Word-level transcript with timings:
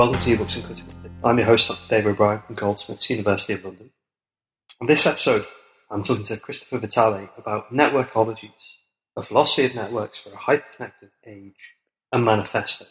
Welcome 0.00 0.18
to 0.18 0.30
New 0.30 0.38
Books 0.38 0.56
in 0.56 0.62
Critical 0.62 0.92
Theory. 0.94 1.14
I'm 1.22 1.36
your 1.36 1.46
host, 1.46 1.68
Dr. 1.68 1.86
Dave 1.90 2.06
O'Brien 2.06 2.40
from 2.40 2.54
Goldsmiths, 2.54 3.10
University 3.10 3.52
of 3.52 3.66
London. 3.66 3.90
On 4.80 4.86
this 4.86 5.04
episode, 5.04 5.44
I'm 5.90 6.02
talking 6.02 6.24
to 6.24 6.38
Christopher 6.38 6.78
Vitale 6.78 7.28
about 7.36 7.70
networkologies, 7.70 8.76
a 9.14 9.22
philosophy 9.22 9.66
of 9.66 9.74
networks 9.74 10.16
for 10.16 10.30
a 10.30 10.38
hyper-connected 10.38 11.10
age, 11.26 11.74
a 12.12 12.18
manifesto. 12.18 12.86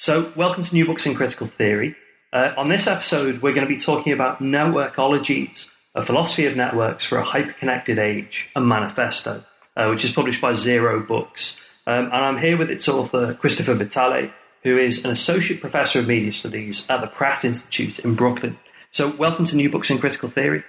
So, 0.00 0.32
welcome 0.34 0.64
to 0.64 0.74
New 0.74 0.84
Books 0.84 1.06
in 1.06 1.14
Critical 1.14 1.46
Theory. 1.46 1.94
Uh, 2.32 2.54
on 2.56 2.68
this 2.68 2.88
episode, 2.88 3.40
we're 3.40 3.54
going 3.54 3.64
to 3.64 3.72
be 3.72 3.78
talking 3.78 4.12
about 4.12 4.40
networkologies, 4.40 5.68
a 5.94 6.02
philosophy 6.04 6.46
of 6.46 6.56
networks 6.56 7.04
for 7.04 7.18
a 7.18 7.24
hyper-connected 7.24 8.00
age, 8.00 8.50
a 8.56 8.60
manifesto, 8.60 9.44
uh, 9.76 9.86
which 9.86 10.04
is 10.04 10.10
published 10.10 10.40
by 10.40 10.54
Zero 10.54 10.98
Books. 10.98 11.60
Um, 11.86 12.06
and 12.06 12.14
I'm 12.14 12.38
here 12.38 12.56
with 12.56 12.68
its 12.68 12.88
author, 12.88 13.34
Christopher 13.34 13.74
Vitale, 13.74 14.32
who 14.62 14.78
is 14.78 15.04
an 15.04 15.10
associate 15.10 15.60
professor 15.60 16.00
of 16.00 16.08
media 16.08 16.32
studies 16.32 16.88
at 16.88 17.00
the 17.00 17.06
Pratt 17.06 17.44
Institute 17.44 17.98
in 17.98 18.14
Brooklyn. 18.14 18.58
So, 18.90 19.10
welcome 19.16 19.44
to 19.46 19.56
New 19.56 19.70
Books 19.70 19.90
in 19.90 19.98
Critical 19.98 20.28
Theory. 20.28 20.64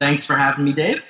Thanks 0.00 0.26
for 0.26 0.36
having 0.36 0.64
me, 0.64 0.72
Dave. 0.72 1.02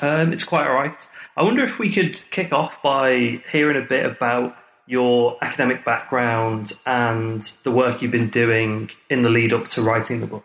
Um, 0.00 0.32
it's 0.32 0.44
quite 0.44 0.66
all 0.66 0.74
right. 0.74 0.94
I 1.36 1.42
wonder 1.42 1.62
if 1.62 1.78
we 1.78 1.92
could 1.92 2.14
kick 2.30 2.52
off 2.52 2.82
by 2.82 3.42
hearing 3.52 3.76
a 3.76 3.86
bit 3.86 4.04
about 4.04 4.56
your 4.86 5.36
academic 5.42 5.84
background 5.84 6.72
and 6.86 7.42
the 7.62 7.70
work 7.70 8.02
you've 8.02 8.10
been 8.10 8.30
doing 8.30 8.90
in 9.10 9.22
the 9.22 9.30
lead 9.30 9.52
up 9.52 9.68
to 9.68 9.82
writing 9.82 10.20
the 10.20 10.26
book. 10.26 10.44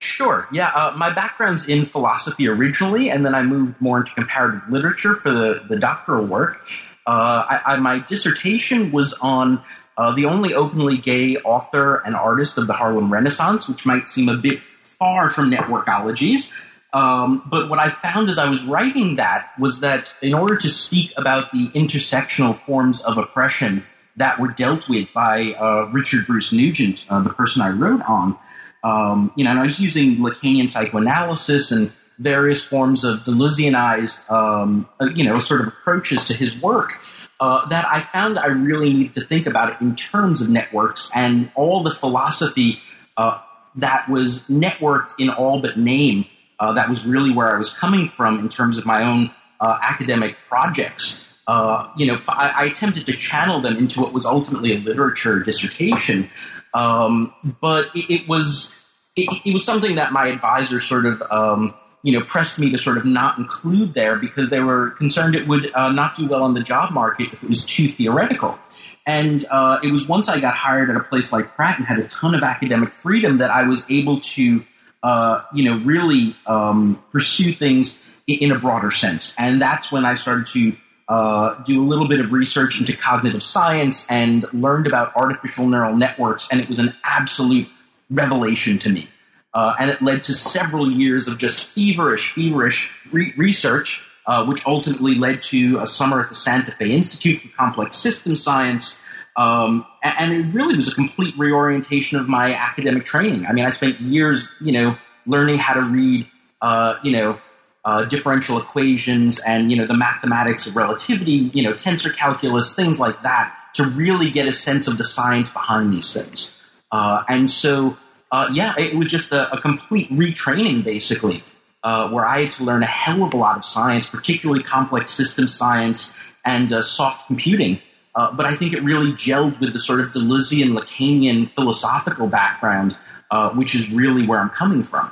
Sure. 0.00 0.46
Yeah, 0.52 0.68
uh, 0.68 0.96
my 0.96 1.10
background's 1.10 1.68
in 1.68 1.84
philosophy 1.84 2.46
originally, 2.46 3.10
and 3.10 3.26
then 3.26 3.34
I 3.34 3.42
moved 3.42 3.80
more 3.80 3.98
into 3.98 4.14
comparative 4.14 4.62
literature 4.70 5.14
for 5.14 5.32
the, 5.32 5.64
the 5.68 5.76
doctoral 5.76 6.24
work. 6.24 6.66
Uh, 7.04 7.44
I, 7.48 7.74
I, 7.74 7.76
my 7.78 7.98
dissertation 7.98 8.92
was 8.92 9.12
on 9.14 9.62
uh, 9.98 10.12
the 10.12 10.24
only 10.26 10.54
openly 10.54 10.96
gay 10.96 11.36
author 11.38 11.96
and 11.96 12.14
artist 12.14 12.56
of 12.56 12.68
the 12.68 12.72
Harlem 12.72 13.12
Renaissance, 13.12 13.68
which 13.68 13.84
might 13.84 14.06
seem 14.06 14.28
a 14.28 14.36
bit 14.36 14.60
far 14.84 15.28
from 15.28 15.50
networkologies. 15.50 16.52
Um, 16.92 17.42
but 17.50 17.68
what 17.68 17.80
I 17.80 17.88
found 17.88 18.30
as 18.30 18.38
I 18.38 18.48
was 18.48 18.64
writing 18.64 19.16
that 19.16 19.50
was 19.58 19.80
that 19.80 20.14
in 20.22 20.32
order 20.32 20.56
to 20.56 20.70
speak 20.70 21.12
about 21.16 21.50
the 21.50 21.68
intersectional 21.70 22.56
forms 22.56 23.02
of 23.02 23.18
oppression 23.18 23.84
that 24.16 24.38
were 24.38 24.48
dealt 24.48 24.88
with 24.88 25.12
by 25.12 25.52
uh, 25.54 25.90
Richard 25.92 26.26
Bruce 26.26 26.52
Nugent, 26.52 27.04
uh, 27.10 27.20
the 27.20 27.30
person 27.30 27.60
I 27.60 27.70
wrote 27.70 28.02
on, 28.08 28.38
um, 28.84 29.32
you 29.34 29.44
know, 29.44 29.50
and 29.50 29.60
I 29.60 29.64
was 29.64 29.80
using 29.80 30.16
Lacanian 30.16 30.68
psychoanalysis 30.68 31.72
and 31.72 31.92
various 32.18 32.62
forms 32.62 33.04
of 33.04 33.20
Deleuzianized, 33.20 34.30
um, 34.30 34.88
uh, 35.00 35.06
you 35.14 35.24
know, 35.24 35.38
sort 35.40 35.60
of 35.60 35.68
approaches 35.68 36.24
to 36.26 36.34
his 36.34 36.60
work 36.60 36.98
uh, 37.40 37.66
that 37.66 37.86
I 37.86 38.00
found 38.00 38.38
I 38.38 38.46
really 38.46 38.92
needed 38.92 39.14
to 39.14 39.20
think 39.20 39.46
about 39.46 39.70
it 39.70 39.80
in 39.80 39.94
terms 39.94 40.40
of 40.40 40.48
networks 40.48 41.10
and 41.14 41.50
all 41.54 41.82
the 41.82 41.92
philosophy 41.94 42.80
uh, 43.16 43.40
that 43.76 44.08
was 44.08 44.48
networked 44.48 45.14
in 45.18 45.30
all 45.30 45.60
but 45.60 45.78
name. 45.78 46.26
Uh, 46.58 46.72
that 46.72 46.88
was 46.88 47.06
really 47.06 47.32
where 47.32 47.54
I 47.54 47.58
was 47.58 47.72
coming 47.72 48.08
from 48.08 48.38
in 48.38 48.48
terms 48.48 48.78
of 48.78 48.84
my 48.84 49.04
own 49.04 49.30
uh, 49.60 49.78
academic 49.80 50.36
projects. 50.48 51.24
Uh, 51.46 51.88
you 51.96 52.06
know, 52.06 52.16
I, 52.28 52.52
I, 52.56 52.64
attempted 52.66 53.06
to 53.06 53.12
channel 53.12 53.60
them 53.60 53.78
into 53.78 54.00
what 54.00 54.12
was 54.12 54.26
ultimately 54.26 54.74
a 54.74 54.78
literature 54.78 55.40
dissertation, 55.40 56.28
um, 56.74 57.32
but 57.60 57.86
it, 57.94 58.22
it 58.22 58.28
was 58.28 58.74
it, 59.16 59.28
it, 59.46 59.52
was 59.54 59.64
something 59.64 59.94
that 59.94 60.12
my 60.12 60.26
advisor 60.26 60.78
sort 60.78 61.06
of 61.06 61.22
um, 61.30 61.74
you 62.02 62.12
know, 62.12 62.24
pressed 62.24 62.58
me 62.58 62.70
to 62.70 62.78
sort 62.78 62.96
of 62.96 63.04
not 63.04 63.38
include 63.38 63.94
there 63.94 64.16
because 64.16 64.50
they 64.50 64.60
were 64.60 64.90
concerned 64.90 65.34
it 65.34 65.48
would 65.48 65.72
uh, 65.74 65.90
not 65.90 66.14
do 66.14 66.26
well 66.26 66.42
on 66.42 66.54
the 66.54 66.62
job 66.62 66.92
market 66.92 67.32
if 67.32 67.42
it 67.42 67.48
was 67.48 67.64
too 67.64 67.88
theoretical. 67.88 68.58
And 69.06 69.44
uh, 69.50 69.80
it 69.82 69.90
was 69.90 70.06
once 70.06 70.28
I 70.28 70.38
got 70.38 70.54
hired 70.54 70.90
at 70.90 70.96
a 70.96 71.02
place 71.02 71.32
like 71.32 71.54
Pratt 71.54 71.78
and 71.78 71.86
had 71.86 71.98
a 71.98 72.06
ton 72.06 72.34
of 72.34 72.42
academic 72.42 72.90
freedom 72.90 73.38
that 73.38 73.50
I 73.50 73.66
was 73.66 73.84
able 73.90 74.20
to, 74.20 74.64
uh, 75.02 75.42
you 75.54 75.64
know, 75.64 75.78
really 75.84 76.36
um, 76.46 77.02
pursue 77.10 77.52
things 77.52 78.04
in 78.26 78.52
a 78.52 78.58
broader 78.58 78.90
sense. 78.90 79.34
And 79.38 79.60
that's 79.62 79.90
when 79.90 80.04
I 80.04 80.14
started 80.14 80.46
to 80.48 80.76
uh, 81.08 81.62
do 81.62 81.82
a 81.82 81.86
little 81.86 82.06
bit 82.06 82.20
of 82.20 82.32
research 82.32 82.78
into 82.78 82.94
cognitive 82.94 83.42
science 83.42 84.06
and 84.10 84.44
learned 84.52 84.86
about 84.86 85.16
artificial 85.16 85.66
neural 85.66 85.96
networks. 85.96 86.46
And 86.52 86.60
it 86.60 86.68
was 86.68 86.78
an 86.78 86.94
absolute 87.02 87.66
revelation 88.10 88.78
to 88.80 88.90
me. 88.90 89.08
Uh, 89.58 89.74
and 89.80 89.90
it 89.90 90.00
led 90.00 90.22
to 90.22 90.32
several 90.32 90.88
years 90.88 91.26
of 91.26 91.36
just 91.36 91.66
feverish, 91.66 92.30
feverish 92.30 92.92
re- 93.10 93.34
research, 93.36 94.00
uh, 94.24 94.46
which 94.46 94.64
ultimately 94.64 95.16
led 95.16 95.42
to 95.42 95.80
a 95.80 95.86
summer 95.86 96.20
at 96.20 96.28
the 96.28 96.34
Santa 96.36 96.70
Fe 96.70 96.92
Institute 96.92 97.40
for 97.40 97.48
Complex 97.56 97.96
System 97.96 98.36
Science. 98.36 99.02
Um, 99.36 99.84
and, 100.04 100.32
it 100.32 100.54
really 100.54 100.76
was 100.76 100.86
a 100.86 100.94
complete 100.94 101.36
reorientation 101.36 102.20
of 102.20 102.28
my 102.28 102.54
academic 102.54 103.04
training. 103.04 103.46
I 103.46 103.52
mean, 103.52 103.64
I 103.64 103.70
spent 103.70 103.98
years, 103.98 104.48
you 104.60 104.70
know, 104.70 104.96
learning 105.26 105.58
how 105.58 105.74
to 105.74 105.82
read, 105.82 106.28
uh, 106.62 106.94
you 107.02 107.10
know, 107.10 107.40
uh, 107.84 108.04
differential 108.04 108.58
equations 108.58 109.40
and 109.40 109.72
you 109.72 109.76
know 109.76 109.86
the 109.86 109.96
mathematics 109.96 110.68
of 110.68 110.76
relativity, 110.76 111.50
you 111.52 111.64
know, 111.64 111.72
tensor 111.72 112.14
calculus, 112.14 112.76
things 112.76 113.00
like 113.00 113.22
that, 113.22 113.56
to 113.74 113.82
really 113.82 114.30
get 114.30 114.46
a 114.46 114.52
sense 114.52 114.86
of 114.86 114.98
the 114.98 115.04
science 115.04 115.50
behind 115.50 115.92
these 115.92 116.12
things. 116.12 116.54
Uh, 116.92 117.24
and 117.28 117.50
so 117.50 117.96
uh, 118.30 118.48
yeah, 118.52 118.74
it 118.76 118.96
was 118.96 119.08
just 119.08 119.32
a, 119.32 119.52
a 119.52 119.60
complete 119.60 120.10
retraining, 120.10 120.84
basically, 120.84 121.42
uh, 121.82 122.08
where 122.10 122.26
I 122.26 122.40
had 122.40 122.50
to 122.52 122.64
learn 122.64 122.82
a 122.82 122.86
hell 122.86 123.24
of 123.24 123.32
a 123.32 123.36
lot 123.36 123.56
of 123.56 123.64
science, 123.64 124.06
particularly 124.06 124.62
complex 124.62 125.12
system 125.12 125.48
science 125.48 126.16
and 126.44 126.72
uh, 126.72 126.82
soft 126.82 127.26
computing. 127.26 127.80
Uh, 128.14 128.32
but 128.32 128.44
I 128.44 128.54
think 128.54 128.74
it 128.74 128.82
really 128.82 129.12
gelled 129.12 129.60
with 129.60 129.72
the 129.72 129.78
sort 129.78 130.00
of 130.00 130.12
Deleuzian, 130.12 130.78
Lacanian 130.78 131.50
philosophical 131.50 132.26
background, 132.26 132.98
uh, 133.30 133.50
which 133.50 133.74
is 133.74 133.90
really 133.92 134.26
where 134.26 134.40
I'm 134.40 134.50
coming 134.50 134.82
from. 134.82 135.10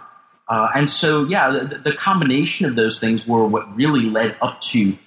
Uh, 0.49 0.69
and 0.75 0.89
so, 0.89 1.25
yeah, 1.25 1.51
the, 1.51 1.79
the, 1.79 1.93
combination 1.93 2.67
of 2.67 2.77
those 2.77 3.01
things 3.01 3.27
were 3.27 3.45
what 3.45 3.75
really 3.75 4.03
led 4.03 4.37
up 4.41 4.61
to, 4.61 4.79
you 4.79 4.99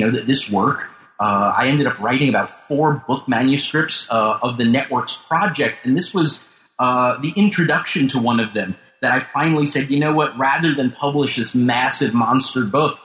know, 0.00 0.10
this 0.10 0.50
work. 0.50 0.90
I 1.20 1.66
ended 1.68 1.86
up 1.86 1.98
writing 2.00 2.28
about 2.28 2.50
four 2.50 3.04
book 3.06 3.28
manuscripts 3.28 4.08
of 4.08 4.56
the 4.56 4.64
Networks 4.64 5.14
project, 5.14 5.82
and 5.84 5.96
this 5.96 6.14
was 6.14 6.47
uh, 6.78 7.18
the 7.20 7.32
introduction 7.36 8.08
to 8.08 8.18
one 8.18 8.40
of 8.40 8.54
them 8.54 8.76
that 9.00 9.12
I 9.12 9.20
finally 9.20 9.66
said, 9.66 9.90
you 9.90 10.00
know 10.00 10.12
what, 10.12 10.36
rather 10.38 10.74
than 10.74 10.90
publish 10.90 11.36
this 11.36 11.54
massive 11.54 12.14
monster 12.14 12.64
book, 12.64 12.98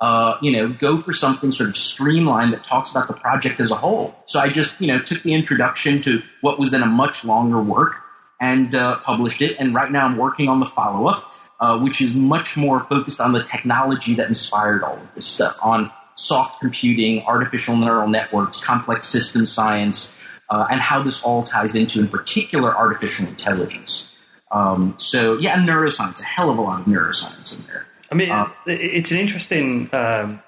uh, 0.00 0.38
you 0.40 0.52
know, 0.52 0.68
go 0.68 0.96
for 0.96 1.12
something 1.12 1.52
sort 1.52 1.68
of 1.68 1.76
streamlined 1.76 2.52
that 2.52 2.64
talks 2.64 2.90
about 2.90 3.06
the 3.08 3.12
project 3.12 3.60
as 3.60 3.70
a 3.70 3.74
whole. 3.74 4.14
So 4.26 4.38
I 4.38 4.48
just, 4.48 4.80
you 4.80 4.86
know, 4.86 4.98
took 5.00 5.22
the 5.22 5.34
introduction 5.34 6.00
to 6.02 6.22
what 6.40 6.58
was 6.58 6.70
then 6.70 6.82
a 6.82 6.86
much 6.86 7.24
longer 7.24 7.60
work 7.60 7.96
and 8.40 8.74
uh, 8.74 8.98
published 9.00 9.42
it. 9.42 9.56
And 9.58 9.74
right 9.74 9.90
now 9.90 10.06
I'm 10.06 10.16
working 10.16 10.48
on 10.48 10.60
the 10.60 10.66
follow 10.66 11.06
up, 11.06 11.30
uh, 11.58 11.78
which 11.78 12.00
is 12.00 12.14
much 12.14 12.56
more 12.56 12.80
focused 12.80 13.20
on 13.20 13.32
the 13.32 13.42
technology 13.42 14.14
that 14.14 14.28
inspired 14.28 14.82
all 14.82 14.96
of 14.96 15.14
this 15.14 15.26
stuff 15.26 15.58
on 15.62 15.92
soft 16.14 16.60
computing, 16.60 17.22
artificial 17.26 17.76
neural 17.76 18.08
networks, 18.08 18.64
complex 18.64 19.06
system 19.06 19.46
science, 19.46 20.18
uh, 20.50 20.66
and 20.70 20.80
how 20.80 21.02
this 21.02 21.22
all 21.22 21.42
ties 21.42 21.74
into, 21.74 22.00
in 22.00 22.08
particular, 22.08 22.76
artificial 22.76 23.26
intelligence. 23.26 24.18
Um, 24.50 24.94
so, 24.98 25.38
yeah, 25.38 25.56
neuroscience, 25.56 26.20
a 26.20 26.24
hell 26.24 26.50
of 26.50 26.58
a 26.58 26.60
lot 26.60 26.80
of 26.80 26.86
neuroscience 26.86 27.58
in 27.58 27.66
there. 27.66 27.86
I 28.10 28.16
mean, 28.16 28.30
uh, 28.30 28.50
it's 28.66 29.12
an 29.12 29.18
interesting 29.18 29.88
um, 29.94 30.40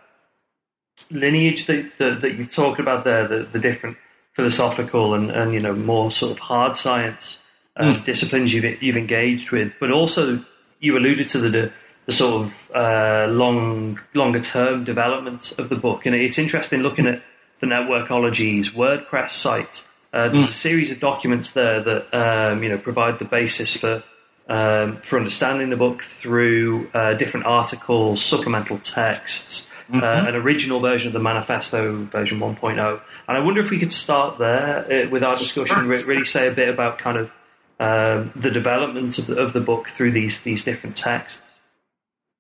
lineage 1.11 1.67
that, 1.67 1.93
that, 1.99 2.21
that, 2.21 2.35
you've 2.35 2.51
talked 2.51 2.81
about 2.81 3.05
there, 3.05 3.29
the, 3.29 3.45
the 3.45 3.61
different 3.61 3.97
philosophical 4.35 5.15
and, 5.15 5.31
and, 5.31 5.55
you 5.55 5.61
know, 5.61 5.75
more 5.75 6.11
sort 6.11 6.33
of 6.33 6.41
hard 6.41 6.77
science 6.77 7.39
mm. 7.79 8.05
disciplines 8.05 8.53
you've, 8.53 8.83
you've 8.83 8.97
engaged 8.97 9.53
with, 9.53 9.77
but 9.79 9.93
also 9.93 10.45
you 10.81 10.99
alluded 10.99 11.29
to 11.29 11.39
the, 11.39 11.73
the 12.07 12.13
sort 12.13 12.47
of 12.47 12.55
uh, 12.75 13.29
long, 13.31 14.01
longer 14.15 14.41
term 14.41 14.83
development 14.83 15.53
of 15.59 15.69
the 15.69 15.77
book. 15.77 16.07
And 16.07 16.17
it's 16.17 16.39
interesting 16.39 16.81
looking 16.81 17.07
at 17.07 17.23
the 17.61 17.69
Networkologies 17.69 18.71
WordPress 18.71 19.31
site 19.31 19.85
uh, 20.13 20.29
there's 20.29 20.47
mm. 20.47 20.51
a 20.51 20.53
series 20.53 20.91
of 20.91 21.01
documents 21.01 21.53
there 21.53 21.81
that 21.81 22.15
um, 22.15 22.63
you 22.63 22.69
know 22.69 22.79
provide 22.79 23.19
the 23.19 23.25
basis 23.25 23.77
for 23.77 24.03
um, 24.49 24.97
for 24.99 25.19
understanding 25.19 25.71
the 25.71 25.77
book 25.77 26.03
through 26.03 26.91
uh, 26.93 27.15
different 27.15 27.47
articles, 27.47 28.23
supplemental 28.23 28.79
texts, 28.79 29.71
mm-hmm. 29.89 30.03
uh, 30.03 30.29
an 30.29 30.35
original 30.35 30.81
version 30.81 31.09
of 31.09 31.13
the 31.13 31.21
manifesto, 31.21 32.05
version 32.05 32.39
1.0. 32.39 33.01
And 33.29 33.37
I 33.37 33.41
wonder 33.41 33.61
if 33.61 33.71
we 33.71 33.79
could 33.79 33.93
start 33.93 34.39
there 34.39 34.85
uh, 34.85 35.09
with 35.09 35.23
our 35.23 35.37
discussion, 35.37 35.89
really 35.89 36.25
say 36.25 36.49
a 36.49 36.53
bit 36.53 36.69
about 36.69 36.99
kind 36.99 37.17
of 37.17 37.33
um, 37.81 38.33
the 38.37 38.51
development 38.51 39.19
of 39.19 39.27
the, 39.27 39.37
of 39.37 39.53
the, 39.53 39.61
book 39.61 39.89
through 39.89 40.13
these 40.13 40.41
these 40.43 40.63
different 40.63 40.97
texts. 40.97 41.53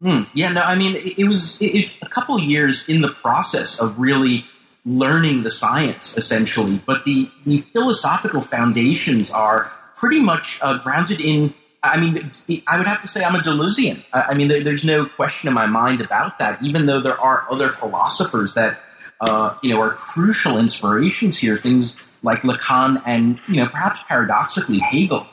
Mm, 0.03 0.29
yeah, 0.35 0.51
no, 0.51 0.63
I 0.63 0.77
mean, 0.77 0.97
it, 0.97 1.19
it 1.19 1.29
was 1.29 1.61
it, 1.61 1.75
it, 1.75 1.95
a 2.03 2.09
couple 2.09 2.37
of 2.37 2.43
years 2.43 2.89
in 2.89 3.01
the 3.01 3.09
process 3.09 3.81
of 3.81 3.99
really 3.99 4.45
learning 4.85 5.45
the 5.45 5.51
science, 5.51 6.17
essentially, 6.17 6.81
but 6.85 7.05
the, 7.05 7.31
the 7.45 7.59
philosophical 7.59 8.41
foundations 8.41 9.31
are 9.31 9.71
pretty 9.95 10.21
much 10.21 10.59
uh, 10.63 10.79
grounded 10.79 11.21
in 11.21 11.55
I 11.85 11.99
mean, 11.99 12.31
I 12.69 12.79
would 12.79 12.87
have 12.87 13.01
to 13.01 13.09
say 13.09 13.25
I'm 13.25 13.35
a 13.35 13.41
Deleuzian. 13.41 14.05
I 14.13 14.35
mean, 14.35 14.47
there's 14.47 14.85
no 14.85 15.07
question 15.07 15.49
in 15.49 15.55
my 15.55 15.67
mind 15.67 16.01
about 16.01 16.39
that. 16.39 16.63
Even 16.63 16.87
though 16.87 17.01
there 17.01 17.21
are 17.21 17.45
other 17.51 17.71
philosophers 17.71 18.55
that 18.55 18.81
uh, 19.21 19.57
you 19.63 19.75
know 19.75 19.81
are 19.81 19.95
crucial 19.95 20.59
inspirations 20.59 21.39
here, 21.39 21.57
things 21.57 21.97
like 22.23 22.43
Lacan 22.43 23.03
and 23.05 23.41
you 23.49 23.57
know 23.57 23.67
perhaps 23.67 24.01
paradoxically 24.05 24.79
Hegel, 24.79 25.27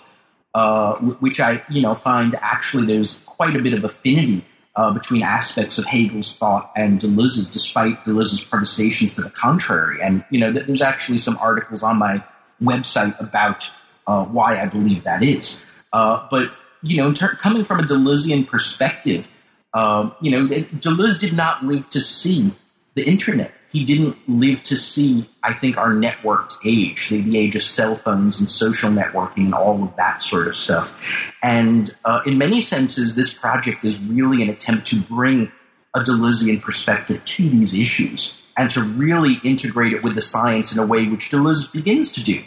uh, 0.56 0.96
which 0.96 1.40
I 1.40 1.62
you 1.70 1.84
know 1.84 1.94
find 1.94 2.34
actually 2.42 2.88
there's 2.88 3.24
quite 3.26 3.56
a 3.56 3.60
bit 3.60 3.74
of 3.74 3.84
affinity 3.84 4.44
uh, 4.80 4.94
between 4.94 5.22
aspects 5.22 5.78
of 5.78 5.86
Hegel's 5.86 6.34
thought 6.34 6.72
and 6.74 7.02
Deleuze's, 7.02 7.52
despite 7.52 8.06
Deleuze's 8.06 8.42
protestations 8.42 9.14
to 9.16 9.22
the 9.22 9.30
contrary. 9.30 10.02
And 10.02 10.24
you 10.30 10.40
know, 10.40 10.54
there's 10.54 10.82
actually 10.82 11.18
some 11.18 11.38
articles 11.42 11.84
on 11.84 11.98
my 11.98 12.24
website 12.64 13.20
about 13.20 13.70
uh, 14.08 14.24
why 14.24 14.58
I 14.58 14.68
believe 14.68 15.04
that 15.04 15.22
is. 15.22 15.66
Uh, 15.92 16.26
but 16.32 16.50
you 16.82 16.96
know, 16.96 17.12
ter- 17.12 17.36
coming 17.36 17.66
from 17.66 17.82
a 17.82 17.84
Deleuzean 17.84 18.48
perspective, 18.48 19.28
um, 19.74 20.16
you 20.22 20.32
know, 20.32 20.48
Deleuze 20.48 21.20
did 21.20 21.34
not 21.34 21.66
live 21.66 21.90
to 21.90 22.00
see 22.00 22.54
the 22.96 23.04
internet. 23.04 23.54
He 23.72 23.86
didn't 23.86 24.18
live 24.28 24.64
to 24.64 24.78
see, 24.78 25.30
I 25.44 25.54
think, 25.54 25.78
our 25.78 25.90
networked 25.90 26.58
age, 26.66 27.10
the, 27.10 27.22
the 27.22 27.38
age 27.38 27.56
of 27.56 27.64
cell 27.64 27.96
phones 27.96 28.40
and 28.40 28.50
social 28.50 28.90
networking 28.90 29.46
and 29.46 29.54
all 29.54 29.84
of 29.84 29.96
that 29.98 30.22
sort 30.22 30.48
of 30.48 30.56
stuff. 30.56 31.00
And 31.44 31.94
uh, 32.04 32.22
in 32.26 32.38
many 32.38 32.62
senses, 32.62 33.16
this 33.16 33.34
project 33.34 33.84
is 33.84 34.04
really 34.04 34.42
an 34.42 34.50
attempt 34.50 34.88
to 34.88 35.00
bring 35.00 35.52
a 35.96 36.00
Deleuzean 36.00 36.62
perspective 36.62 37.24
to 37.26 37.50
these 37.50 37.74
issues 37.74 38.52
and 38.58 38.70
to 38.72 38.82
really 38.82 39.36
integrate 39.44 39.94
it 39.94 40.04
with 40.04 40.16
the 40.16 40.22
science 40.22 40.74
in 40.74 40.80
a 40.80 40.86
way 40.86 41.08
which 41.08 41.30
Deleuze 41.30 41.72
begins 41.72 42.12
to 42.14 42.24
do 42.24 42.42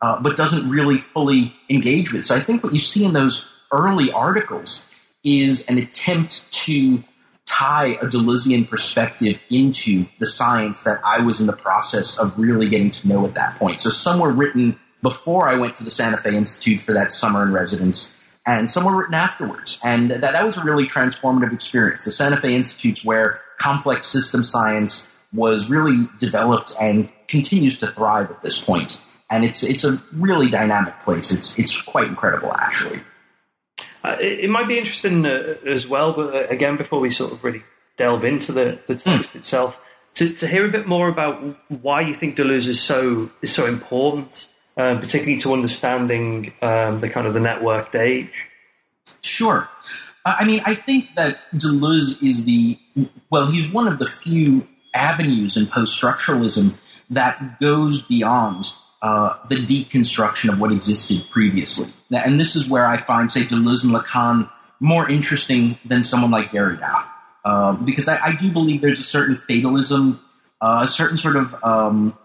uh, 0.00 0.20
but 0.20 0.36
doesn't 0.36 0.68
really 0.68 0.98
fully 0.98 1.54
engage 1.68 2.12
with. 2.12 2.24
So 2.24 2.34
I 2.34 2.40
think 2.40 2.62
what 2.62 2.72
you 2.72 2.78
see 2.78 3.04
in 3.04 3.12
those 3.12 3.48
early 3.72 4.12
articles 4.12 4.94
is 5.24 5.66
an 5.68 5.78
attempt 5.78 6.52
to 6.52 7.02
tie 7.48 7.96
a 8.02 8.06
Deleuzian 8.06 8.68
perspective 8.68 9.42
into 9.50 10.06
the 10.18 10.26
science 10.26 10.82
that 10.84 11.00
I 11.04 11.20
was 11.20 11.40
in 11.40 11.46
the 11.46 11.52
process 11.52 12.18
of 12.18 12.38
really 12.38 12.68
getting 12.68 12.90
to 12.92 13.08
know 13.08 13.24
at 13.24 13.34
that 13.34 13.58
point. 13.58 13.80
So 13.80 13.90
some 13.90 14.20
were 14.20 14.32
written 14.32 14.78
before 15.02 15.48
I 15.48 15.54
went 15.54 15.76
to 15.76 15.84
the 15.84 15.90
Santa 15.90 16.18
Fe 16.18 16.36
Institute 16.36 16.80
for 16.80 16.92
that 16.92 17.12
summer 17.12 17.42
in 17.42 17.52
residence, 17.52 18.14
and 18.46 18.70
some 18.70 18.84
were 18.84 18.96
written 18.96 19.14
afterwards. 19.14 19.78
And 19.82 20.10
that, 20.10 20.20
that 20.20 20.44
was 20.44 20.56
a 20.56 20.64
really 20.64 20.86
transformative 20.86 21.52
experience. 21.52 22.04
The 22.04 22.10
Santa 22.10 22.36
Fe 22.36 22.54
Institute's 22.54 23.04
where 23.04 23.40
complex 23.58 24.06
system 24.06 24.44
science 24.44 25.24
was 25.32 25.68
really 25.68 26.06
developed 26.18 26.74
and 26.80 27.12
continues 27.28 27.78
to 27.78 27.86
thrive 27.86 28.30
at 28.30 28.42
this 28.42 28.58
point. 28.60 28.88
point 28.88 28.98
and 29.30 29.44
it's 29.44 29.62
it's 29.62 29.84
a 29.84 30.00
really 30.12 30.48
dynamic 30.48 31.00
place. 31.00 31.30
It's 31.30 31.58
it's 31.58 31.80
quite 31.80 32.08
incredible, 32.08 32.52
actually. 32.54 33.00
Uh, 34.08 34.16
it, 34.20 34.44
it, 34.44 34.50
might 34.50 34.66
be 34.66 34.78
interesting 34.78 35.26
uh, 35.26 35.54
as 35.66 35.86
well, 35.86 36.14
but 36.14 36.34
uh, 36.34 36.46
again, 36.48 36.78
before 36.78 36.98
we 36.98 37.10
sort 37.10 37.30
of 37.30 37.44
really 37.44 37.62
delve 37.98 38.24
into 38.24 38.52
the, 38.52 38.78
the 38.86 38.94
text 38.94 39.34
mm. 39.34 39.36
itself, 39.36 39.78
to, 40.14 40.32
to 40.32 40.46
hear 40.46 40.64
a 40.64 40.70
bit 40.70 40.86
more 40.88 41.10
about 41.10 41.42
why 41.82 42.00
you 42.00 42.14
think 42.14 42.34
Deleuze 42.34 42.68
is 42.68 42.80
so 42.80 43.30
is 43.42 43.52
so 43.52 43.66
important, 43.66 44.48
um, 44.78 44.98
particularly 44.98 45.36
to 45.40 45.52
understanding 45.52 46.54
um, 46.62 47.00
the 47.00 47.10
kind 47.10 47.26
of 47.26 47.34
the 47.34 47.40
networked 47.40 47.94
age. 47.94 48.46
Sure. 49.20 49.68
I 50.24 50.46
mean, 50.46 50.62
I 50.64 50.74
think 50.74 51.14
that 51.16 51.40
Deleuze 51.54 52.22
is 52.22 52.46
the 52.46 52.78
well, 53.28 53.50
he's 53.50 53.68
one 53.68 53.88
of 53.88 53.98
the 53.98 54.06
few 54.06 54.66
avenues 54.94 55.58
in 55.58 55.66
post 55.66 56.00
structuralism 56.00 56.78
that 57.10 57.60
goes 57.60 58.00
beyond 58.00 58.72
uh, 59.02 59.34
the 59.50 59.56
deconstruction 59.56 60.50
of 60.50 60.58
what 60.58 60.72
existed 60.72 61.28
previously. 61.30 61.88
And 62.10 62.40
this 62.40 62.56
is 62.56 62.68
where 62.68 62.86
I 62.86 62.96
find, 62.96 63.30
say, 63.30 63.42
Deleuze 63.42 63.84
and 63.84 63.92
Lacan 63.92 64.50
more 64.80 65.08
interesting 65.08 65.78
than 65.84 66.02
someone 66.02 66.30
like 66.30 66.50
Derrida. 66.50 67.04
Uh, 67.44 67.72
because 67.72 68.08
I, 68.08 68.18
I, 68.22 68.36
do 68.36 68.50
believe 68.50 68.80
there's 68.80 69.00
a 69.00 69.04
certain 69.04 69.36
fatalism, 69.36 70.20
uh, 70.60 70.80
a 70.82 70.88
certain 70.88 71.16
sort 71.16 71.36
of, 71.36 71.54
um, 71.64 72.16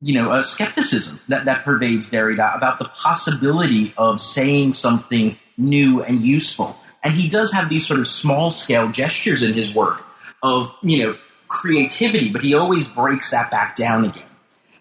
you 0.00 0.12
know, 0.14 0.42
skepticism 0.42 1.18
that, 1.28 1.46
that 1.46 1.64
pervades 1.64 2.10
Derrida 2.10 2.54
about 2.56 2.78
the 2.78 2.84
possibility 2.84 3.94
of 3.96 4.20
saying 4.20 4.74
something 4.74 5.38
new 5.56 6.02
and 6.02 6.20
useful. 6.20 6.76
And 7.02 7.14
he 7.14 7.28
does 7.28 7.52
have 7.52 7.68
these 7.68 7.86
sort 7.86 8.00
of 8.00 8.06
small 8.06 8.50
scale 8.50 8.90
gestures 8.90 9.42
in 9.42 9.52
his 9.52 9.74
work 9.74 10.04
of, 10.42 10.76
you 10.82 11.04
know, 11.04 11.16
creativity, 11.48 12.30
but 12.30 12.42
he 12.42 12.54
always 12.54 12.86
breaks 12.86 13.30
that 13.30 13.50
back 13.50 13.76
down 13.76 14.04
again. 14.04 14.24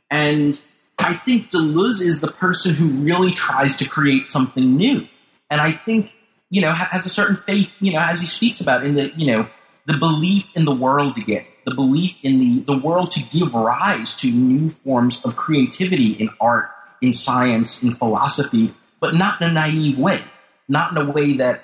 And 0.09 0.61
I 0.99 1.13
think 1.13 1.51
Deleuze 1.51 2.01
is 2.01 2.21
the 2.21 2.27
person 2.27 2.73
who 2.73 2.87
really 2.87 3.31
tries 3.31 3.75
to 3.77 3.85
create 3.85 4.27
something 4.27 4.75
new. 4.75 5.07
And 5.49 5.59
I 5.59 5.71
think, 5.71 6.15
you 6.49 6.61
know, 6.61 6.73
has 6.73 7.05
a 7.05 7.09
certain 7.09 7.35
faith, 7.35 7.73
you 7.79 7.93
know, 7.93 7.99
as 7.99 8.21
he 8.21 8.27
speaks 8.27 8.61
about 8.61 8.85
in 8.85 8.95
the, 8.95 9.09
you 9.15 9.27
know, 9.27 9.49
the 9.85 9.97
belief 9.97 10.49
in 10.55 10.65
the 10.65 10.73
world 10.73 11.17
again, 11.17 11.45
the 11.65 11.73
belief 11.73 12.15
in 12.23 12.39
the, 12.39 12.59
the 12.61 12.77
world 12.77 13.11
to 13.11 13.21
give 13.23 13.53
rise 13.53 14.15
to 14.15 14.31
new 14.31 14.69
forms 14.69 15.23
of 15.25 15.35
creativity 15.35 16.11
in 16.13 16.29
art, 16.39 16.69
in 17.01 17.11
science, 17.11 17.83
in 17.83 17.91
philosophy, 17.91 18.73
but 18.99 19.13
not 19.13 19.41
in 19.41 19.49
a 19.49 19.53
naive 19.53 19.99
way, 19.99 20.23
not 20.67 20.91
in 20.91 20.97
a 20.97 21.11
way 21.11 21.33
that 21.37 21.63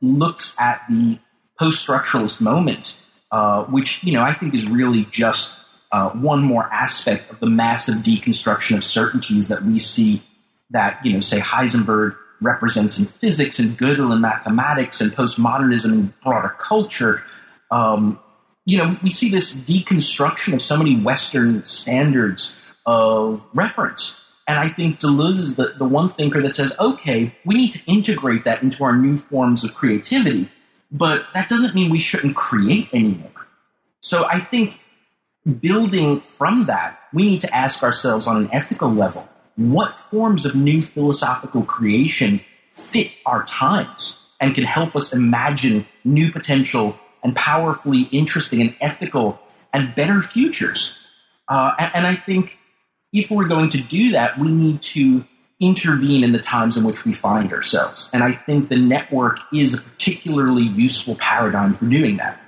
looks 0.00 0.56
at 0.58 0.82
the 0.88 1.18
post 1.58 1.86
structuralist 1.86 2.40
moment, 2.40 2.96
uh, 3.30 3.64
which, 3.64 4.02
you 4.02 4.12
know, 4.12 4.22
I 4.22 4.32
think 4.32 4.54
is 4.54 4.68
really 4.68 5.04
just 5.04 5.59
uh, 5.92 6.10
one 6.10 6.42
more 6.42 6.64
aspect 6.72 7.30
of 7.30 7.40
the 7.40 7.46
massive 7.46 7.96
deconstruction 7.96 8.76
of 8.76 8.84
certainties 8.84 9.48
that 9.48 9.62
we 9.62 9.78
see 9.78 10.22
that, 10.70 11.04
you 11.04 11.12
know, 11.12 11.20
say 11.20 11.40
Heisenberg 11.40 12.16
represents 12.40 12.98
in 12.98 13.04
physics 13.04 13.58
and 13.58 13.76
Gödel 13.76 14.12
in 14.12 14.20
mathematics 14.20 15.00
and 15.00 15.10
postmodernism 15.10 15.92
in 15.92 16.14
broader 16.22 16.54
culture. 16.58 17.22
Um, 17.70 18.18
you 18.64 18.78
know, 18.78 18.96
we 19.02 19.10
see 19.10 19.30
this 19.30 19.54
deconstruction 19.54 20.54
of 20.54 20.62
so 20.62 20.76
many 20.76 20.96
Western 20.96 21.64
standards 21.64 22.56
of 22.86 23.44
reference. 23.52 24.16
And 24.46 24.58
I 24.58 24.68
think 24.68 25.00
Deleuze 25.00 25.38
is 25.38 25.56
the, 25.56 25.74
the 25.76 25.84
one 25.84 26.08
thinker 26.08 26.42
that 26.42 26.54
says, 26.54 26.74
okay, 26.78 27.34
we 27.44 27.54
need 27.54 27.72
to 27.72 27.80
integrate 27.86 28.44
that 28.44 28.62
into 28.62 28.82
our 28.84 28.96
new 28.96 29.16
forms 29.16 29.64
of 29.64 29.74
creativity, 29.74 30.48
but 30.90 31.26
that 31.34 31.48
doesn't 31.48 31.74
mean 31.74 31.90
we 31.90 32.00
shouldn't 32.00 32.36
create 32.36 32.88
anymore. 32.92 33.30
So 34.00 34.26
I 34.26 34.40
think 34.40 34.79
building 35.44 36.20
from 36.20 36.66
that, 36.66 36.98
we 37.12 37.24
need 37.24 37.40
to 37.42 37.54
ask 37.54 37.82
ourselves 37.82 38.26
on 38.26 38.36
an 38.36 38.48
ethical 38.52 38.90
level 38.90 39.28
what 39.56 39.98
forms 39.98 40.44
of 40.44 40.54
new 40.54 40.80
philosophical 40.80 41.62
creation 41.62 42.40
fit 42.72 43.10
our 43.26 43.44
times 43.44 44.28
and 44.40 44.54
can 44.54 44.64
help 44.64 44.96
us 44.96 45.12
imagine 45.12 45.86
new 46.04 46.32
potential 46.32 46.98
and 47.22 47.36
powerfully 47.36 48.02
interesting 48.10 48.60
and 48.60 48.74
ethical 48.80 49.38
and 49.72 49.94
better 49.94 50.22
futures. 50.22 50.96
Uh, 51.48 51.72
and, 51.78 51.90
and 51.96 52.06
I 52.06 52.14
think 52.14 52.58
if 53.12 53.30
we're 53.30 53.48
going 53.48 53.68
to 53.70 53.80
do 53.80 54.12
that, 54.12 54.38
we 54.38 54.50
need 54.50 54.80
to 54.82 55.26
intervene 55.60 56.24
in 56.24 56.32
the 56.32 56.38
times 56.38 56.76
in 56.76 56.84
which 56.84 57.04
we 57.04 57.12
find 57.12 57.52
ourselves. 57.52 58.08
And 58.14 58.22
I 58.22 58.32
think 58.32 58.70
the 58.70 58.78
network 58.78 59.40
is 59.52 59.74
a 59.74 59.78
particularly 59.78 60.62
useful 60.62 61.16
paradigm 61.16 61.74
for 61.74 61.84
doing 61.84 62.16
that. 62.16 62.40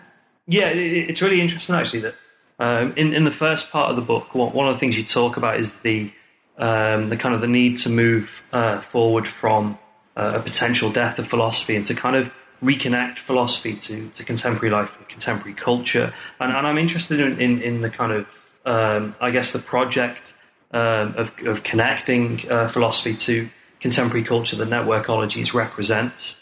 Yeah, 0.47 0.69
it's 0.69 1.21
really 1.21 1.41
interesting 1.41 1.75
actually 1.75 2.01
that 2.01 2.15
um, 2.59 2.93
in 2.97 3.15
in 3.15 3.25
the 3.25 3.31
first 3.31 3.71
part 3.71 3.91
of 3.91 3.97
the 3.97 4.03
book, 4.03 4.35
one 4.35 4.69
of 4.69 4.75
the 4.75 4.79
things 4.79 4.97
you 4.97 5.05
talk 5.05 5.37
about 5.37 5.59
is 5.59 5.75
the 5.81 6.13
um, 6.59 7.09
the 7.09 7.17
kind 7.17 7.35
of 7.35 7.41
the 7.41 7.49
need 7.49 7.79
to 7.79 7.89
move 7.89 8.43
uh, 8.53 8.81
forward 8.81 9.27
from 9.27 9.79
uh, 10.17 10.35
a 10.37 10.41
potential 10.41 10.91
death 10.91 11.19
of 11.19 11.27
philosophy 11.27 11.77
and 11.77 11.87
to 11.87 11.95
kind 11.95 12.17
of 12.17 12.33
reconnect 12.63 13.19
philosophy 13.19 13.75
to, 13.75 14.09
to 14.11 14.25
contemporary 14.25 14.71
life 14.71 14.97
and 14.97 15.09
contemporary 15.09 15.55
culture. 15.55 16.15
And, 16.39 16.53
and 16.53 16.67
I'm 16.67 16.79
interested 16.79 17.19
in, 17.19 17.41
in, 17.41 17.61
in, 17.61 17.81
the 17.81 17.91
kind 17.91 18.13
of, 18.13 18.29
um, 18.65 19.17
I 19.21 19.31
guess, 19.31 19.53
the 19.53 19.59
project 19.59 20.35
um, 20.71 21.15
of, 21.17 21.35
of 21.45 21.63
connecting 21.65 22.49
uh, 22.51 22.69
philosophy 22.69 23.17
to 23.17 23.49
contemporary 23.81 24.25
culture 24.25 24.57
that 24.57 24.69
networkologies 24.69 25.55
represents. 25.55 26.37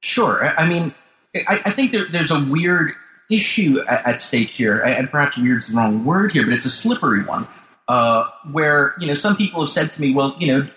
Sure. 0.00 0.54
I 0.58 0.66
mean, 0.66 0.94
I, 1.34 1.60
I 1.66 1.70
think 1.70 1.92
there, 1.92 2.06
there's 2.06 2.30
a 2.30 2.42
weird 2.42 2.92
issue 3.30 3.80
at, 3.88 4.06
at 4.06 4.20
stake 4.20 4.48
here, 4.48 4.80
and 4.80 5.10
perhaps 5.10 5.36
weird's 5.36 5.68
the 5.68 5.76
wrong 5.76 6.04
word 6.04 6.32
here, 6.32 6.44
but 6.44 6.54
it's 6.54 6.66
a 6.66 6.70
slippery 6.70 7.24
one, 7.24 7.46
uh, 7.88 8.24
where 8.50 8.94
you 9.00 9.06
know 9.06 9.14
some 9.14 9.36
people 9.36 9.60
have 9.60 9.70
said 9.70 9.90
to 9.92 10.00
me, 10.00 10.12
"Well, 10.14 10.36
you 10.38 10.46
know, 10.46 10.68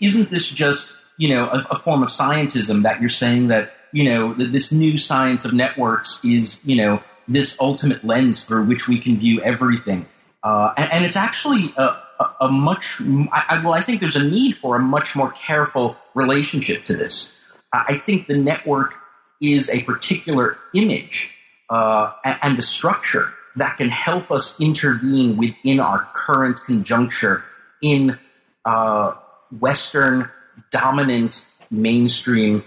isn't 0.00 0.30
this 0.30 0.48
just 0.48 0.94
you 1.18 1.28
know 1.28 1.46
a, 1.46 1.66
a 1.70 1.78
form 1.78 2.02
of 2.02 2.08
scientism 2.08 2.82
that 2.82 3.00
you're 3.00 3.10
saying 3.10 3.48
that 3.48 3.74
you 3.92 4.04
know 4.04 4.34
that 4.34 4.52
this 4.52 4.72
new 4.72 4.96
science 4.96 5.44
of 5.44 5.52
networks 5.52 6.24
is 6.24 6.64
you 6.66 6.76
know 6.76 7.02
this 7.28 7.56
ultimate 7.60 8.04
lens 8.04 8.44
through 8.44 8.64
which 8.64 8.88
we 8.88 8.98
can 8.98 9.16
view 9.16 9.40
everything. 9.42 10.06
Uh, 10.42 10.74
and, 10.76 10.92
and, 10.92 11.04
it's 11.04 11.14
actually 11.14 11.72
a, 11.76 11.96
a, 12.18 12.34
a 12.42 12.48
much, 12.48 13.00
I, 13.30 13.60
well, 13.62 13.74
I 13.74 13.80
think 13.80 14.00
there's 14.00 14.16
a 14.16 14.22
need 14.22 14.56
for 14.56 14.74
a 14.74 14.80
much 14.80 15.14
more 15.14 15.30
careful 15.30 15.96
relationship 16.14 16.82
to 16.84 16.96
this. 16.96 17.40
I 17.72 17.94
think 17.94 18.26
the 18.26 18.36
network 18.36 18.94
is 19.40 19.70
a 19.70 19.82
particular 19.84 20.58
image 20.74 21.38
uh, 21.72 22.12
and 22.22 22.58
the 22.58 22.62
structure 22.62 23.32
that 23.56 23.78
can 23.78 23.88
help 23.88 24.30
us 24.30 24.60
intervene 24.60 25.38
within 25.38 25.80
our 25.80 26.06
current 26.12 26.60
conjuncture 26.60 27.44
in 27.82 28.18
uh, 28.66 29.14
Western 29.58 30.30
dominant 30.70 31.46
mainstream 31.70 32.62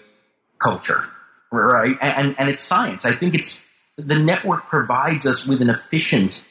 culture, 0.57 1.03
right? 1.51 1.95
And, 2.01 2.35
and 2.39 2.49
it's 2.49 2.63
science. 2.63 3.05
I 3.05 3.11
think 3.11 3.35
it's 3.35 3.71
the 3.95 4.17
network 4.17 4.65
provides 4.65 5.27
us 5.27 5.45
with 5.45 5.61
an 5.61 5.69
efficient 5.69 6.43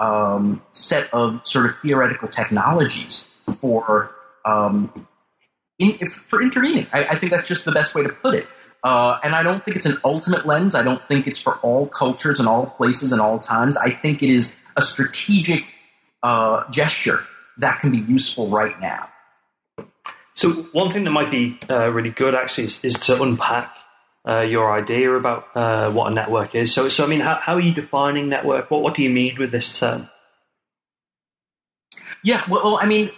um, 0.00 0.62
set 0.72 1.14
of 1.14 1.46
sort 1.46 1.66
of 1.66 1.78
theoretical 1.78 2.26
technologies 2.26 3.38
for 3.60 4.10
um, 4.44 5.06
in, 5.78 5.92
for 6.08 6.42
intervening. 6.42 6.88
I, 6.92 7.04
I, 7.04 7.14
think 7.14 7.30
that's 7.32 7.46
just 7.46 7.66
the 7.66 7.72
best 7.72 7.94
way 7.94 8.02
to 8.02 8.08
put 8.08 8.34
it. 8.34 8.48
Uh, 8.82 9.18
and 9.22 9.34
I 9.34 9.42
don't 9.42 9.64
think 9.64 9.76
it's 9.76 9.86
an 9.86 9.98
ultimate 10.04 10.46
lens. 10.46 10.74
I 10.74 10.82
don't 10.82 11.02
think 11.06 11.26
it's 11.26 11.40
for 11.40 11.56
all 11.56 11.86
cultures 11.86 12.40
and 12.40 12.48
all 12.48 12.66
places 12.66 13.12
and 13.12 13.20
all 13.20 13.38
times. 13.38 13.76
I 13.76 13.90
think 13.90 14.22
it 14.22 14.30
is 14.30 14.58
a 14.76 14.82
strategic 14.82 15.64
uh, 16.22 16.68
gesture 16.70 17.20
that 17.58 17.80
can 17.80 17.90
be 17.90 17.98
useful 17.98 18.48
right 18.48 18.78
now. 18.80 19.08
So 20.34 20.50
one 20.72 20.90
thing 20.90 21.04
that 21.04 21.10
might 21.10 21.30
be 21.30 21.58
uh, 21.68 21.90
really 21.90 22.10
good 22.10 22.34
actually 22.34 22.64
is, 22.64 22.84
is 22.84 22.94
to 22.94 23.22
unpack 23.22 23.76
uh, 24.26 24.40
your 24.40 24.72
idea 24.72 25.14
about 25.14 25.48
uh, 25.54 25.90
what 25.90 26.10
a 26.10 26.14
network 26.14 26.54
is. 26.54 26.72
So, 26.72 26.88
so 26.88 27.04
I 27.04 27.08
mean, 27.08 27.20
how, 27.20 27.34
how 27.34 27.54
are 27.54 27.60
you 27.60 27.74
defining 27.74 28.28
network? 28.28 28.70
What 28.70 28.82
what 28.82 28.94
do 28.94 29.02
you 29.02 29.10
mean 29.10 29.36
with 29.38 29.50
this 29.50 29.78
term? 29.78 30.08
Yeah, 32.22 32.42
well, 32.48 32.78
I 32.80 32.86
mean, 32.86 33.10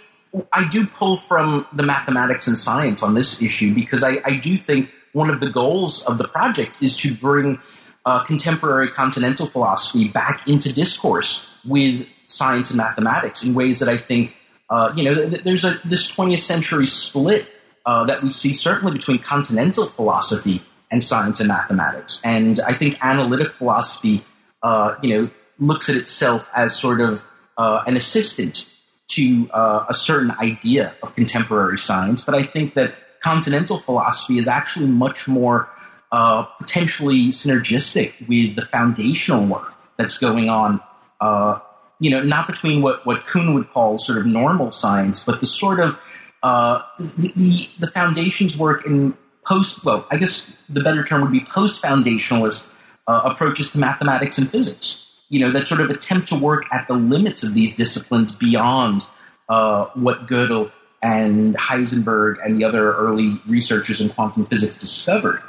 I 0.51 0.67
do 0.69 0.85
pull 0.85 1.17
from 1.17 1.67
the 1.73 1.83
mathematics 1.83 2.47
and 2.47 2.57
science 2.57 3.03
on 3.03 3.13
this 3.13 3.41
issue 3.41 3.73
because 3.73 4.03
I, 4.03 4.21
I 4.25 4.37
do 4.37 4.55
think 4.55 4.91
one 5.13 5.29
of 5.29 5.39
the 5.39 5.49
goals 5.49 6.05
of 6.05 6.17
the 6.17 6.27
project 6.27 6.81
is 6.81 6.97
to 6.97 7.13
bring 7.13 7.59
uh, 8.05 8.23
contemporary 8.23 8.89
continental 8.89 9.47
philosophy 9.47 10.07
back 10.07 10.47
into 10.47 10.73
discourse 10.73 11.47
with 11.65 12.07
science 12.25 12.69
and 12.69 12.77
mathematics 12.77 13.43
in 13.43 13.53
ways 13.53 13.79
that 13.79 13.87
I 13.87 13.97
think, 13.97 14.35
uh, 14.69 14.91
you 14.95 15.03
know, 15.05 15.29
th- 15.29 15.43
there's 15.43 15.63
a 15.63 15.79
this 15.85 16.11
20th 16.11 16.39
century 16.39 16.85
split 16.85 17.47
uh, 17.85 18.05
that 18.05 18.21
we 18.21 18.29
see 18.29 18.53
certainly 18.53 18.93
between 18.93 19.19
continental 19.19 19.85
philosophy 19.85 20.61
and 20.91 21.03
science 21.03 21.39
and 21.39 21.47
mathematics. 21.47 22.21
And 22.23 22.59
I 22.59 22.73
think 22.73 22.97
analytic 23.03 23.53
philosophy, 23.53 24.23
uh, 24.61 24.95
you 25.01 25.15
know, 25.15 25.29
looks 25.59 25.89
at 25.89 25.95
itself 25.95 26.49
as 26.55 26.75
sort 26.75 27.01
of 27.01 27.23
uh, 27.57 27.83
an 27.85 27.95
assistant 27.95 28.69
to 29.09 29.49
uh, 29.51 29.85
a 29.89 29.93
certain 29.93 30.31
idea 30.31 30.95
of 31.03 31.15
contemporary 31.15 31.77
science. 31.77 32.21
But 32.21 32.35
I 32.35 32.43
think 32.43 32.73
that 32.73 32.95
continental 33.23 33.79
philosophy 33.79 34.37
is 34.37 34.47
actually 34.47 34.87
much 34.87 35.27
more 35.27 35.69
uh, 36.11 36.43
potentially 36.43 37.29
synergistic 37.29 38.27
with 38.27 38.55
the 38.55 38.63
foundational 38.63 39.45
work 39.45 39.73
that's 39.97 40.17
going 40.17 40.49
on. 40.49 40.81
Uh, 41.19 41.59
you 41.99 42.09
know, 42.09 42.21
not 42.21 42.47
between 42.47 42.81
what, 42.81 43.05
what 43.05 43.25
Kuhn 43.25 43.53
would 43.53 43.71
call 43.71 43.97
sort 43.97 44.17
of 44.17 44.25
normal 44.25 44.71
science, 44.71 45.23
but 45.23 45.39
the 45.39 45.45
sort 45.45 45.79
of 45.79 45.97
uh, 46.43 46.81
the, 46.99 47.31
the, 47.35 47.69
the 47.79 47.87
foundations 47.87 48.57
work 48.57 48.85
in 48.85 49.17
post, 49.45 49.85
well, 49.85 50.05
I 50.11 50.17
guess 50.17 50.61
the 50.67 50.81
better 50.81 51.03
term 51.03 51.21
would 51.21 51.31
be 51.31 51.39
post 51.39 51.81
foundationalist 51.81 52.75
uh, 53.07 53.21
approaches 53.23 53.71
to 53.71 53.79
mathematics 53.79 54.37
and 54.37 54.49
physics. 54.49 54.99
You 55.29 55.39
know, 55.39 55.51
that 55.51 55.67
sort 55.67 55.81
of 55.81 55.89
attempt 55.89 56.27
to 56.29 56.35
work 56.35 56.65
at 56.71 56.87
the 56.87 56.93
limits 56.93 57.43
of 57.43 57.53
these 57.53 57.75
disciplines 57.75 58.31
beyond 58.31 59.05
uh, 59.47 59.85
what 59.93 60.27
Gödel 60.27 60.71
and 61.03 61.55
Heisenberg 61.55 62.37
and 62.43 62.57
the 62.57 62.63
other 62.63 62.93
early 62.93 63.33
researchers 63.47 63.99
in 63.99 64.09
quantum 64.09 64.45
physics 64.45 64.77
discovered. 64.77 65.41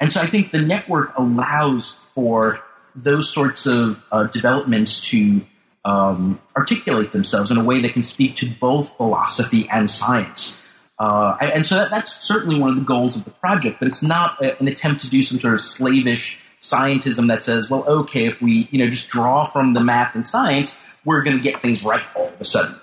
And 0.00 0.10
so 0.12 0.20
I 0.20 0.26
think 0.26 0.52
the 0.52 0.62
network 0.62 1.12
allows 1.18 1.90
for 2.14 2.62
those 2.94 3.28
sorts 3.32 3.66
of 3.66 4.02
uh, 4.10 4.24
developments 4.24 5.00
to 5.10 5.42
um, 5.84 6.40
articulate 6.56 7.12
themselves 7.12 7.50
in 7.50 7.56
a 7.56 7.64
way 7.64 7.80
that 7.80 7.92
can 7.92 8.02
speak 8.02 8.36
to 8.36 8.46
both 8.46 8.96
philosophy 8.96 9.68
and 9.70 9.90
science. 9.90 10.56
Uh, 10.98 11.36
and 11.40 11.66
so 11.66 11.76
that, 11.76 11.90
that's 11.90 12.22
certainly 12.22 12.58
one 12.58 12.70
of 12.70 12.76
the 12.76 12.82
goals 12.82 13.16
of 13.16 13.24
the 13.24 13.30
project, 13.30 13.78
but 13.78 13.88
it's 13.88 14.02
not 14.02 14.42
a, 14.42 14.58
an 14.60 14.68
attempt 14.68 15.00
to 15.00 15.08
do 15.08 15.22
some 15.22 15.38
sort 15.38 15.54
of 15.54 15.60
slavish 15.60 16.38
scientism 16.60 17.28
that 17.28 17.42
says, 17.42 17.70
well, 17.70 17.84
okay, 17.88 18.26
if 18.26 18.42
we 18.42 18.68
you 18.70 18.78
know 18.78 18.88
just 18.88 19.08
draw 19.08 19.44
from 19.44 19.72
the 19.72 19.82
math 19.82 20.14
and 20.14 20.24
science, 20.24 20.80
we're 21.04 21.22
going 21.22 21.36
to 21.36 21.42
get 21.42 21.60
things 21.62 21.82
right 21.82 22.02
all 22.14 22.28
of 22.28 22.40
a 22.40 22.44
sudden. 22.44 22.74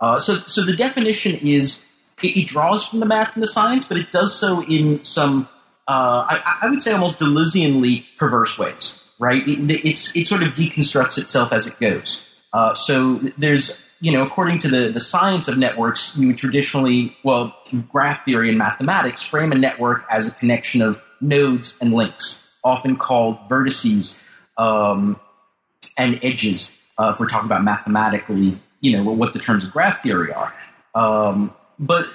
Uh, 0.00 0.18
so, 0.18 0.34
so 0.34 0.62
the 0.62 0.76
definition 0.76 1.34
is 1.42 1.84
it, 2.22 2.36
it, 2.36 2.46
draws 2.46 2.86
from 2.86 3.00
the 3.00 3.06
math 3.06 3.34
and 3.34 3.42
the 3.42 3.48
science, 3.48 3.84
but 3.84 3.96
it 3.96 4.12
does 4.12 4.38
so 4.38 4.62
in 4.64 5.02
some, 5.02 5.48
uh, 5.88 6.24
I, 6.28 6.58
I, 6.62 6.70
would 6.70 6.82
say, 6.82 6.92
almost 6.92 7.18
Deleuzianly 7.18 8.04
perverse 8.16 8.58
ways. 8.58 8.94
Right? 9.18 9.42
It, 9.48 9.84
it's 9.84 10.14
it 10.14 10.28
sort 10.28 10.44
of 10.44 10.54
deconstructs 10.54 11.18
itself 11.18 11.52
as 11.52 11.66
it 11.66 11.78
goes. 11.80 12.24
Uh, 12.52 12.74
so 12.74 13.14
there's 13.36 13.88
you 14.00 14.12
know, 14.12 14.24
according 14.24 14.58
to 14.58 14.68
the, 14.68 14.88
the 14.88 15.00
science 15.00 15.48
of 15.48 15.58
networks, 15.58 16.16
you 16.16 16.28
would 16.28 16.38
traditionally, 16.38 17.16
well, 17.24 17.56
graph 17.90 18.24
theory 18.24 18.48
and 18.48 18.58
mathematics 18.58 19.22
frame 19.22 19.52
a 19.52 19.56
network 19.56 20.04
as 20.10 20.28
a 20.28 20.30
connection 20.32 20.82
of 20.82 21.02
nodes 21.20 21.76
and 21.80 21.92
links, 21.92 22.58
often 22.62 22.96
called 22.96 23.38
vertices 23.48 24.24
um, 24.56 25.18
and 25.96 26.20
edges. 26.22 26.74
Uh, 26.96 27.10
if 27.12 27.20
we're 27.20 27.28
talking 27.28 27.46
about 27.46 27.64
mathematically, 27.64 28.58
you 28.80 28.96
know, 28.96 29.10
what 29.10 29.32
the 29.32 29.38
terms 29.38 29.64
of 29.64 29.72
graph 29.72 30.02
theory 30.02 30.32
are. 30.32 30.54
Um, 30.94 31.54
but 31.78 32.06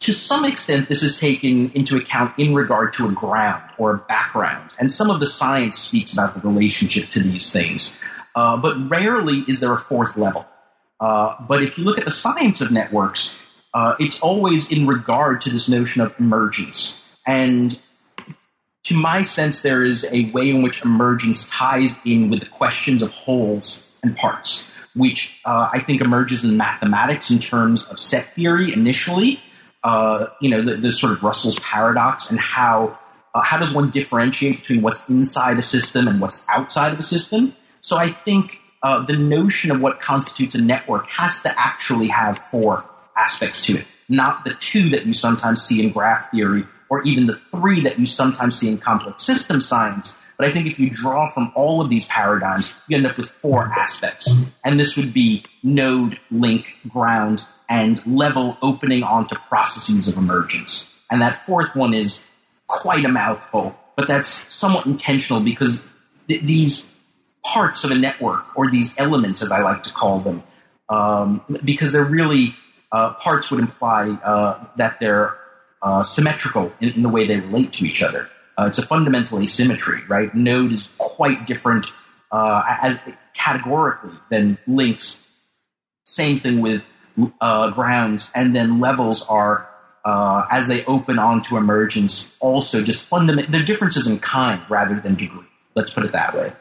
to 0.00 0.12
some 0.12 0.44
extent, 0.44 0.88
this 0.88 1.02
is 1.02 1.18
taken 1.18 1.70
into 1.70 1.96
account 1.96 2.38
in 2.38 2.54
regard 2.54 2.92
to 2.94 3.08
a 3.08 3.12
ground 3.12 3.62
or 3.78 3.94
a 3.94 3.98
background. 3.98 4.70
And 4.78 4.90
some 4.90 5.10
of 5.10 5.20
the 5.20 5.26
science 5.26 5.76
speaks 5.76 6.12
about 6.12 6.34
the 6.34 6.40
relationship 6.48 7.08
to 7.10 7.20
these 7.20 7.52
things. 7.52 7.98
Uh, 8.34 8.56
but 8.56 8.88
rarely 8.88 9.38
is 9.48 9.60
there 9.60 9.72
a 9.72 9.78
fourth 9.78 10.16
level. 10.16 10.46
Uh, 11.00 11.34
but 11.46 11.62
if 11.62 11.78
you 11.78 11.84
look 11.84 11.98
at 11.98 12.04
the 12.04 12.10
science 12.10 12.60
of 12.60 12.70
networks, 12.70 13.36
uh, 13.74 13.94
it's 13.98 14.20
always 14.20 14.70
in 14.70 14.86
regard 14.86 15.40
to 15.40 15.50
this 15.50 15.68
notion 15.68 16.00
of 16.00 16.18
emergence. 16.18 17.16
And 17.26 17.78
to 18.84 18.94
my 18.94 19.22
sense, 19.22 19.60
there 19.60 19.84
is 19.84 20.06
a 20.12 20.30
way 20.30 20.50
in 20.50 20.62
which 20.62 20.82
emergence 20.84 21.48
ties 21.50 21.98
in 22.04 22.30
with 22.30 22.40
the 22.40 22.48
questions 22.48 23.02
of 23.02 23.10
wholes 23.12 23.98
and 24.02 24.16
parts, 24.16 24.67
which 24.94 25.40
uh, 25.44 25.68
I 25.72 25.80
think 25.80 26.00
emerges 26.00 26.44
in 26.44 26.56
mathematics 26.56 27.30
in 27.30 27.38
terms 27.38 27.84
of 27.86 27.98
set 27.98 28.24
theory 28.26 28.72
initially. 28.72 29.40
Uh, 29.84 30.26
you 30.40 30.50
know, 30.50 30.62
the, 30.62 30.74
the, 30.74 30.92
sort 30.92 31.12
of 31.12 31.22
Russell's 31.22 31.58
paradox 31.60 32.30
and 32.30 32.38
how 32.38 32.98
uh, 33.34 33.42
how 33.42 33.58
does 33.58 33.72
one 33.72 33.90
differentiate 33.90 34.58
between 34.58 34.82
what's 34.82 35.08
inside 35.08 35.58
a 35.58 35.62
system 35.62 36.08
and 36.08 36.20
what's 36.20 36.44
outside 36.48 36.92
of 36.92 36.98
a 36.98 37.02
system? 37.02 37.54
So 37.80 37.96
I 37.96 38.08
think 38.08 38.60
uh, 38.82 39.04
the 39.04 39.16
notion 39.16 39.70
of 39.70 39.80
what 39.80 40.00
constitutes 40.00 40.54
a 40.54 40.60
network 40.60 41.06
has 41.08 41.40
to 41.42 41.60
actually 41.60 42.08
have 42.08 42.38
four 42.50 42.84
aspects 43.16 43.62
to 43.66 43.78
it, 43.78 43.86
not 44.08 44.44
the 44.44 44.54
two 44.54 44.90
that 44.90 45.06
you 45.06 45.14
sometimes 45.14 45.62
see 45.62 45.84
in 45.84 45.92
graph 45.92 46.30
theory 46.30 46.64
or 46.90 47.02
even 47.04 47.26
the 47.26 47.36
three 47.36 47.80
that 47.82 47.98
you 47.98 48.06
sometimes 48.06 48.58
see 48.58 48.68
in 48.68 48.78
complex 48.78 49.22
system 49.22 49.60
science. 49.60 50.17
But 50.38 50.46
I 50.46 50.50
think 50.50 50.68
if 50.68 50.78
you 50.78 50.88
draw 50.88 51.28
from 51.28 51.52
all 51.56 51.80
of 51.80 51.90
these 51.90 52.06
paradigms, 52.06 52.72
you 52.88 52.96
end 52.96 53.06
up 53.06 53.18
with 53.18 53.28
four 53.28 53.64
aspects. 53.64 54.32
And 54.64 54.78
this 54.78 54.96
would 54.96 55.12
be 55.12 55.44
node, 55.64 56.20
link, 56.30 56.78
ground, 56.88 57.44
and 57.68 58.04
level 58.06 58.56
opening 58.62 59.02
onto 59.02 59.34
processes 59.34 60.06
of 60.06 60.16
emergence. 60.16 61.04
And 61.10 61.20
that 61.22 61.34
fourth 61.34 61.74
one 61.74 61.92
is 61.92 62.24
quite 62.68 63.04
a 63.04 63.08
mouthful, 63.08 63.76
but 63.96 64.06
that's 64.06 64.28
somewhat 64.28 64.86
intentional 64.86 65.40
because 65.40 65.92
th- 66.28 66.42
these 66.42 67.04
parts 67.44 67.82
of 67.82 67.90
a 67.90 67.94
network 67.94 68.56
or 68.56 68.70
these 68.70 68.98
elements, 68.98 69.42
as 69.42 69.50
I 69.50 69.62
like 69.62 69.82
to 69.84 69.92
call 69.92 70.20
them, 70.20 70.42
um, 70.88 71.42
because 71.64 71.92
they're 71.92 72.04
really 72.04 72.54
uh, 72.92 73.14
parts 73.14 73.50
would 73.50 73.60
imply 73.60 74.10
uh, 74.24 74.64
that 74.76 75.00
they're 75.00 75.36
uh, 75.82 76.02
symmetrical 76.02 76.72
in, 76.80 76.90
in, 76.92 77.02
the 77.02 77.08
way 77.08 77.26
they 77.26 77.38
relate 77.40 77.72
to 77.74 77.84
each 77.84 78.02
other. 78.02 78.28
Uh, 78.58 78.66
it's 78.66 78.78
a 78.78 78.86
fundamental 78.86 79.38
asymmetry, 79.38 80.00
right? 80.08 80.34
Node 80.34 80.72
is 80.72 80.90
quite 80.98 81.46
different 81.46 81.86
uh, 82.32 82.62
as 82.82 83.00
categorically 83.34 84.18
than 84.30 84.58
links. 84.66 85.32
Same 86.04 86.38
thing 86.38 86.60
with 86.60 86.84
uh, 87.40 87.70
grounds, 87.70 88.32
and 88.34 88.56
then 88.56 88.80
levels 88.80 89.24
are 89.28 89.66
as 90.50 90.68
they 90.68 90.84
open 90.86 91.18
onto 91.18 91.56
emergence. 91.56 92.36
Also, 92.40 92.82
just 92.82 93.04
fundamental. 93.04 93.52
They're 93.52 93.64
differences 93.64 94.06
in 94.06 94.18
kind 94.18 94.60
rather 94.68 94.98
than 94.98 95.14
degree. 95.14 95.46
Let's 95.74 95.90
put 95.90 96.04
it 96.04 96.12
that 96.12 96.34
way. 96.34 96.52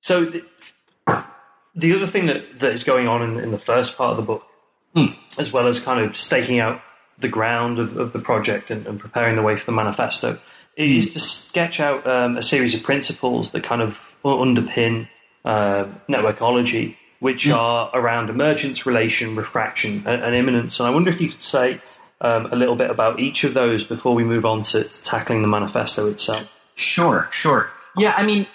So 0.00 0.24
the, 0.24 0.44
the 1.74 1.94
other 1.94 2.06
thing 2.06 2.26
that, 2.26 2.60
that 2.60 2.72
is 2.72 2.84
going 2.84 3.08
on 3.08 3.22
in, 3.22 3.40
in 3.40 3.50
the 3.50 3.58
first 3.58 3.96
part 3.96 4.10
of 4.10 4.16
the 4.18 4.22
book, 4.22 4.46
mm. 4.94 5.16
as 5.38 5.52
well 5.52 5.66
as 5.66 5.80
kind 5.80 6.04
of 6.04 6.16
staking 6.16 6.60
out 6.60 6.80
the 7.18 7.28
ground 7.28 7.78
of, 7.78 7.96
of 7.96 8.12
the 8.12 8.18
project 8.18 8.70
and, 8.70 8.86
and, 8.86 9.00
preparing 9.00 9.36
the 9.36 9.42
way 9.42 9.56
for 9.56 9.64
the 9.66 9.72
manifesto, 9.72 10.38
is 10.76 11.12
to 11.14 11.20
sketch 11.20 11.80
out 11.80 12.06
um, 12.06 12.36
a 12.36 12.42
series 12.42 12.74
of 12.74 12.82
principles 12.82 13.50
that 13.50 13.62
kind 13.62 13.82
of 13.82 13.98
underpin 14.24 15.08
uh, 15.44 15.86
networkology, 16.08 16.96
which 17.20 17.46
mm. 17.46 17.54
are 17.54 17.90
around 17.94 18.30
emergence, 18.30 18.86
relation, 18.86 19.36
refraction, 19.36 20.02
and, 20.06 20.22
and, 20.22 20.34
immanence. 20.34 20.80
And 20.80 20.86
I 20.86 20.90
wonder 20.90 21.10
if 21.10 21.20
you 21.20 21.28
could 21.28 21.42
say 21.42 21.80
um, 22.20 22.46
a 22.46 22.56
little 22.56 22.76
bit 22.76 22.90
about 22.90 23.20
each 23.20 23.44
of 23.44 23.54
those 23.54 23.84
before 23.84 24.14
we 24.14 24.24
move 24.24 24.46
on 24.46 24.62
to, 24.62 24.84
to 24.84 25.02
tackling 25.02 25.42
the 25.42 25.48
manifesto 25.48 26.08
itself. 26.08 26.50
Sure, 26.74 27.28
sure. 27.30 27.70
Yeah, 27.96 28.14
I 28.16 28.24
mean, 28.24 28.46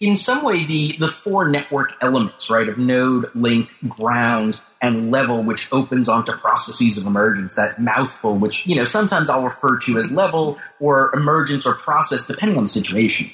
in 0.00 0.16
some 0.16 0.44
way, 0.44 0.64
the 0.64 0.96
the 0.98 1.08
four 1.08 1.48
network 1.48 1.92
elements, 2.00 2.50
right, 2.50 2.68
of 2.68 2.78
node, 2.78 3.30
link, 3.34 3.74
ground, 3.88 4.60
and 4.82 5.10
level, 5.10 5.42
which 5.42 5.72
opens 5.72 6.08
onto 6.08 6.32
processes 6.32 6.98
of 6.98 7.06
emergence, 7.06 7.56
that 7.56 7.80
mouthful, 7.80 8.36
which, 8.36 8.66
you 8.66 8.74
know, 8.74 8.84
sometimes 8.84 9.30
I'll 9.30 9.44
refer 9.44 9.78
to 9.80 9.98
as 9.98 10.10
level 10.10 10.58
or 10.80 11.14
emergence 11.14 11.66
or 11.66 11.74
process, 11.74 12.26
depending 12.26 12.56
on 12.58 12.64
the 12.64 12.68
situation. 12.68 13.30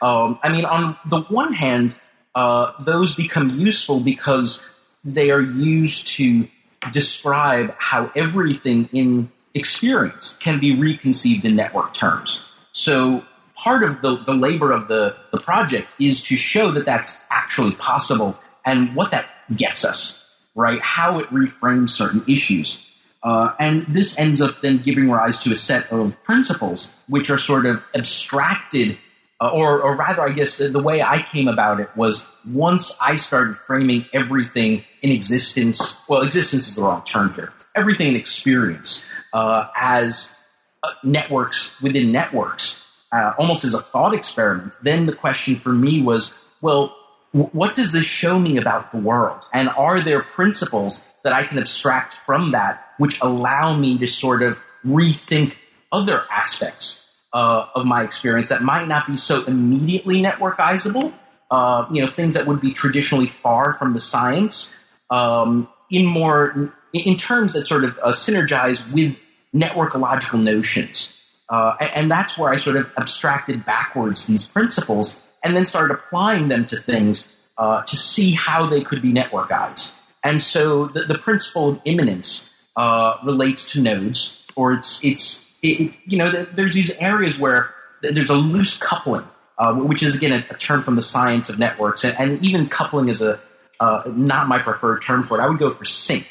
Um, 0.00 0.38
I 0.42 0.50
mean, 0.50 0.64
on 0.64 0.96
the 1.06 1.22
one 1.22 1.52
hand, 1.52 1.94
uh, 2.34 2.72
those 2.80 3.14
become 3.14 3.50
useful 3.50 4.00
because 4.00 4.66
they 5.04 5.30
are 5.30 5.40
used 5.40 6.06
to 6.08 6.48
describe 6.92 7.74
how 7.78 8.10
everything 8.14 8.88
in 8.92 9.30
experience 9.54 10.36
can 10.38 10.58
be 10.58 10.74
reconceived 10.74 11.44
in 11.44 11.56
network 11.56 11.94
terms. 11.94 12.44
So 12.72 13.24
part 13.56 13.82
of 13.82 14.02
the, 14.02 14.16
the 14.16 14.34
labor 14.34 14.72
of 14.72 14.88
the, 14.88 15.16
the 15.32 15.38
project 15.38 15.94
is 15.98 16.22
to 16.24 16.36
show 16.36 16.70
that 16.72 16.84
that's 16.84 17.16
actually 17.30 17.72
possible 17.72 18.38
and 18.64 18.94
what 18.94 19.10
that 19.10 19.28
gets 19.56 19.84
us 19.84 20.24
right? 20.54 20.80
How 20.80 21.18
it 21.18 21.28
reframes 21.30 21.90
certain 21.90 22.22
issues. 22.28 22.80
Uh, 23.22 23.54
and 23.58 23.80
this 23.82 24.18
ends 24.18 24.40
up 24.40 24.60
then 24.60 24.78
giving 24.78 25.10
rise 25.10 25.38
to 25.38 25.52
a 25.52 25.56
set 25.56 25.90
of 25.90 26.22
principles 26.24 27.04
which 27.08 27.30
are 27.30 27.38
sort 27.38 27.64
of 27.64 27.82
abstracted, 27.94 28.98
uh, 29.40 29.48
or, 29.48 29.80
or 29.80 29.96
rather, 29.96 30.22
I 30.22 30.30
guess 30.30 30.58
the, 30.58 30.68
the, 30.68 30.82
way 30.82 31.02
I 31.02 31.22
came 31.22 31.48
about 31.48 31.80
it 31.80 31.88
was 31.96 32.30
once 32.46 32.94
I 33.00 33.16
started 33.16 33.56
framing 33.56 34.04
everything 34.12 34.84
in 35.00 35.10
existence, 35.10 36.04
well, 36.06 36.20
existence 36.20 36.68
is 36.68 36.76
the 36.76 36.82
wrong 36.82 37.02
term 37.04 37.32
here, 37.32 37.52
everything 37.74 38.08
in 38.08 38.16
experience 38.16 39.06
uh, 39.32 39.68
as 39.74 40.36
uh, 40.82 40.90
networks 41.02 41.80
within 41.80 42.12
networks, 42.12 42.83
uh, 43.14 43.32
almost 43.38 43.62
as 43.62 43.74
a 43.74 43.80
thought 43.80 44.12
experiment, 44.12 44.74
then 44.82 45.06
the 45.06 45.12
question 45.12 45.54
for 45.54 45.72
me 45.72 46.02
was, 46.02 46.36
well, 46.60 46.96
what 47.30 47.74
does 47.74 47.92
this 47.92 48.04
show 48.04 48.38
me 48.38 48.56
about 48.56 48.90
the 48.90 48.98
world? 48.98 49.44
And 49.52 49.68
are 49.68 50.00
there 50.00 50.20
principles 50.20 51.08
that 51.22 51.32
I 51.32 51.44
can 51.44 51.58
abstract 51.58 52.14
from 52.14 52.50
that 52.52 52.84
which 52.98 53.20
allow 53.20 53.76
me 53.76 53.98
to 53.98 54.06
sort 54.06 54.42
of 54.42 54.60
rethink 54.84 55.56
other 55.92 56.24
aspects 56.30 57.12
uh, 57.32 57.66
of 57.74 57.86
my 57.86 58.02
experience 58.02 58.48
that 58.48 58.62
might 58.62 58.88
not 58.88 59.06
be 59.06 59.16
so 59.16 59.44
immediately 59.44 60.20
networkizable? 60.20 61.12
Uh, 61.50 61.86
you 61.92 62.02
know, 62.02 62.10
things 62.10 62.34
that 62.34 62.46
would 62.46 62.60
be 62.60 62.72
traditionally 62.72 63.26
far 63.26 63.72
from 63.72 63.94
the 63.94 64.00
science, 64.00 64.74
um, 65.10 65.68
in 65.90 66.06
more 66.06 66.72
in 66.92 67.16
terms 67.16 67.52
that 67.52 67.66
sort 67.66 67.84
of 67.84 67.98
uh, 68.02 68.12
synergize 68.12 68.90
with 68.92 69.16
networkological 69.54 70.42
notions. 70.42 71.14
Uh, 71.48 71.76
and 71.94 72.10
that's 72.10 72.38
where 72.38 72.50
I 72.50 72.56
sort 72.56 72.76
of 72.76 72.90
abstracted 72.96 73.64
backwards 73.64 74.26
these 74.26 74.46
principles 74.46 75.24
and 75.44 75.54
then 75.54 75.66
started 75.66 75.94
applying 75.94 76.48
them 76.48 76.64
to 76.66 76.76
things 76.76 77.30
uh, 77.58 77.82
to 77.82 77.96
see 77.96 78.32
how 78.32 78.66
they 78.66 78.82
could 78.82 79.02
be 79.02 79.12
networkized. 79.12 80.00
And 80.24 80.40
so 80.40 80.86
the, 80.86 81.02
the 81.02 81.18
principle 81.18 81.68
of 81.68 81.80
immanence 81.84 82.50
uh, 82.76 83.18
relates 83.24 83.72
to 83.72 83.82
nodes, 83.82 84.46
or 84.56 84.72
it's 84.72 85.04
it's 85.04 85.58
it, 85.62 85.94
you 86.06 86.18
know 86.18 86.30
there's 86.30 86.74
these 86.74 86.90
areas 86.98 87.38
where 87.38 87.74
there's 88.00 88.30
a 88.30 88.34
loose 88.34 88.78
coupling, 88.78 89.24
uh, 89.58 89.74
which 89.74 90.02
is 90.02 90.16
again 90.16 90.32
a, 90.32 90.54
a, 90.54 90.56
term 90.56 90.80
from 90.80 90.96
the 90.96 91.02
science 91.02 91.48
of 91.50 91.58
networks, 91.58 92.04
and, 92.04 92.18
and 92.18 92.44
even 92.44 92.68
coupling 92.68 93.08
is 93.08 93.20
a 93.20 93.38
uh, 93.80 94.02
not 94.06 94.48
my 94.48 94.58
preferred 94.58 95.02
term 95.02 95.22
for 95.22 95.38
it. 95.38 95.42
I 95.42 95.46
would 95.46 95.58
go 95.58 95.68
for 95.70 95.84
sync, 95.84 96.26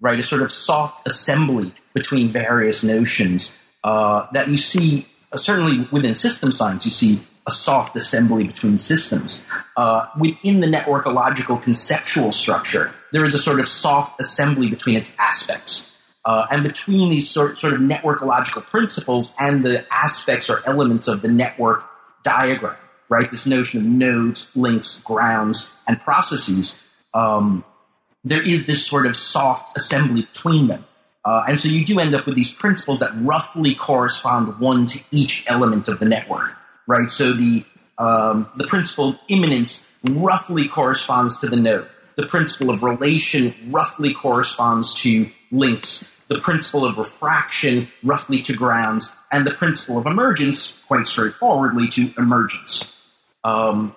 right? 0.00 0.18
A 0.18 0.22
sort 0.22 0.42
of 0.42 0.50
soft 0.50 1.06
assembly 1.06 1.74
between 1.92 2.28
various 2.28 2.82
notions 2.82 3.63
uh, 3.84 4.26
that 4.32 4.48
you 4.48 4.56
see 4.56 5.06
uh, 5.32 5.36
certainly 5.36 5.86
within 5.92 6.14
system 6.14 6.50
science. 6.50 6.84
You 6.84 6.90
see 6.90 7.20
a 7.46 7.50
soft 7.50 7.94
assembly 7.96 8.46
between 8.46 8.78
systems. 8.78 9.46
Uh, 9.76 10.06
within 10.18 10.60
the 10.60 10.66
networkological 10.66 11.62
conceptual 11.62 12.32
structure, 12.32 12.90
there 13.12 13.24
is 13.24 13.34
a 13.34 13.38
sort 13.38 13.60
of 13.60 13.68
soft 13.68 14.20
assembly 14.20 14.68
between 14.68 14.96
its 14.96 15.16
aspects. 15.18 15.90
Uh, 16.24 16.46
and 16.50 16.62
between 16.62 17.10
these 17.10 17.28
sort, 17.28 17.58
sort 17.58 17.74
of 17.74 17.80
networkological 17.80 18.64
principles 18.64 19.34
and 19.38 19.62
the 19.62 19.84
aspects 19.92 20.48
or 20.48 20.62
elements 20.66 21.06
of 21.06 21.20
the 21.20 21.28
network 21.28 21.84
diagram, 22.22 22.76
right? 23.10 23.30
This 23.30 23.44
notion 23.44 23.80
of 23.80 23.86
nodes, 23.86 24.50
links, 24.56 25.02
grounds, 25.02 25.78
and 25.86 26.00
processes, 26.00 26.82
um, 27.12 27.62
there 28.24 28.42
is 28.42 28.64
this 28.64 28.86
sort 28.86 29.04
of 29.04 29.14
soft 29.16 29.76
assembly 29.76 30.22
between 30.22 30.68
them. 30.68 30.86
Uh, 31.24 31.44
and 31.48 31.58
so 31.58 31.68
you 31.68 31.84
do 31.84 31.98
end 31.98 32.14
up 32.14 32.26
with 32.26 32.34
these 32.34 32.52
principles 32.52 33.00
that 33.00 33.10
roughly 33.16 33.74
correspond 33.74 34.58
one 34.58 34.86
to 34.86 35.00
each 35.10 35.44
element 35.48 35.88
of 35.88 35.98
the 35.98 36.04
network 36.04 36.54
right? 36.86 37.10
So 37.10 37.32
the 37.32 37.64
um, 37.96 38.50
the 38.56 38.66
principle 38.66 39.10
of 39.10 39.18
immanence 39.28 39.98
roughly 40.04 40.68
corresponds 40.68 41.38
to 41.38 41.48
the 41.48 41.56
node. 41.56 41.88
The 42.16 42.26
principle 42.26 42.70
of 42.70 42.82
relation 42.82 43.54
roughly 43.68 44.12
corresponds 44.12 44.94
to 45.02 45.30
links. 45.52 46.22
The 46.28 46.38
principle 46.38 46.84
of 46.84 46.98
refraction 46.98 47.88
roughly 48.02 48.42
to 48.42 48.54
grounds, 48.54 49.14
and 49.30 49.46
the 49.46 49.52
principle 49.52 49.98
of 49.98 50.06
emergence, 50.06 50.82
quite 50.86 51.06
straightforwardly, 51.06 51.88
to 51.88 52.12
emergence. 52.18 53.08
Um, 53.44 53.94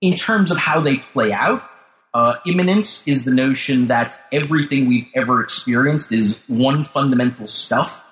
in 0.00 0.14
terms 0.14 0.50
of 0.50 0.56
how 0.56 0.80
they 0.80 0.98
play 0.98 1.32
out, 1.32 1.67
uh, 2.14 2.36
immanence 2.46 3.06
is 3.06 3.24
the 3.24 3.30
notion 3.30 3.88
that 3.88 4.20
everything 4.32 4.86
we've 4.88 5.08
ever 5.14 5.42
experienced 5.42 6.12
is 6.12 6.42
one 6.48 6.84
fundamental 6.84 7.46
stuff, 7.46 8.04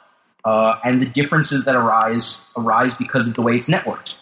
uh, 0.44 0.78
and 0.84 1.00
the 1.00 1.06
differences 1.06 1.64
that 1.64 1.74
arise 1.74 2.44
arise 2.56 2.94
because 2.94 3.26
of 3.26 3.34
the 3.34 3.42
way 3.42 3.56
it's 3.56 3.68
networked 3.68 4.14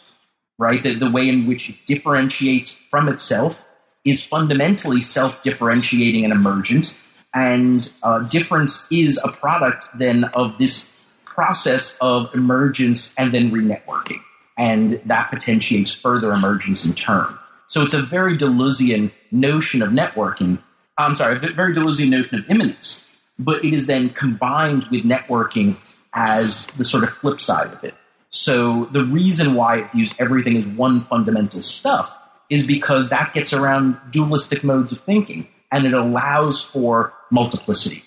right? 0.58 0.82
The, 0.82 0.94
the 0.94 1.10
way 1.10 1.28
in 1.28 1.46
which 1.46 1.68
it 1.68 1.76
differentiates 1.86 2.70
from 2.70 3.08
itself 3.08 3.64
is 4.04 4.24
fundamentally 4.24 5.00
self 5.00 5.42
differentiating 5.42 6.24
and 6.24 6.32
emergent. 6.32 6.98
And 7.34 7.90
uh, 8.02 8.20
difference 8.20 8.86
is 8.92 9.18
a 9.24 9.28
product 9.28 9.86
then 9.98 10.24
of 10.24 10.58
this 10.58 11.04
process 11.24 11.98
of 12.00 12.32
emergence 12.32 13.12
and 13.18 13.32
then 13.32 13.50
re-networking, 13.50 14.20
And 14.56 15.00
that 15.06 15.30
potentiates 15.30 15.90
further 15.90 16.30
emergence 16.32 16.86
in 16.86 16.92
turn. 16.92 17.36
So 17.66 17.82
it's 17.82 17.94
a 17.94 18.02
very 18.02 18.38
Deleuzian 18.38 19.10
notion 19.34 19.82
of 19.82 19.90
networking. 19.90 20.62
I'm 20.96 21.16
sorry, 21.16 21.36
a 21.36 21.38
very 21.38 21.74
Deleuzian 21.74 22.08
notion 22.08 22.38
of 22.38 22.50
immanence, 22.50 23.14
but 23.38 23.64
it 23.64 23.74
is 23.74 23.86
then 23.86 24.10
combined 24.10 24.84
with 24.84 25.04
networking 25.04 25.76
as 26.12 26.68
the 26.68 26.84
sort 26.84 27.02
of 27.02 27.10
flip 27.10 27.40
side 27.40 27.72
of 27.72 27.82
it. 27.84 27.94
So 28.30 28.86
the 28.86 29.04
reason 29.04 29.54
why 29.54 29.78
it 29.78 29.92
views 29.92 30.14
everything 30.18 30.56
as 30.56 30.66
one 30.66 31.00
fundamental 31.00 31.62
stuff 31.62 32.16
is 32.50 32.66
because 32.66 33.10
that 33.10 33.32
gets 33.34 33.52
around 33.52 33.98
dualistic 34.10 34.64
modes 34.64 34.92
of 34.92 35.00
thinking 35.00 35.48
and 35.70 35.86
it 35.86 35.94
allows 35.94 36.62
for 36.62 37.12
multiplicity 37.30 38.02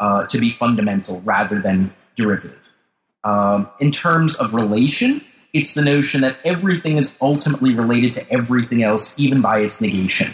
uh, 0.00 0.26
to 0.26 0.38
be 0.38 0.50
fundamental 0.50 1.20
rather 1.22 1.60
than 1.60 1.94
derivative. 2.16 2.70
Um, 3.24 3.68
in 3.80 3.90
terms 3.90 4.34
of 4.34 4.54
relation, 4.54 5.24
it's 5.52 5.74
the 5.74 5.82
notion 5.82 6.20
that 6.20 6.36
everything 6.44 6.96
is 6.96 7.16
ultimately 7.20 7.74
related 7.74 8.12
to 8.14 8.30
everything 8.30 8.82
else, 8.82 9.18
even 9.18 9.40
by 9.40 9.60
its 9.60 9.80
negation. 9.80 10.32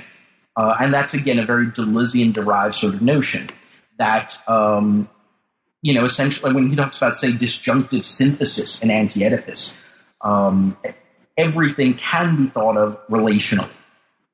Uh, 0.56 0.76
and 0.80 0.92
that's, 0.92 1.14
again, 1.14 1.38
a 1.38 1.46
very 1.46 1.66
Deleuzian 1.66 2.32
derived 2.32 2.74
sort 2.74 2.94
of 2.94 3.02
notion 3.02 3.48
that 3.98 4.36
um, 4.48 5.08
you 5.82 5.92
know, 5.92 6.04
essentially 6.04 6.54
when 6.54 6.70
he 6.70 6.76
talks 6.76 6.96
about, 6.96 7.16
say, 7.16 7.32
disjunctive 7.32 8.04
synthesis 8.04 8.82
in 8.82 8.90
Anti-Oedipus, 8.90 9.84
um, 10.20 10.76
everything 11.36 11.94
can 11.94 12.36
be 12.36 12.46
thought 12.46 12.76
of 12.76 13.04
relationally. 13.08 13.68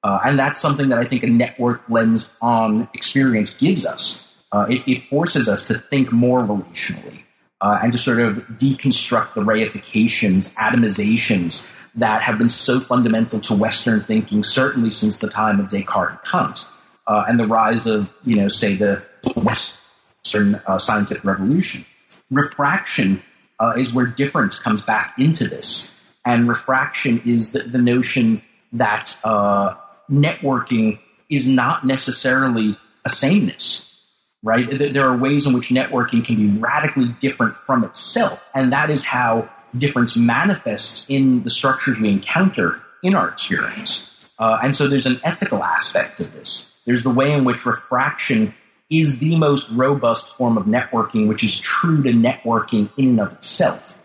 Uh, 0.05 0.21
and 0.25 0.39
that's 0.39 0.61
something 0.61 0.91
that 0.91 0.99
I 0.99 1.05
think 1.05 1.23
a 1.23 1.27
network 1.27 1.89
lens 1.89 2.37
on 2.41 2.89
experience 2.95 3.55
gives 3.55 3.85
us. 3.85 4.37
Uh, 4.53 4.67
it, 4.69 4.87
it, 4.87 5.03
forces 5.09 5.49
us 5.49 5.67
to 5.67 5.75
think 5.75 6.11
more 6.13 6.41
relationally 6.41 7.23
uh, 7.61 7.81
and 7.83 7.93
to 7.93 7.99
sort 7.99 8.21
of 8.21 8.37
deconstruct 8.49 9.35
the 9.35 9.43
reifications, 9.43 10.55
atomizations 10.55 11.71
that 11.99 12.23
have 12.23 12.39
been 12.39 12.49
so 12.49 12.81
fundamental 12.81 13.41
to 13.41 13.55
Western 13.55 14.01
thinking, 14.01 14.43
certainly 14.45 14.91
since 14.91 15.19
the 15.19 15.29
time 15.29 15.59
of 15.59 15.69
Descartes 15.69 16.11
and 16.11 16.23
Kant, 16.23 16.65
uh, 17.07 17.25
and 17.29 17.39
the 17.39 17.47
rise 17.47 17.87
of, 17.87 18.13
you 18.25 18.37
know, 18.37 18.49
say 18.49 18.75
the 18.75 19.03
Western 19.37 20.57
uh, 20.67 20.79
scientific 20.79 21.25
revolution. 21.25 21.85
Refraction 22.31 23.23
uh, 23.59 23.75
is 23.77 23.93
where 23.93 24.07
difference 24.07 24.59
comes 24.59 24.81
back 24.81 25.15
into 25.19 25.49
this. 25.49 25.95
And 26.25 26.49
refraction 26.49 27.21
is 27.25 27.53
the, 27.53 27.61
the 27.61 27.79
notion 27.79 28.43
that 28.73 29.17
uh, 29.25 29.75
networking 30.11 31.01
is 31.29 31.49
not 31.49 31.85
necessarily 31.85 32.77
a 33.05 33.09
sameness, 33.09 34.07
right? 34.43 34.67
There 34.71 35.05
are 35.05 35.17
ways 35.17 35.47
in 35.47 35.53
which 35.53 35.71
networking 35.71 36.25
can 36.25 36.37
be 36.37 36.59
radically 36.59 37.09
different 37.21 37.57
from 37.57 37.83
itself. 37.83 38.49
And 38.55 38.73
that 38.73 38.91
is 38.91 39.05
how 39.05 39.51
difference 39.77 40.17
manifests 40.17 41.09
in 41.11 41.43
the 41.43 41.51
structures 41.51 42.01
we 42.01 42.09
encounter 42.09 42.81
in 43.03 43.15
our 43.15 43.29
experience. 43.29 44.29
Uh, 44.39 44.59
and 44.63 44.75
so 44.75 44.89
there's 44.89 45.07
an 45.07 45.21
ethical 45.25 45.63
aspect 45.63 46.21
of 46.21 46.33
this. 46.33 46.81
There's 46.87 47.03
the 47.03 47.11
way 47.11 47.33
in 47.33 47.45
which 47.45 47.67
refraction 47.67 48.55
is 48.91 49.19
the 49.19 49.37
most 49.37 49.71
robust 49.71 50.35
form 50.35 50.57
of 50.57 50.65
networking, 50.65 51.29
which 51.29 51.45
is 51.45 51.59
true 51.61 52.03
to 52.03 52.11
networking 52.11 52.89
in 52.97 53.11
and 53.11 53.21
of 53.21 53.33
itself. 53.33 53.99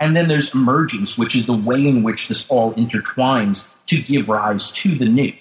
And 0.00 0.16
then 0.16 0.28
there's 0.28 0.54
emergence, 0.54 1.18
which 1.18 1.36
is 1.36 1.46
the 1.46 1.56
way 1.56 1.86
in 1.86 2.02
which 2.02 2.28
this 2.28 2.48
all 2.50 2.72
intertwines 2.74 3.84
to 3.86 4.00
give 4.00 4.28
rise 4.28 4.70
to 4.72 4.94
the 4.94 5.06
new, 5.06 5.32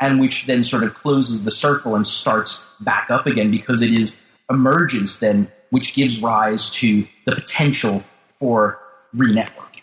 and 0.00 0.20
which 0.20 0.46
then 0.46 0.64
sort 0.64 0.84
of 0.84 0.94
closes 0.94 1.44
the 1.44 1.50
circle 1.50 1.94
and 1.94 2.06
starts 2.06 2.64
back 2.80 3.10
up 3.10 3.26
again 3.26 3.50
because 3.50 3.82
it 3.82 3.92
is 3.92 4.24
emergence 4.50 5.18
then 5.18 5.50
which 5.70 5.92
gives 5.92 6.22
rise 6.22 6.70
to 6.70 7.06
the 7.26 7.34
potential 7.34 8.02
for 8.38 8.80
re-networking. 9.14 9.82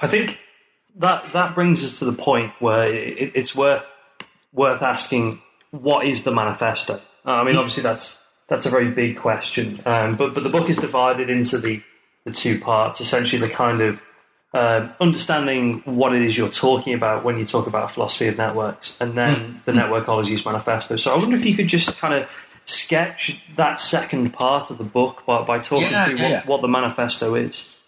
I 0.00 0.06
think 0.06 0.38
that 0.96 1.32
that 1.32 1.54
brings 1.54 1.84
us 1.84 1.98
to 2.00 2.04
the 2.04 2.12
point 2.12 2.52
where 2.58 2.86
it, 2.86 3.32
it's 3.34 3.54
worth 3.54 3.86
worth 4.52 4.82
asking 4.82 5.40
what 5.70 6.06
is 6.06 6.24
the 6.24 6.32
manifesto. 6.32 7.00
Uh, 7.24 7.30
I 7.30 7.44
mean, 7.44 7.56
obviously 7.56 7.82
that's 7.82 8.22
that's 8.48 8.66
a 8.66 8.70
very 8.70 8.90
big 8.90 9.16
question, 9.16 9.80
um, 9.86 10.16
but 10.16 10.34
but 10.34 10.42
the 10.42 10.50
book 10.50 10.68
is 10.68 10.76
divided 10.76 11.30
into 11.30 11.58
the 11.58 11.82
the 12.24 12.32
two 12.32 12.60
parts. 12.60 13.00
Essentially, 13.00 13.40
the 13.40 13.52
kind 13.52 13.80
of 13.80 14.02
uh, 14.54 14.88
understanding 15.00 15.80
what 15.84 16.14
it 16.14 16.22
is 16.22 16.36
you're 16.36 16.50
talking 16.50 16.94
about 16.94 17.24
when 17.24 17.38
you 17.38 17.44
talk 17.44 17.66
about 17.66 17.90
a 17.90 17.92
philosophy 17.92 18.28
of 18.28 18.36
networks, 18.36 19.00
and 19.00 19.14
then 19.14 19.52
mm. 19.52 19.64
the 19.64 19.72
networkologies 19.72 20.44
manifesto. 20.44 20.96
So 20.96 21.14
I 21.14 21.16
wonder 21.16 21.36
if 21.36 21.44
you 21.44 21.54
could 21.56 21.68
just 21.68 21.98
kind 21.98 22.14
of 22.14 22.28
sketch 22.64 23.42
that 23.56 23.80
second 23.80 24.32
part 24.32 24.70
of 24.70 24.78
the 24.78 24.84
book 24.84 25.24
by, 25.26 25.42
by 25.42 25.58
talking 25.58 25.90
yeah, 25.90 26.04
through 26.06 26.16
yeah, 26.16 26.22
what, 26.22 26.30
yeah. 26.30 26.46
what, 26.46 26.60
the 26.60 26.68
manifesto 26.68 27.34
is. 27.34 27.78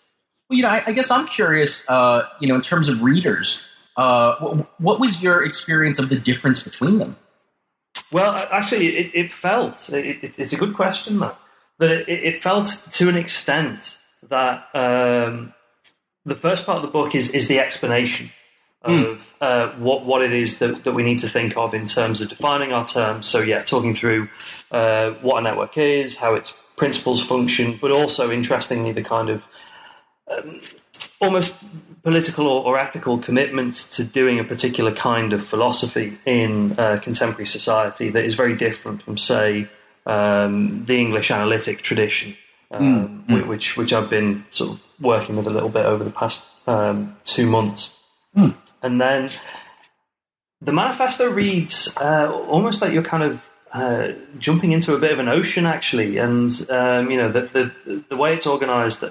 Well, 0.48 0.56
you 0.56 0.62
know, 0.62 0.70
I, 0.70 0.82
I 0.86 0.92
guess 0.92 1.10
I'm 1.10 1.26
curious. 1.26 1.88
Uh, 1.88 2.28
you 2.40 2.48
know, 2.48 2.54
in 2.54 2.60
terms 2.60 2.88
of 2.88 3.02
readers, 3.02 3.62
uh, 3.96 4.36
what, 4.36 4.80
what, 4.80 5.00
was 5.00 5.22
your 5.22 5.44
experience 5.44 5.98
of 5.98 6.08
the 6.08 6.18
difference 6.18 6.62
between 6.62 6.98
them? 6.98 7.16
Well, 8.12 8.34
actually, 8.50 8.96
it, 8.96 9.10
it 9.14 9.32
felt 9.32 9.88
it, 9.90 10.22
it, 10.22 10.38
it's 10.38 10.52
a 10.52 10.56
good 10.56 10.74
question 10.74 11.18
that 11.20 11.38
that 11.78 12.08
it, 12.08 12.42
felt 12.42 12.66
to 12.92 13.08
an 13.08 13.16
extent 13.16 13.98
that 14.28 14.68
um, 14.74 15.54
the 16.24 16.36
first 16.36 16.66
part 16.66 16.76
of 16.76 16.82
the 16.82 16.88
book 16.88 17.14
is 17.14 17.30
is 17.30 17.48
the 17.48 17.58
explanation 17.58 18.30
of 18.82 18.92
mm. 18.92 19.20
uh, 19.40 19.72
what 19.78 20.04
what 20.04 20.22
it 20.22 20.32
is 20.32 20.58
that, 20.58 20.84
that 20.84 20.92
we 20.92 21.02
need 21.02 21.18
to 21.20 21.28
think 21.28 21.56
of 21.56 21.74
in 21.74 21.86
terms 21.86 22.20
of 22.20 22.28
defining 22.28 22.72
our 22.72 22.86
terms. 22.86 23.26
So 23.26 23.40
yeah, 23.40 23.62
talking 23.62 23.94
through 23.94 24.28
uh, 24.70 25.12
what 25.22 25.38
a 25.38 25.42
network 25.42 25.78
is, 25.78 26.16
how 26.16 26.34
its 26.34 26.54
principles 26.76 27.24
function, 27.24 27.78
but 27.80 27.90
also 27.90 28.30
interestingly 28.30 28.92
the 28.92 29.02
kind 29.02 29.30
of 29.30 29.42
um, 30.28 30.60
almost 31.20 31.54
political 32.02 32.46
or, 32.46 32.64
or, 32.64 32.78
ethical 32.78 33.18
commitment 33.18 33.74
to 33.92 34.04
doing 34.04 34.38
a 34.38 34.44
particular 34.44 34.92
kind 34.92 35.32
of 35.32 35.44
philosophy 35.44 36.18
in 36.26 36.78
uh, 36.78 36.98
contemporary 37.02 37.46
society 37.46 38.10
that 38.10 38.24
is 38.24 38.34
very 38.34 38.56
different 38.56 39.02
from, 39.02 39.16
say, 39.16 39.68
um, 40.06 40.84
the 40.84 40.98
English 40.98 41.30
analytic 41.30 41.82
tradition, 41.82 42.36
um, 42.70 43.24
mm. 43.26 43.46
which 43.46 43.76
which 43.76 43.92
I've 43.92 44.10
been 44.10 44.44
sort 44.50 44.72
of 44.72 44.80
working 45.00 45.36
with 45.36 45.46
a 45.46 45.50
little 45.50 45.70
bit 45.70 45.86
over 45.86 46.04
the 46.04 46.10
past 46.10 46.46
um, 46.68 47.16
two 47.24 47.46
months. 47.46 47.98
Mm. 48.36 48.54
And 48.82 49.00
then 49.00 49.30
the 50.60 50.72
manifesto 50.72 51.30
reads 51.30 51.96
uh, 51.96 52.30
almost 52.48 52.82
like 52.82 52.92
you're 52.92 53.02
kind 53.02 53.22
of 53.22 53.42
uh, 53.72 54.12
jumping 54.38 54.72
into 54.72 54.94
a 54.94 54.98
bit 54.98 55.10
of 55.10 55.18
an 55.18 55.28
ocean, 55.28 55.66
actually. 55.66 56.18
And 56.18 56.52
um, 56.70 57.10
you 57.10 57.16
know 57.16 57.30
the, 57.30 57.72
the, 57.86 58.04
the 58.08 58.16
way 58.16 58.34
it's 58.34 58.46
organised, 58.46 59.02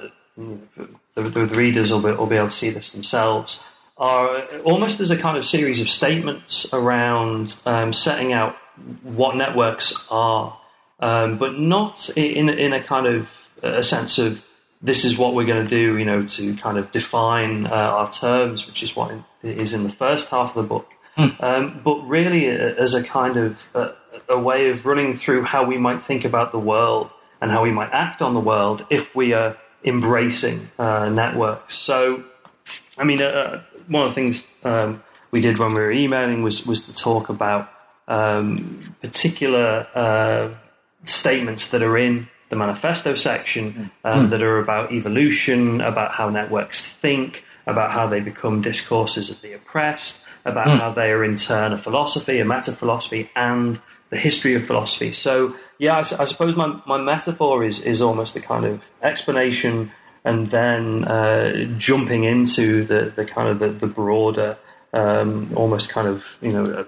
the, 1.16 1.24
the, 1.24 1.46
readers 1.56 1.92
will 1.92 2.02
be, 2.02 2.12
will 2.12 2.28
be 2.28 2.36
able 2.36 2.48
to 2.48 2.56
see 2.56 2.70
this 2.70 2.92
themselves. 2.92 3.62
Are 3.98 4.44
almost 4.64 5.00
as 5.00 5.12
a 5.12 5.18
kind 5.18 5.38
of 5.38 5.46
series 5.46 5.80
of 5.80 5.90
statements 5.90 6.72
around 6.74 7.56
um, 7.66 7.94
setting 7.94 8.34
out 8.34 8.56
what 9.04 9.36
networks 9.36 10.08
are, 10.10 10.60
um, 11.00 11.38
but 11.38 11.60
not 11.60 12.10
in 12.18 12.50
in 12.50 12.74
a 12.74 12.82
kind 12.82 13.06
of 13.06 13.30
a 13.62 13.84
sense 13.84 14.18
of 14.18 14.44
this 14.82 15.06
is 15.06 15.18
what 15.18 15.36
we're 15.36 15.46
going 15.46 15.64
to 15.64 15.70
do, 15.70 15.98
you 15.98 16.06
know, 16.06 16.26
to 16.26 16.56
kind 16.58 16.78
of 16.78 16.92
define 16.92 17.68
uh, 17.68 17.70
our 17.70 18.12
terms, 18.12 18.66
which 18.66 18.84
is 18.84 18.96
what 18.96 19.14
is 19.44 19.74
in 19.74 19.84
the 19.84 19.92
first 19.92 20.30
half 20.30 20.56
of 20.56 20.64
the 20.64 20.68
book. 20.68 20.92
Mm. 21.18 21.44
Um, 21.44 21.82
but 21.84 22.02
really, 22.02 22.50
uh, 22.50 22.54
as 22.56 22.96
a 22.96 23.04
kind 23.04 23.38
of 23.38 23.70
uh, 23.76 23.92
a 24.28 24.38
way 24.38 24.70
of 24.70 24.86
running 24.86 25.16
through 25.16 25.44
how 25.44 25.64
we 25.64 25.78
might 25.78 26.04
think 26.04 26.26
about 26.26 26.52
the 26.52 26.60
world 26.60 27.10
and 27.42 27.52
how 27.52 27.64
we 27.64 27.72
might 27.72 27.92
act 27.92 28.22
on 28.22 28.34
the 28.34 28.40
world 28.40 28.86
if 28.90 29.14
we 29.16 29.34
are 29.34 29.58
embracing 29.84 30.70
uh, 30.80 31.10
networks. 31.10 31.76
So, 31.78 32.24
I 32.98 33.04
mean, 33.04 33.22
uh, 33.22 33.64
one 33.88 34.04
of 34.04 34.10
the 34.10 34.16
things 34.16 34.48
um, 34.64 35.04
we 35.32 35.42
did 35.42 35.58
when 35.60 35.74
we 35.74 35.82
were 35.82 35.92
emailing 35.92 36.44
was 36.44 36.66
was 36.66 36.86
to 36.86 36.94
talk 36.94 37.30
about 37.30 37.72
um, 38.08 38.96
particular 39.02 39.88
uh, 39.94 40.50
statements 41.06 41.70
that 41.70 41.82
are 41.82 41.98
in 41.98 42.28
the 42.50 42.56
manifesto 42.56 43.16
section 43.16 43.92
um, 44.04 44.28
mm. 44.28 44.30
that 44.30 44.42
are 44.42 44.60
about 44.60 44.92
evolution, 44.92 45.82
about 45.82 46.12
how 46.12 46.30
networks 46.30 46.84
think, 46.84 47.44
about 47.66 47.92
how 47.92 48.06
they 48.08 48.20
become 48.20 48.62
discourses 48.62 49.30
of 49.30 49.42
the 49.42 49.54
oppressed, 49.54 50.24
about 50.46 50.68
mm. 50.68 50.78
how 50.78 50.92
they 50.92 51.10
are 51.10 51.24
in 51.24 51.36
turn 51.36 51.74
a 51.74 51.78
philosophy, 51.78 52.40
a 52.40 52.46
meta 52.46 52.72
philosophy, 52.72 53.30
and 53.36 53.82
the 54.14 54.20
history 54.20 54.54
of 54.54 54.64
philosophy. 54.64 55.12
So, 55.12 55.56
yeah, 55.80 55.96
I, 55.96 56.00
I, 56.00 56.26
suppose 56.26 56.56
my, 56.56 56.80
my 56.86 57.02
metaphor 57.02 57.64
is, 57.64 57.82
is 57.82 58.00
almost 58.00 58.36
the 58.36 58.42
kind 58.42 58.64
of 58.64 58.86
explanation 59.02 59.92
and 60.24 60.52
then 60.52 61.04
uh, 61.06 61.66
jumping 61.80 62.24
into 62.24 62.86
the, 62.86 63.12
the 63.16 63.26
kind 63.26 63.50
of 63.50 63.58
the, 63.58 63.70
the 63.70 63.88
broader, 63.88 64.60
um, 64.94 65.52
almost 65.56 65.90
kind 65.90 66.08
of, 66.08 66.38
you 66.42 66.52
know, 66.52 66.86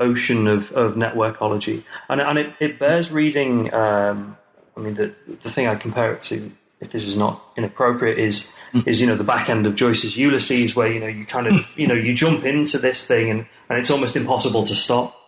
ocean 0.00 0.48
of, 0.48 0.72
of 0.72 0.96
networkology. 0.96 1.84
And, 2.08 2.20
and 2.20 2.40
it, 2.40 2.52
it 2.58 2.78
bears 2.80 3.12
reading. 3.12 3.72
Um, 3.72 4.36
I 4.76 4.80
mean, 4.80 4.94
the 4.94 5.14
the 5.42 5.50
thing 5.50 5.68
I 5.68 5.76
compare 5.76 6.12
it 6.12 6.20
to, 6.22 6.50
if 6.80 6.90
this 6.90 7.06
is 7.06 7.16
not 7.16 7.40
inappropriate, 7.56 8.18
is 8.18 8.52
mm. 8.72 8.84
is 8.88 9.00
you 9.00 9.06
know 9.06 9.14
the 9.14 9.22
back 9.22 9.48
end 9.48 9.66
of 9.66 9.76
Joyce's 9.76 10.16
Ulysses, 10.16 10.74
where 10.74 10.92
you 10.92 10.98
know 10.98 11.06
you 11.06 11.24
kind 11.24 11.46
of 11.46 11.52
hmm. 11.52 11.80
you 11.80 11.86
know 11.86 11.94
you 11.94 12.12
jump 12.12 12.44
into 12.44 12.78
this 12.78 13.06
thing 13.06 13.30
and 13.30 13.46
and 13.68 13.78
it's 13.78 13.90
almost 13.90 14.16
impossible 14.16 14.66
to 14.66 14.74
stop. 14.74 15.23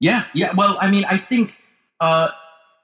Yeah, 0.00 0.24
yeah. 0.34 0.52
Well, 0.54 0.76
I 0.80 0.90
mean, 0.90 1.04
I 1.04 1.16
think 1.16 1.56
uh, 2.00 2.28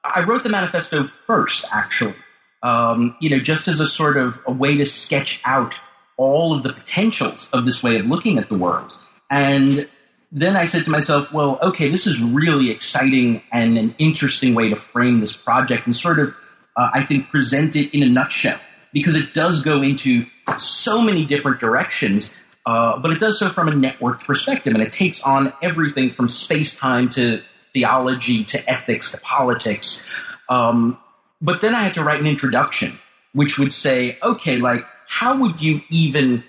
I 0.04 0.22
wrote 0.22 0.42
the 0.42 0.48
manifesto 0.48 1.04
first, 1.04 1.64
actually. 1.72 2.14
Um, 2.62 3.16
you 3.20 3.28
know, 3.28 3.40
just 3.40 3.66
as 3.66 3.80
a 3.80 3.86
sort 3.86 4.16
of 4.16 4.38
a 4.46 4.52
way 4.52 4.76
to 4.76 4.86
sketch 4.86 5.40
out 5.44 5.80
all 6.16 6.54
of 6.54 6.62
the 6.62 6.72
potentials 6.72 7.50
of 7.52 7.64
this 7.64 7.82
way 7.82 7.98
of 7.98 8.06
looking 8.06 8.38
at 8.38 8.48
the 8.48 8.56
world. 8.56 8.96
And 9.30 9.88
then 10.30 10.56
I 10.56 10.64
said 10.64 10.84
to 10.84 10.90
myself, 10.90 11.32
well, 11.32 11.58
okay, 11.62 11.88
this 11.88 12.06
is 12.06 12.20
really 12.20 12.70
exciting 12.70 13.42
and 13.52 13.76
an 13.76 13.94
interesting 13.98 14.54
way 14.54 14.68
to 14.70 14.76
frame 14.76 15.20
this 15.20 15.36
project 15.36 15.86
and 15.86 15.94
sort 15.94 16.18
of, 16.18 16.34
uh, 16.76 16.90
I 16.94 17.02
think, 17.02 17.28
present 17.28 17.76
it 17.76 17.94
in 17.94 18.02
a 18.02 18.08
nutshell 18.10 18.60
because 18.92 19.16
it 19.16 19.34
does 19.34 19.62
go 19.62 19.82
into 19.82 20.26
so 20.58 21.02
many 21.02 21.24
different 21.24 21.60
directions, 21.60 22.36
uh, 22.64 22.98
but 22.98 23.12
it 23.12 23.18
does 23.18 23.38
so 23.38 23.48
from 23.48 23.68
a 23.68 23.72
networked 23.72 24.24
perspective 24.24 24.74
and 24.74 24.82
it 24.82 24.92
takes 24.92 25.22
on 25.22 25.52
everything 25.62 26.10
from 26.10 26.28
space 26.28 26.78
time 26.78 27.08
to 27.10 27.42
theology 27.72 28.44
to 28.44 28.70
ethics 28.70 29.10
to 29.10 29.18
politics. 29.18 30.06
Um, 30.48 30.98
but 31.40 31.60
then 31.60 31.74
I 31.74 31.82
had 31.82 31.94
to 31.94 32.04
write 32.04 32.20
an 32.20 32.26
introduction, 32.26 32.98
which 33.32 33.58
would 33.58 33.72
say, 33.72 34.18
okay, 34.22 34.58
like, 34.58 34.86
how 35.08 35.36
would 35.38 35.60
you 35.60 35.80
even 35.90 36.44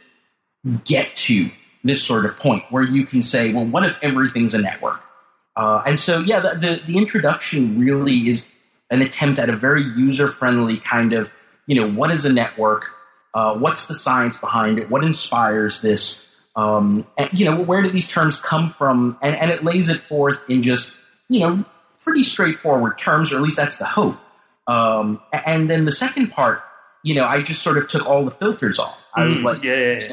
get 0.86 1.15
to 1.15 1.49
this 1.84 2.04
sort 2.04 2.26
of 2.26 2.38
point 2.38 2.63
where 2.69 2.84
you 2.84 3.06
can 3.06 3.21
say, 3.21 3.52
well, 3.52 3.65
what 3.65 3.84
if 3.84 3.97
everything's 4.04 4.54
a 4.54 4.62
network? 4.62 5.02
Uh, 5.56 5.82
and 5.86 5.99
so, 5.99 6.19
yeah, 6.19 6.39
the, 6.39 6.49
the, 6.49 6.82
the, 6.88 6.97
introduction 6.97 7.80
really 7.80 8.28
is 8.28 8.56
an 8.89 9.02
attempt 9.02 9.38
at 9.38 9.49
a 9.49 9.56
very 9.56 9.84
user 9.84 10.28
friendly 10.28 10.78
kind 10.78 11.13
of, 11.13 11.32
you 11.67 11.76
know, 11.76 11.91
what 11.91 12.10
is 12.10 12.26
a 12.26 12.34
network? 12.34 12.89
Uh, 13.33 13.55
what's 13.55 13.87
the 13.87 13.95
science 13.95 14.37
behind 14.37 14.79
it? 14.79 14.89
What 14.89 15.03
inspires 15.03 15.81
this? 15.81 16.35
Um, 16.55 17.07
and, 17.17 17.33
you 17.33 17.45
know, 17.45 17.61
where 17.61 17.81
do 17.81 17.89
these 17.89 18.07
terms 18.07 18.39
come 18.39 18.69
from? 18.71 19.17
And, 19.21 19.35
and 19.35 19.49
it 19.49 19.63
lays 19.63 19.89
it 19.89 19.99
forth 19.99 20.49
in 20.49 20.61
just, 20.61 20.95
you 21.29 21.39
know, 21.39 21.65
pretty 22.03 22.23
straightforward 22.23 22.99
terms, 22.99 23.31
or 23.31 23.37
at 23.37 23.41
least 23.41 23.57
that's 23.57 23.77
the 23.77 23.85
hope. 23.85 24.17
Um, 24.67 25.19
and 25.31 25.69
then 25.69 25.85
the 25.85 25.91
second 25.91 26.27
part, 26.27 26.61
you 27.01 27.15
know, 27.15 27.25
I 27.25 27.41
just 27.41 27.61
sort 27.63 27.77
of 27.77 27.87
took 27.87 28.05
all 28.05 28.23
the 28.23 28.31
filters 28.31 28.79
off. 28.79 29.03
I 29.15 29.25
was 29.25 29.39
mm, 29.39 29.43
like, 29.43 29.63
yeah, 29.63 29.75
yeah, 29.75 29.99
yeah 29.99 30.07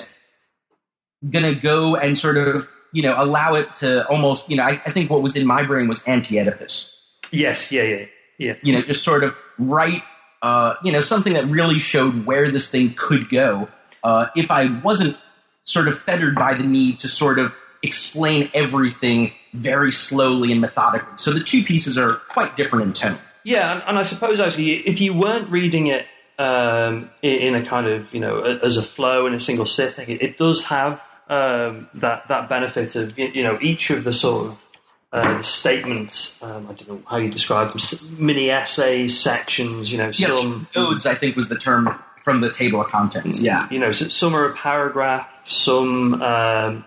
going 1.28 1.54
to 1.54 1.60
go 1.60 1.96
and 1.96 2.16
sort 2.16 2.36
of, 2.36 2.68
you 2.92 3.02
know, 3.02 3.14
allow 3.22 3.54
it 3.54 3.74
to 3.76 4.06
almost, 4.08 4.48
you 4.48 4.56
know, 4.56 4.62
I, 4.62 4.70
I 4.70 4.90
think 4.90 5.10
what 5.10 5.22
was 5.22 5.36
in 5.36 5.46
my 5.46 5.64
brain 5.64 5.88
was 5.88 6.02
anti 6.04 6.40
Oedipus. 6.40 6.96
Yes, 7.30 7.70
yeah, 7.70 7.82
yeah, 7.82 8.06
yeah. 8.38 8.54
You 8.62 8.72
know, 8.72 8.82
just 8.82 9.04
sort 9.04 9.22
of 9.22 9.36
write, 9.58 10.02
uh, 10.42 10.74
you 10.82 10.92
know, 10.92 11.00
something 11.00 11.34
that 11.34 11.46
really 11.46 11.78
showed 11.78 12.26
where 12.26 12.50
this 12.50 12.70
thing 12.70 12.94
could 12.94 13.28
go 13.28 13.68
uh, 14.02 14.28
if 14.36 14.50
I 14.50 14.78
wasn't 14.80 15.16
sort 15.64 15.88
of 15.88 15.98
fettered 15.98 16.34
by 16.34 16.54
the 16.54 16.64
need 16.64 16.98
to 17.00 17.08
sort 17.08 17.38
of 17.38 17.54
explain 17.82 18.50
everything 18.54 19.32
very 19.52 19.92
slowly 19.92 20.52
and 20.52 20.60
methodically. 20.60 21.12
So 21.16 21.32
the 21.32 21.40
two 21.40 21.62
pieces 21.62 21.98
are 21.98 22.14
quite 22.14 22.56
different 22.56 22.86
in 22.86 22.92
tone. 22.92 23.18
Yeah, 23.42 23.72
and, 23.72 23.82
and 23.86 23.98
I 23.98 24.02
suppose 24.02 24.40
actually, 24.40 24.86
if 24.86 25.00
you 25.00 25.14
weren't 25.14 25.50
reading 25.50 25.86
it 25.88 26.06
um, 26.38 27.10
in, 27.22 27.54
a 27.54 27.64
kind 27.64 27.86
of 27.86 28.12
you 28.12 28.20
know 28.20 28.40
as 28.40 28.76
a 28.76 28.82
flow 28.82 29.26
in 29.26 29.34
a 29.34 29.40
single 29.40 29.66
sitting, 29.66 30.08
it, 30.08 30.22
it 30.22 30.38
does 30.38 30.64
have 30.64 31.00
um, 31.28 31.88
that 31.94 32.28
that 32.28 32.48
benefit 32.48 32.96
of 32.96 33.18
you 33.18 33.42
know 33.42 33.58
each 33.60 33.90
of 33.90 34.04
the 34.04 34.12
sort 34.12 34.46
of 34.46 34.66
uh, 35.12 35.38
the 35.38 35.44
statements. 35.44 36.42
Um, 36.42 36.68
I 36.70 36.74
don't 36.74 36.88
know 36.88 37.02
how 37.06 37.16
you 37.16 37.30
describe 37.30 37.72
them. 37.72 37.80
Mini 38.18 38.50
essays, 38.50 39.18
sections. 39.18 39.90
You 39.90 39.98
know, 39.98 40.10
yeah, 40.14 40.26
some 40.26 40.68
nodes. 40.74 41.06
I 41.06 41.14
think 41.14 41.36
was 41.36 41.48
the 41.48 41.58
term 41.58 41.98
from 42.22 42.40
the 42.40 42.50
table 42.52 42.80
of 42.80 42.88
contents. 42.88 43.40
Yeah, 43.40 43.68
you 43.70 43.78
know, 43.78 43.92
some 43.92 44.34
are 44.34 44.46
a 44.46 44.54
paragraph, 44.54 45.28
some. 45.46 46.22
Um, 46.22 46.84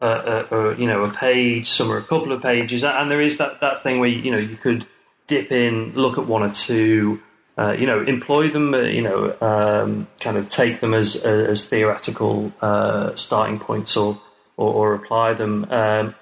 uh, 0.00 0.04
uh, 0.50 0.56
uh, 0.56 0.74
you 0.76 0.88
know, 0.88 1.04
a 1.04 1.10
page, 1.12 1.68
some 1.68 1.88
are 1.92 1.96
a 1.96 2.02
couple 2.02 2.32
of 2.32 2.42
pages, 2.42 2.82
and 2.82 3.08
there 3.08 3.20
is 3.20 3.38
that, 3.38 3.60
that 3.60 3.84
thing 3.84 4.00
where 4.00 4.08
you 4.08 4.32
know 4.32 4.38
you 4.38 4.56
could 4.56 4.84
dip 5.28 5.52
in, 5.52 5.92
look 5.94 6.18
at 6.18 6.26
one 6.26 6.42
or 6.42 6.50
two, 6.50 7.22
uh, 7.56 7.72
you 7.78 7.86
know, 7.86 8.02
employ 8.02 8.48
them, 8.48 8.74
uh, 8.74 8.80
you 8.80 9.02
know, 9.02 9.36
um, 9.40 10.08
kind 10.20 10.36
of 10.36 10.48
take 10.48 10.80
them 10.80 10.92
as 10.92 11.16
as 11.24 11.68
theoretical 11.68 12.52
uh, 12.60 13.14
starting 13.14 13.60
points 13.60 13.96
or, 13.96 14.20
or, 14.56 14.72
or 14.72 14.94
apply 14.94 15.34
them, 15.34 15.66
um, 15.70 16.14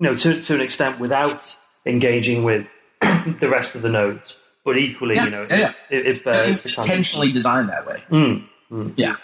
you 0.00 0.08
know, 0.08 0.16
to 0.16 0.42
to 0.42 0.54
an 0.54 0.60
extent 0.60 0.98
without 0.98 1.56
engaging 1.84 2.44
with 2.44 2.66
the 3.00 3.48
rest 3.48 3.74
of 3.74 3.82
the 3.82 3.88
nodes. 3.88 4.38
But 4.64 4.78
equally, 4.78 5.14
yeah, 5.14 5.24
you 5.24 5.30
know, 5.30 5.46
yeah, 5.48 5.72
it, 5.90 6.06
it, 6.06 6.22
it's 6.26 6.76
intentionally 6.76 7.30
designed 7.30 7.68
that 7.68 7.86
way. 7.86 8.02
Mm, 8.10 8.48
mm. 8.70 8.92
Yeah. 8.96 9.16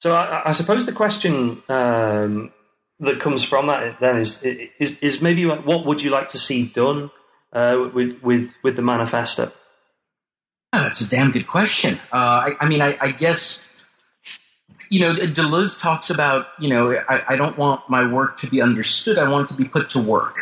So 0.00 0.12
I, 0.12 0.48
I 0.48 0.52
suppose 0.52 0.86
the 0.86 0.92
question 0.92 1.62
um, 1.68 2.50
that 2.98 3.20
comes 3.20 3.44
from 3.44 3.68
that 3.68 4.00
then 4.00 4.16
is, 4.16 4.42
is, 4.42 4.98
is 4.98 5.22
maybe 5.22 5.46
what 5.46 5.86
would 5.86 6.02
you 6.02 6.10
like 6.10 6.28
to 6.28 6.38
see 6.38 6.66
done 6.66 7.12
uh, 7.52 7.88
with 7.94 8.20
with 8.22 8.50
with 8.64 8.74
the 8.74 8.82
manifesto? 8.82 9.52
Oh, 10.72 10.82
that's 10.82 11.02
a 11.02 11.08
damn 11.08 11.30
good 11.30 11.46
question. 11.46 12.00
Uh, 12.10 12.48
I, 12.48 12.56
I, 12.60 12.68
mean, 12.68 12.80
I, 12.80 12.96
I, 12.98 13.12
guess 13.12 13.71
you 14.92 15.00
know 15.00 15.14
Deleuze 15.14 15.80
talks 15.80 16.10
about 16.10 16.48
you 16.60 16.68
know 16.68 16.92
I, 17.08 17.22
I, 17.30 17.36
don't 17.36 17.56
want 17.56 17.88
my 17.88 18.06
work 18.06 18.38
to 18.40 18.46
be 18.46 18.60
understood. 18.60 19.18
I 19.18 19.26
want 19.26 19.50
it 19.50 19.54
to 19.54 19.58
be 19.58 19.66
put 19.66 19.88
to 19.90 19.98
work. 19.98 20.36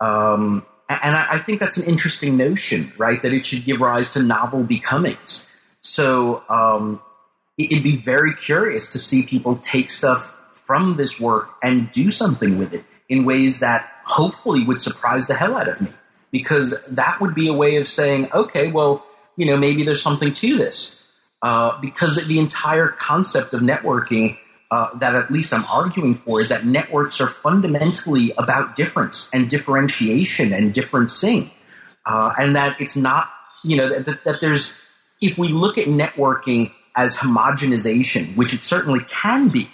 Um, 0.00 0.64
and 0.88 1.16
I, 1.16 1.38
think 1.38 1.60
that's 1.60 1.76
an 1.76 1.84
interesting 1.84 2.36
notion, 2.36 2.92
right? 2.96 3.20
That 3.22 3.32
it 3.32 3.46
should 3.46 3.64
give 3.64 3.80
rise 3.80 4.10
to 4.12 4.22
novel 4.22 4.62
becomings. 4.62 5.46
So 5.82 6.42
um, 6.48 7.00
it'd 7.58 7.82
be 7.82 7.96
very 7.96 8.34
curious 8.34 8.88
to 8.90 8.98
see 8.98 9.24
people 9.24 9.56
take 9.56 9.90
stuff 9.90 10.36
from 10.54 10.96
this 10.96 11.20
work 11.20 11.50
and 11.62 11.92
do 11.92 12.10
something 12.10 12.58
with 12.58 12.74
it 12.74 12.84
in 13.08 13.24
ways 13.24 13.60
that 13.60 13.88
hopefully 14.04 14.64
would 14.64 14.80
surprise 14.80 15.26
the 15.28 15.34
hell 15.34 15.56
out 15.56 15.68
of 15.68 15.80
me. 15.80 15.90
Because 16.32 16.74
that 16.88 17.20
would 17.20 17.34
be 17.34 17.48
a 17.48 17.52
way 17.52 17.76
of 17.76 17.86
saying, 17.86 18.28
okay, 18.32 18.70
well, 18.70 19.04
you 19.36 19.46
know, 19.46 19.56
maybe 19.56 19.84
there's 19.84 20.02
something 20.02 20.32
to 20.32 20.56
this. 20.56 20.99
Uh, 21.42 21.80
because 21.80 22.16
the 22.26 22.38
entire 22.38 22.88
concept 22.88 23.54
of 23.54 23.60
networking 23.60 24.36
uh, 24.70 24.96
that 24.98 25.14
at 25.14 25.30
least 25.30 25.52
I'm 25.52 25.64
arguing 25.64 26.14
for 26.14 26.40
is 26.40 26.50
that 26.50 26.64
networks 26.64 27.20
are 27.20 27.26
fundamentally 27.26 28.32
about 28.38 28.76
difference 28.76 29.28
and 29.32 29.48
differentiation 29.48 30.52
and 30.52 30.72
differencing. 30.72 31.50
Uh, 32.06 32.32
and 32.38 32.56
that 32.56 32.80
it's 32.80 32.94
not, 32.94 33.30
you 33.64 33.76
know, 33.76 33.88
that, 33.88 34.22
that 34.24 34.40
there's, 34.40 34.72
if 35.20 35.38
we 35.38 35.48
look 35.48 35.76
at 35.76 35.86
networking 35.86 36.72
as 36.94 37.16
homogenization, 37.16 38.36
which 38.36 38.54
it 38.54 38.62
certainly 38.62 39.00
can 39.08 39.48
be, 39.48 39.68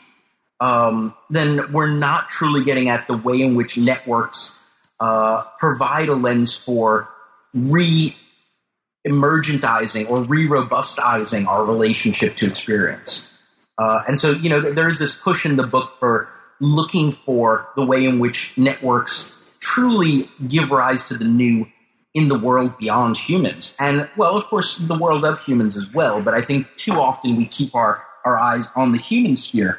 um, 0.61 1.15
then 1.29 1.73
we're 1.73 1.91
not 1.91 2.29
truly 2.29 2.65
getting 2.65 2.89
at 2.89 3.07
the 3.07 3.17
way 3.17 3.43
in 3.43 3.55
which 3.55 3.77
networks 3.77 4.73
uh, 5.01 5.43
provide 5.59 6.09
a 6.09 6.15
lens 6.15 6.55
for 6.55 7.09
re 7.53 8.17
emergentizing 9.07 10.09
or 10.11 10.23
re 10.25 10.47
robustizing 10.47 11.47
our 11.47 11.65
relationship 11.65 12.37
to 12.37 12.47
experience. 12.47 13.23
Uh, 13.79 14.03
and 14.09 14.19
so, 14.19 14.33
you 14.33 14.49
know, 14.49 14.61
there's 14.61 14.99
this 14.99 15.15
push 15.15 15.45
in 15.45 15.57
the 15.57 15.67
book 15.67 15.97
for 15.99 16.29
looking 16.61 17.13
for 17.13 17.69
the 17.77 17.85
way 17.85 18.05
in 18.07 18.19
which 18.19 18.57
networks 18.57 19.45
truly 19.61 20.29
give 20.49 20.71
rise 20.71 21.05
to 21.05 21.15
the 21.15 21.25
new 21.25 21.67
in 22.15 22.29
the 22.29 22.39
world 22.39 22.79
beyond 22.79 23.17
humans. 23.17 23.77
And, 23.79 24.09
well, 24.17 24.39
of 24.39 24.47
course, 24.47 24.79
the 24.79 24.97
world 24.97 25.25
of 25.25 25.43
humans 25.45 25.77
as 25.77 25.93
well. 25.93 26.23
But 26.23 26.33
I 26.33 26.41
think 26.41 26.67
too 26.77 26.93
often 26.93 27.37
we 27.37 27.45
keep 27.45 27.75
our, 27.75 28.03
our 28.25 28.39
eyes 28.39 28.69
on 28.75 28.93
the 28.93 28.99
human 28.99 29.37
sphere 29.37 29.79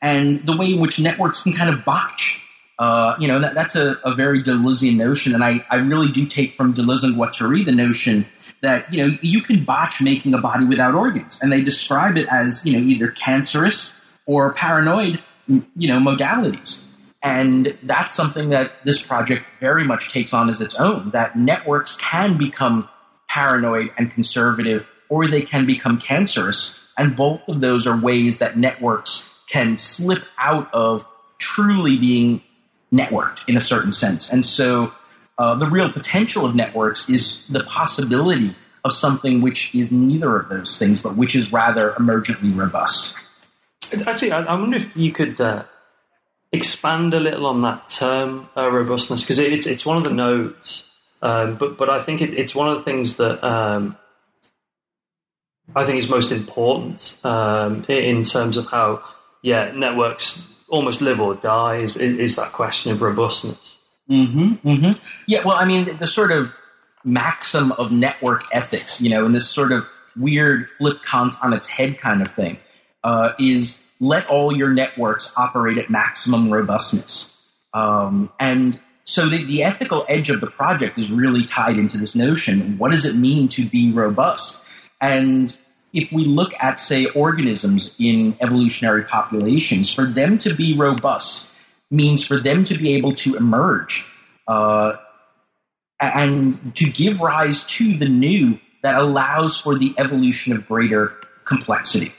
and 0.00 0.44
the 0.46 0.56
way 0.56 0.72
in 0.72 0.80
which 0.80 0.98
networks 0.98 1.42
can 1.42 1.52
kind 1.52 1.68
of 1.68 1.84
botch. 1.84 2.40
Uh, 2.78 3.14
you 3.20 3.28
know, 3.28 3.38
that, 3.38 3.54
that's 3.54 3.76
a, 3.76 3.98
a, 4.04 4.14
very 4.14 4.42
Deleuzean 4.42 4.96
notion. 4.96 5.32
And 5.32 5.44
I, 5.44 5.64
I 5.70 5.76
really 5.76 6.10
do 6.10 6.26
take 6.26 6.54
from 6.54 6.74
Deleuze 6.74 7.04
and 7.04 7.14
Guattari 7.14 7.64
the 7.64 7.70
notion 7.70 8.26
that, 8.62 8.92
you 8.92 8.98
know, 8.98 9.16
you 9.22 9.42
can 9.42 9.62
botch 9.62 10.02
making 10.02 10.34
a 10.34 10.38
body 10.38 10.64
without 10.64 10.94
organs. 10.94 11.40
And 11.40 11.52
they 11.52 11.62
describe 11.62 12.16
it 12.16 12.26
as, 12.32 12.66
you 12.66 12.72
know, 12.72 12.84
either 12.84 13.08
cancerous 13.08 14.04
or 14.26 14.52
paranoid, 14.54 15.22
you 15.46 15.86
know, 15.86 15.98
modalities. 15.98 16.84
And 17.22 17.78
that's 17.82 18.12
something 18.12 18.50
that 18.50 18.72
this 18.84 19.00
project 19.00 19.44
very 19.60 19.84
much 19.84 20.12
takes 20.12 20.34
on 20.34 20.50
as 20.50 20.60
its 20.60 20.74
own 20.74 21.10
that 21.10 21.36
networks 21.36 21.96
can 21.96 22.36
become 22.36 22.88
paranoid 23.28 23.92
and 23.96 24.10
conservative, 24.10 24.86
or 25.08 25.26
they 25.26 25.42
can 25.42 25.64
become 25.64 25.98
cancerous. 25.98 26.92
And 26.98 27.16
both 27.16 27.48
of 27.48 27.60
those 27.60 27.86
are 27.86 27.98
ways 27.98 28.38
that 28.38 28.58
networks 28.58 29.42
can 29.48 29.76
slip 29.76 30.24
out 30.38 30.72
of 30.74 31.06
truly 31.38 31.96
being 31.96 32.42
networked 32.94 33.46
in 33.48 33.56
a 33.56 33.60
certain 33.60 33.92
sense. 33.92 34.32
And 34.32 34.44
so 34.44 34.92
uh, 35.36 35.54
the 35.56 35.66
real 35.66 35.92
potential 35.92 36.46
of 36.46 36.54
networks 36.54 37.08
is 37.08 37.46
the 37.48 37.64
possibility 37.64 38.50
of 38.84 38.92
something 38.92 39.40
which 39.40 39.74
is 39.74 39.90
neither 39.90 40.36
of 40.36 40.48
those 40.48 40.78
things, 40.78 41.02
but 41.02 41.16
which 41.16 41.34
is 41.34 41.52
rather 41.52 41.92
emergently 41.92 42.56
robust. 42.56 43.14
Actually, 44.06 44.32
I, 44.32 44.42
I 44.44 44.56
wonder 44.56 44.76
if 44.76 44.96
you 44.96 45.12
could 45.12 45.40
uh, 45.40 45.64
expand 46.52 47.14
a 47.14 47.20
little 47.20 47.46
on 47.46 47.62
that 47.62 47.88
term 47.88 48.48
uh, 48.56 48.70
robustness 48.70 49.22
because 49.22 49.38
it, 49.38 49.52
it's 49.52 49.66
it's 49.66 49.84
one 49.84 49.96
of 49.96 50.04
the 50.04 50.12
nodes, 50.12 50.90
um, 51.22 51.56
but 51.56 51.76
but 51.76 51.90
I 51.90 52.02
think 52.02 52.22
it, 52.22 52.34
it's 52.34 52.54
one 52.54 52.68
of 52.68 52.76
the 52.76 52.82
things 52.82 53.16
that 53.16 53.42
um, 53.44 53.96
I 55.74 55.84
think 55.84 55.98
is 55.98 56.08
most 56.08 56.32
important 56.32 57.18
um, 57.24 57.84
in 57.88 58.24
terms 58.24 58.56
of 58.56 58.66
how 58.66 59.02
yeah 59.42 59.72
networks 59.72 60.53
almost 60.68 61.00
live 61.00 61.20
or 61.20 61.34
die 61.34 61.76
is, 61.76 61.96
is 61.96 62.36
that 62.36 62.52
question 62.52 62.92
of 62.92 63.02
robustness. 63.02 63.76
Mm-hmm, 64.10 64.68
mm-hmm. 64.68 64.90
Yeah, 65.26 65.42
well, 65.44 65.56
I 65.56 65.64
mean, 65.64 65.96
the 65.98 66.06
sort 66.06 66.32
of 66.32 66.54
maxim 67.04 67.72
of 67.72 67.92
network 67.92 68.44
ethics, 68.52 69.00
you 69.00 69.10
know, 69.10 69.24
and 69.24 69.34
this 69.34 69.48
sort 69.48 69.72
of 69.72 69.86
weird 70.16 70.70
flip 70.70 71.02
Kant 71.02 71.34
on 71.42 71.52
its 71.52 71.66
head 71.66 71.98
kind 71.98 72.22
of 72.22 72.30
thing, 72.30 72.58
uh, 73.02 73.32
is 73.38 73.84
let 74.00 74.28
all 74.28 74.54
your 74.54 74.72
networks 74.72 75.32
operate 75.36 75.78
at 75.78 75.90
maximum 75.90 76.50
robustness. 76.50 77.52
Um, 77.72 78.30
and 78.38 78.80
so 79.04 79.28
the, 79.28 79.44
the 79.44 79.62
ethical 79.62 80.04
edge 80.08 80.30
of 80.30 80.40
the 80.40 80.46
project 80.46 80.98
is 80.98 81.10
really 81.10 81.44
tied 81.44 81.76
into 81.76 81.98
this 81.98 82.14
notion. 82.14 82.78
What 82.78 82.92
does 82.92 83.04
it 83.04 83.16
mean 83.16 83.48
to 83.48 83.66
be 83.66 83.92
robust? 83.92 84.64
And 85.00 85.56
if 85.94 86.12
we 86.12 86.24
look 86.24 86.52
at, 86.60 86.80
say, 86.80 87.06
organisms 87.06 87.94
in 87.98 88.36
evolutionary 88.40 89.04
populations, 89.04 89.92
for 89.92 90.04
them 90.04 90.36
to 90.38 90.52
be 90.52 90.76
robust 90.76 91.52
means 91.90 92.26
for 92.26 92.38
them 92.38 92.64
to 92.64 92.76
be 92.76 92.94
able 92.94 93.14
to 93.14 93.36
emerge 93.36 94.04
uh, 94.48 94.96
and 96.00 96.74
to 96.74 96.90
give 96.90 97.20
rise 97.20 97.64
to 97.64 97.96
the 97.96 98.08
new 98.08 98.58
that 98.82 98.96
allows 98.96 99.58
for 99.58 99.76
the 99.76 99.94
evolution 99.96 100.52
of 100.52 100.66
greater 100.66 101.14
complexity. 101.44 102.12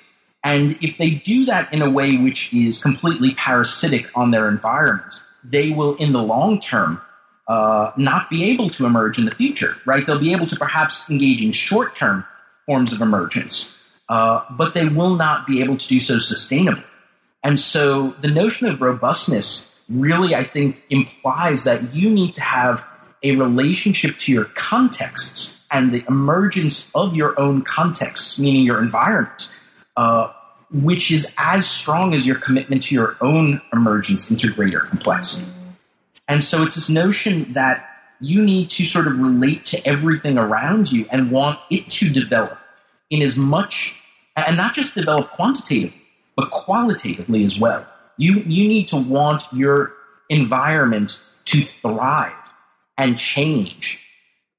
And 0.44 0.72
if 0.82 0.98
they 0.98 1.12
do 1.12 1.46
that 1.46 1.72
in 1.74 1.82
a 1.82 1.90
way 1.90 2.18
which 2.18 2.54
is 2.54 2.82
completely 2.82 3.36
parasitic 3.36 4.10
on 4.16 4.32
their 4.32 4.48
environment, 4.48 5.22
they 5.44 5.72
will, 5.72 5.96
in 5.96 6.14
the 6.14 6.24
long 6.24 6.60
term, 6.60 7.02
uh, 7.48 7.92
not 7.98 8.30
be 8.30 8.46
able 8.52 8.70
to 8.72 8.86
emerge 8.86 9.20
in 9.20 9.26
the 9.26 9.32
future, 9.32 9.76
right? 9.86 10.06
They'll 10.06 10.20
be 10.20 10.34
able 10.34 10.48
to 10.48 10.56
perhaps 10.56 11.10
engage 11.10 11.44
in 11.44 11.52
short 11.52 11.96
term 11.96 12.26
forms 12.66 12.92
of 12.92 13.02
emergence, 13.02 13.92
uh, 14.10 14.42
but 14.52 14.74
they 14.74 14.88
will 14.88 15.16
not 15.16 15.48
be 15.48 15.62
able 15.62 15.78
to 15.78 15.88
do 15.88 16.00
so 16.00 16.16
sustainably. 16.16 16.84
And 17.44 17.60
so 17.60 18.10
the 18.22 18.28
notion 18.28 18.68
of 18.68 18.82
robustness 18.82 19.84
really, 19.90 20.34
I 20.34 20.44
think, 20.44 20.84
implies 20.90 21.64
that 21.66 21.94
you 21.94 22.10
need 22.10 22.34
to 22.36 22.42
have 22.42 22.86
a 23.24 23.36
relationship 23.36 24.18
to 24.18 24.32
your 24.32 24.46
contexts 24.46 25.68
and 25.72 25.92
the 25.92 26.04
emergence 26.08 26.92
of 26.96 27.16
your 27.16 27.40
own 27.40 27.62
contexts, 27.62 28.40
meaning 28.40 28.64
your 28.64 28.82
environment, 28.82 29.50
uh, 29.98 30.32
which 30.72 31.12
is 31.12 31.34
as 31.38 31.68
strong 31.68 32.14
as 32.14 32.26
your 32.26 32.36
commitment 32.36 32.84
to 32.84 32.96
your 32.96 33.18
own 33.22 33.62
emergence 33.74 34.30
into 34.30 34.52
greater 34.54 34.82
complexity. 34.82 35.52
And 36.28 36.44
so 36.44 36.64
it's 36.64 36.76
this 36.76 36.90
notion 36.90 37.54
that 37.54 37.95
you 38.20 38.44
need 38.44 38.70
to 38.72 38.86
sort 38.86 39.08
of 39.08 39.20
relate 39.20 39.66
to 39.68 39.88
everything 39.88 40.38
around 40.38 40.92
you 40.92 41.06
and 41.12 41.32
want 41.32 41.60
it 41.70 41.90
to 41.92 42.10
develop 42.10 42.58
in 43.10 43.22
as 43.22 43.36
much, 43.36 43.96
and 44.36 44.58
not 44.58 44.74
just 44.74 44.96
develop 44.96 45.30
quantitatively, 45.32 46.02
but 46.36 46.50
qualitatively 46.52 47.44
as 47.44 47.60
well. 47.60 47.86
You, 48.18 48.40
you 48.40 48.68
need 48.68 48.88
to 48.90 48.98
want 48.98 49.44
your 49.54 49.94
environment 50.30 51.20
to 51.46 51.62
thrive 51.62 52.52
and 52.98 53.18
change 53.18 54.02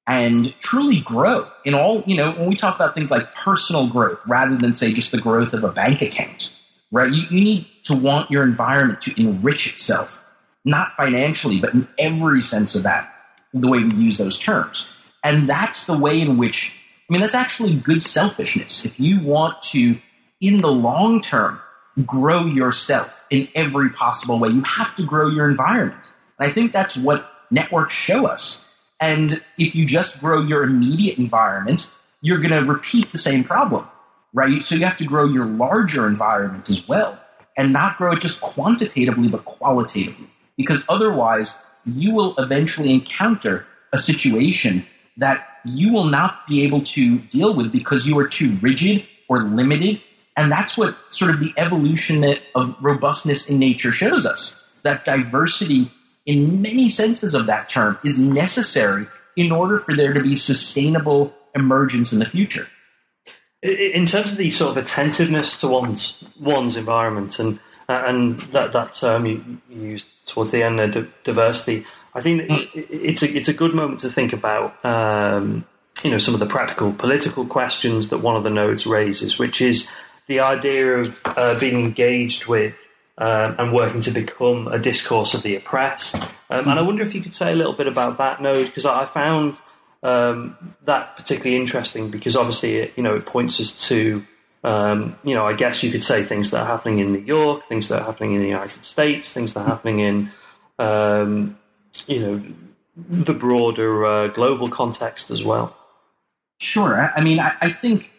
and 0.07 0.59
truly 0.61 1.01
grow 1.01 1.51
in 1.65 1.75
all, 1.75 2.05
you 2.07 2.17
know, 2.17 2.31
when 2.33 2.49
we 2.49 2.55
talk 2.55 2.77
about 2.77 2.95
things 2.95 3.11
like 3.11 3.35
personal 3.35 3.89
growth 3.89 4.21
rather 4.27 4.57
than 4.57 4.75
say 4.75 4.93
just 4.93 5.11
the 5.11 5.21
growth 5.21 5.53
of 5.53 5.65
a 5.65 5.73
bank 5.73 6.01
account, 6.01 6.53
right? 6.93 7.11
You, 7.11 7.23
you 7.29 7.41
need 7.43 7.67
to 7.85 7.97
want 7.97 8.31
your 8.31 8.45
environment 8.45 9.01
to 9.03 9.21
enrich 9.21 9.67
itself, 9.67 10.25
not 10.65 10.93
financially, 10.97 11.59
but 11.59 11.75
in 11.75 11.89
every 11.99 12.43
sense 12.43 12.77
of 12.77 12.85
that, 12.85 13.13
the 13.61 13.69
way 13.69 13.83
we 13.83 13.95
use 13.95 14.19
those 14.19 14.39
terms. 14.39 14.89
And 15.25 15.49
that's 15.49 15.87
the 15.87 15.99
way 15.99 16.21
in 16.21 16.37
which, 16.37 16.79
I 17.09 17.13
mean, 17.13 17.23
that's 17.23 17.35
actually 17.35 17.75
good 17.75 18.03
selfishness. 18.03 18.85
If 18.85 19.01
you 19.01 19.21
want 19.21 19.61
to, 19.63 19.99
in 20.41 20.61
the 20.61 20.71
long 20.71 21.21
term, 21.21 21.61
grow 22.05 22.45
yourself 22.45 23.27
in 23.31 23.49
every 23.55 23.91
possible 23.91 24.39
way, 24.39 24.51
you 24.51 24.63
have 24.63 24.95
to 24.97 25.03
grow 25.05 25.29
your 25.29 25.49
environment. 25.49 26.05
And 26.39 26.49
I 26.49 26.53
think 26.53 26.73
that's 26.73 26.97
what 26.97 27.33
networks 27.51 27.95
show 27.95 28.27
us 28.27 28.67
and 29.01 29.43
if 29.59 29.75
you 29.75 29.87
just 29.87 30.21
grow 30.21 30.43
your 30.43 30.63
immediate 30.63 31.19
environment, 31.19 31.91
you're 32.21 32.39
going 32.39 32.53
to 32.53 32.71
repeat 32.71 33.13
the 33.13 33.19
same 33.19 33.45
problem, 33.45 33.87
right? 34.33 34.63
So 34.63 34.75
you 34.75 34.85
have 34.85 34.97
to 34.99 35.05
grow 35.05 35.27
your 35.27 35.47
larger 35.47 36.07
environment 36.07 36.71
as 36.71 36.89
well 36.89 37.21
and 37.57 37.73
not 37.73 37.99
grow 37.99 38.13
it 38.13 38.21
just 38.21 38.41
quantitatively, 38.41 39.29
but 39.29 39.45
qualitatively. 39.45 40.29
Because 40.57 40.85
otherwise, 40.89 41.55
you 41.87 42.13
will 42.13 42.35
eventually 42.37 42.93
encounter 42.93 43.67
a 43.93 43.99
situation 43.99 44.85
that 45.17 45.47
you 45.65 45.93
will 45.93 46.05
not 46.05 46.47
be 46.47 46.65
able 46.65 46.83
to 46.83 47.19
deal 47.19 47.55
with 47.55 47.73
because 47.73 48.07
you 48.07 48.19
are 48.19 48.29
too 48.29 48.57
rigid 48.61 49.07
or 49.29 49.43
limited. 49.43 50.01
And 50.37 50.53
that's 50.53 50.77
what 50.77 50.97
sort 51.09 51.31
of 51.31 51.41
the 51.41 51.55
evolution 51.57 52.23
of 52.55 52.77
robustness 52.81 53.49
in 53.49 53.59
nature 53.59 53.93
shows 53.93 54.27
us 54.27 54.79
that 54.83 55.05
diversity 55.05 55.91
in 56.27 56.61
many 56.61 56.89
senses 56.89 57.35
of 57.35 57.47
that 57.47 57.69
term, 57.69 57.99
is 58.05 58.19
necessary 58.19 59.07
in 59.37 59.53
order 59.53 59.79
for 59.79 59.95
there 59.95 60.13
to 60.13 60.21
be 60.21 60.35
sustainable 60.35 61.33
emergence 61.55 62.13
in 62.13 62.19
the 62.19 62.27
future. 62.27 62.67
In 63.63 64.07
terms 64.07 64.33
of 64.33 64.37
the 64.37 64.51
sort 64.51 64.77
of 64.77 64.85
attentiveness 64.85 65.59
to 65.61 65.69
one's 65.69 66.23
one's 66.39 66.77
environment 66.77 67.39
and 67.39 67.59
and 67.89 68.41
that 68.53 68.73
that 68.73 68.95
term 68.95 69.27
you, 69.27 69.59
used 69.69 70.09
towards 70.27 70.53
the 70.53 70.63
end, 70.63 70.81
uh, 70.81 71.05
diversity, 71.25 71.87
I 72.15 72.21
think 72.21 72.47
it's 72.75 73.23
a 73.23 73.37
it's 73.37 73.49
a 73.49 73.55
good 73.55 73.75
moment 73.75 74.01
to 74.01 74.09
think 74.09 74.33
about. 74.33 74.85
Um, 74.85 75.65
you 76.03 76.11
know 76.11 76.19
some 76.19 76.35
of 76.35 76.41
the 76.41 76.47
practical 76.47 76.93
political 76.93 77.47
questions 77.47 78.11
that 78.11 78.19
one 78.19 78.37
of 78.37 78.45
the 78.45 78.51
nodes 78.51 78.87
raises, 78.87 79.39
which 79.39 79.61
is 79.61 79.89
the 80.27 80.41
idea 80.41 80.99
of 80.99 81.19
uh, 81.25 81.59
being 81.59 81.83
engaged 81.83 82.47
with 82.47 82.75
um, 83.19 83.57
and 83.59 83.73
working 83.73 84.01
to 84.03 84.11
become 84.11 84.69
a 84.69 84.79
discourse 84.79 85.35
of 85.35 85.43
the 85.43 85.57
oppressed. 85.57 86.17
Um, 86.51 86.69
and 86.69 86.79
I 86.79 86.83
wonder 86.83 87.03
if 87.03 87.15
you 87.15 87.23
could 87.23 87.35
say 87.35 87.53
a 87.53 87.55
little 87.55 87.73
bit 87.73 87.87
about 87.87 88.19
that 88.19 88.43
node 88.43 88.67
because 88.67 88.85
I 88.85 89.05
found 89.07 89.57
um, 90.03 90.57
that 90.85 91.17
particularly 91.17 91.57
interesting 91.57 92.11
because 92.11 92.37
obviously 92.37 92.77
it, 92.77 92.93
you 92.97 93.03
know 93.03 93.17
it 93.17 93.27
points 93.27 93.61
us 93.61 93.89
to 93.89 94.25
um, 94.67 95.17
you 95.23 95.35
know 95.35 95.47
I 95.47 95.55
guess 95.55 95.85
you 95.85 95.93
could 95.93 96.03
say 96.03 96.25
things 96.25 96.51
that 96.51 96.63
are 96.63 96.67
happening 96.67 96.99
in 96.99 97.13
New 97.13 97.21
York, 97.21 97.69
things 97.69 97.89
that 97.89 98.03
are 98.03 98.05
happening 98.05 98.33
in 98.33 98.41
the 98.41 98.49
United 98.49 98.85
States, 98.85 99.33
things 99.33 99.55
that 99.55 99.61
are 99.61 99.69
happening 99.69 100.01
in 100.01 100.33
um, 100.81 101.57
you 102.09 102.21
know 102.21 102.43
the 102.97 103.33
broader 103.33 104.05
uh, 104.05 104.27
global 104.29 104.69
context 104.69 105.31
as 105.31 105.45
well. 105.45 105.77
Sure, 106.59 107.13
I 107.15 107.23
mean 107.23 107.39
I, 107.39 107.55
I 107.61 107.71
think 107.71 108.11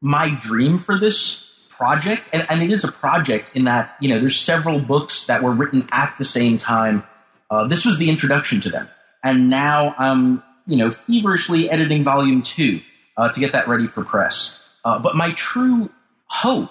my 0.00 0.30
dream 0.40 0.78
for 0.78 1.00
this 1.00 1.52
project, 1.68 2.28
and, 2.32 2.46
and, 2.48 2.62
it 2.62 2.70
is 2.70 2.84
a 2.84 2.92
project 2.92 3.50
in 3.54 3.64
that 3.64 3.96
you 4.00 4.08
know 4.08 4.20
there's 4.20 4.38
several 4.38 4.78
books 4.78 5.26
that 5.26 5.42
were 5.42 5.52
written 5.52 5.88
at 5.90 6.14
the 6.16 6.24
same 6.24 6.58
time. 6.58 7.02
Uh, 7.50 7.66
this 7.66 7.84
was 7.84 7.98
the 7.98 8.08
introduction 8.08 8.60
to 8.60 8.70
them, 8.70 8.88
and 9.24 9.50
now 9.50 9.96
I'm 9.98 10.44
you 10.68 10.76
know 10.76 10.90
feverishly 10.90 11.68
editing 11.68 12.04
volume 12.04 12.42
two 12.42 12.82
uh, 13.16 13.30
to 13.30 13.40
get 13.40 13.50
that 13.50 13.66
ready 13.66 13.88
for 13.88 14.04
press. 14.04 14.67
Uh, 14.84 14.98
but 14.98 15.16
my 15.16 15.32
true 15.32 15.90
hope 16.26 16.70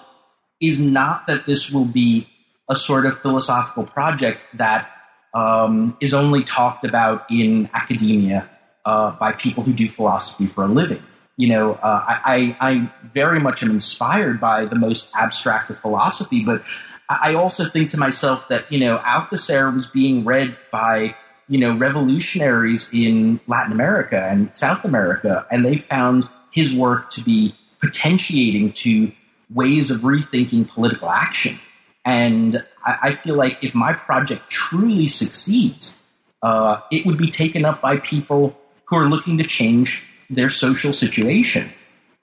is 0.60 0.80
not 0.80 1.26
that 1.26 1.46
this 1.46 1.70
will 1.70 1.84
be 1.84 2.28
a 2.68 2.76
sort 2.76 3.06
of 3.06 3.18
philosophical 3.20 3.84
project 3.84 4.46
that 4.54 4.90
um, 5.34 5.96
is 6.00 6.12
only 6.12 6.42
talked 6.42 6.84
about 6.84 7.26
in 7.30 7.68
academia 7.72 8.48
uh, 8.84 9.12
by 9.12 9.32
people 9.32 9.62
who 9.62 9.72
do 9.72 9.88
philosophy 9.88 10.46
for 10.46 10.64
a 10.64 10.68
living. 10.68 11.02
You 11.36 11.48
know, 11.48 11.74
uh, 11.74 12.04
I, 12.06 12.56
I 12.60 12.90
very 13.14 13.38
much 13.38 13.62
am 13.62 13.70
inspired 13.70 14.40
by 14.40 14.64
the 14.64 14.74
most 14.74 15.08
abstract 15.14 15.70
of 15.70 15.78
philosophy, 15.78 16.44
but 16.44 16.62
I 17.08 17.34
also 17.34 17.64
think 17.64 17.90
to 17.90 17.96
myself 17.98 18.48
that, 18.48 18.70
you 18.72 18.80
know, 18.80 18.98
Althusser 18.98 19.74
was 19.74 19.86
being 19.86 20.24
read 20.24 20.56
by, 20.72 21.14
you 21.48 21.58
know, 21.58 21.76
revolutionaries 21.76 22.90
in 22.92 23.40
Latin 23.46 23.72
America 23.72 24.20
and 24.20 24.54
South 24.54 24.84
America, 24.84 25.46
and 25.50 25.64
they 25.64 25.76
found 25.76 26.28
his 26.50 26.74
work 26.74 27.10
to 27.10 27.22
be 27.22 27.54
potentiating 27.80 28.72
to 28.72 29.12
ways 29.50 29.90
of 29.90 30.00
rethinking 30.00 30.68
political 30.68 31.10
action. 31.10 31.58
And 32.04 32.62
I, 32.84 32.98
I 33.02 33.12
feel 33.12 33.36
like 33.36 33.62
if 33.62 33.74
my 33.74 33.92
project 33.92 34.50
truly 34.50 35.06
succeeds, 35.06 35.94
uh, 36.42 36.80
it 36.90 37.06
would 37.06 37.18
be 37.18 37.30
taken 37.30 37.64
up 37.64 37.80
by 37.80 37.98
people 37.98 38.58
who 38.86 38.96
are 38.96 39.08
looking 39.08 39.38
to 39.38 39.44
change 39.44 40.04
their 40.30 40.48
social 40.48 40.92
situation. 40.92 41.70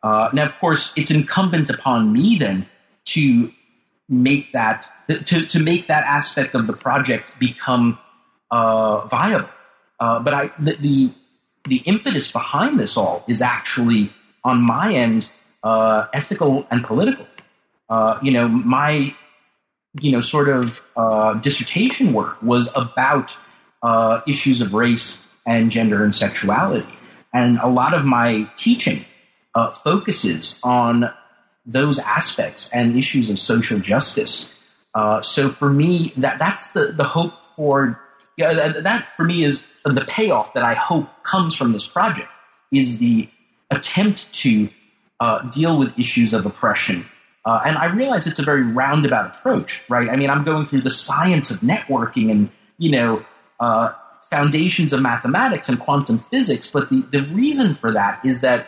Uh, 0.04 0.30
now, 0.34 0.46
of 0.46 0.58
course, 0.60 0.94
it's 0.96 1.10
incumbent 1.10 1.70
upon 1.70 2.14
me 2.14 2.38
then 2.38 2.66
to 3.06 3.52
make 4.08 4.52
that 4.54 4.88
to, 5.10 5.46
to 5.46 5.60
make 5.60 5.88
that 5.88 6.04
aspect 6.04 6.56
of 6.56 6.68
the 6.68 6.74
project 6.74 7.38
become 7.40 7.98
uh, 8.52 9.06
viable. 9.08 9.50
Uh, 10.00 10.20
but 10.20 10.34
I 10.34 10.52
the, 10.60 10.74
the, 10.74 11.14
the 11.68 11.78
impetus 11.86 12.32
behind 12.32 12.80
this 12.80 12.98
all 12.98 13.24
is 13.28 13.42
actually 13.42 14.12
on 14.44 14.62
my 14.62 14.94
end 14.94 15.30
uh, 15.66 16.08
ethical 16.14 16.66
and 16.72 16.84
political. 16.84 17.28
Uh, 17.90 18.18
you 18.22 18.32
know, 18.32 18.48
my 18.48 19.14
you 20.00 20.12
know 20.12 20.22
sort 20.22 20.48
of 20.48 20.82
uh, 20.96 21.34
dissertation 21.34 22.14
work 22.14 22.42
was 22.42 22.72
about 22.76 23.36
issues 24.26 24.62
of 24.62 24.74
race 24.74 25.26
and 25.46 25.72
gender 25.72 26.04
and 26.04 26.16
sexuality. 26.16 26.88
And 27.34 27.60
a 27.60 27.68
lot 27.68 27.94
of 27.94 28.06
my 28.06 28.50
teaching 28.56 29.06
uh, 29.54 29.72
focuses 29.72 30.60
on 30.64 31.12
those 31.66 32.00
aspects 32.00 32.70
and 32.72 32.96
issues 32.96 33.30
of 33.30 33.38
social 33.38 33.80
justice. 33.80 34.64
Uh, 34.94 35.22
so 35.22 35.50
for 35.50 35.70
me, 35.70 36.14
that 36.18 36.40
that's 36.40 36.70
the, 36.70 36.88
the 36.88 37.04
hope 37.04 37.34
for 37.56 38.02
yeah, 38.38 38.54
that, 38.54 38.84
that 38.84 39.06
for 39.16 39.24
me 39.24 39.44
is 39.44 39.66
the 39.84 40.06
payoff 40.08 40.54
that 40.54 40.64
I 40.64 40.74
hope 40.74 41.24
comes 41.24 41.56
from 41.56 41.72
this 41.72 41.88
project 41.88 42.30
is 42.72 42.98
the 42.98 43.30
attempt 43.72 44.32
to 44.34 44.70
uh, 45.20 45.42
deal 45.50 45.78
with 45.78 45.98
issues 46.00 46.34
of 46.34 46.46
oppression. 46.46 47.06
Uh, 47.46 47.62
and 47.66 47.78
I 47.78 47.94
realize 47.94 48.26
it's 48.26 48.40
a 48.40 48.44
very 48.44 48.64
roundabout 48.64 49.36
approach, 49.36 49.84
right? 49.88 50.10
I 50.10 50.16
mean, 50.16 50.30
I'm 50.30 50.44
going 50.44 50.66
through 50.66 50.82
the 50.82 50.90
science 50.90 51.52
of 51.52 51.60
networking 51.60 52.32
and, 52.32 52.50
you 52.78 52.92
know, 52.92 53.26
uh, 53.60 53.92
foundations 54.30 54.94
of 54.94 55.02
mathematics 55.02 55.70
and 55.70 55.80
quantum 55.80 56.18
physics. 56.18 56.70
But 56.70 56.90
the, 56.90 57.02
the 57.12 57.22
reason 57.22 57.76
for 57.76 57.92
that 57.92 58.26
is 58.26 58.42
that 58.42 58.68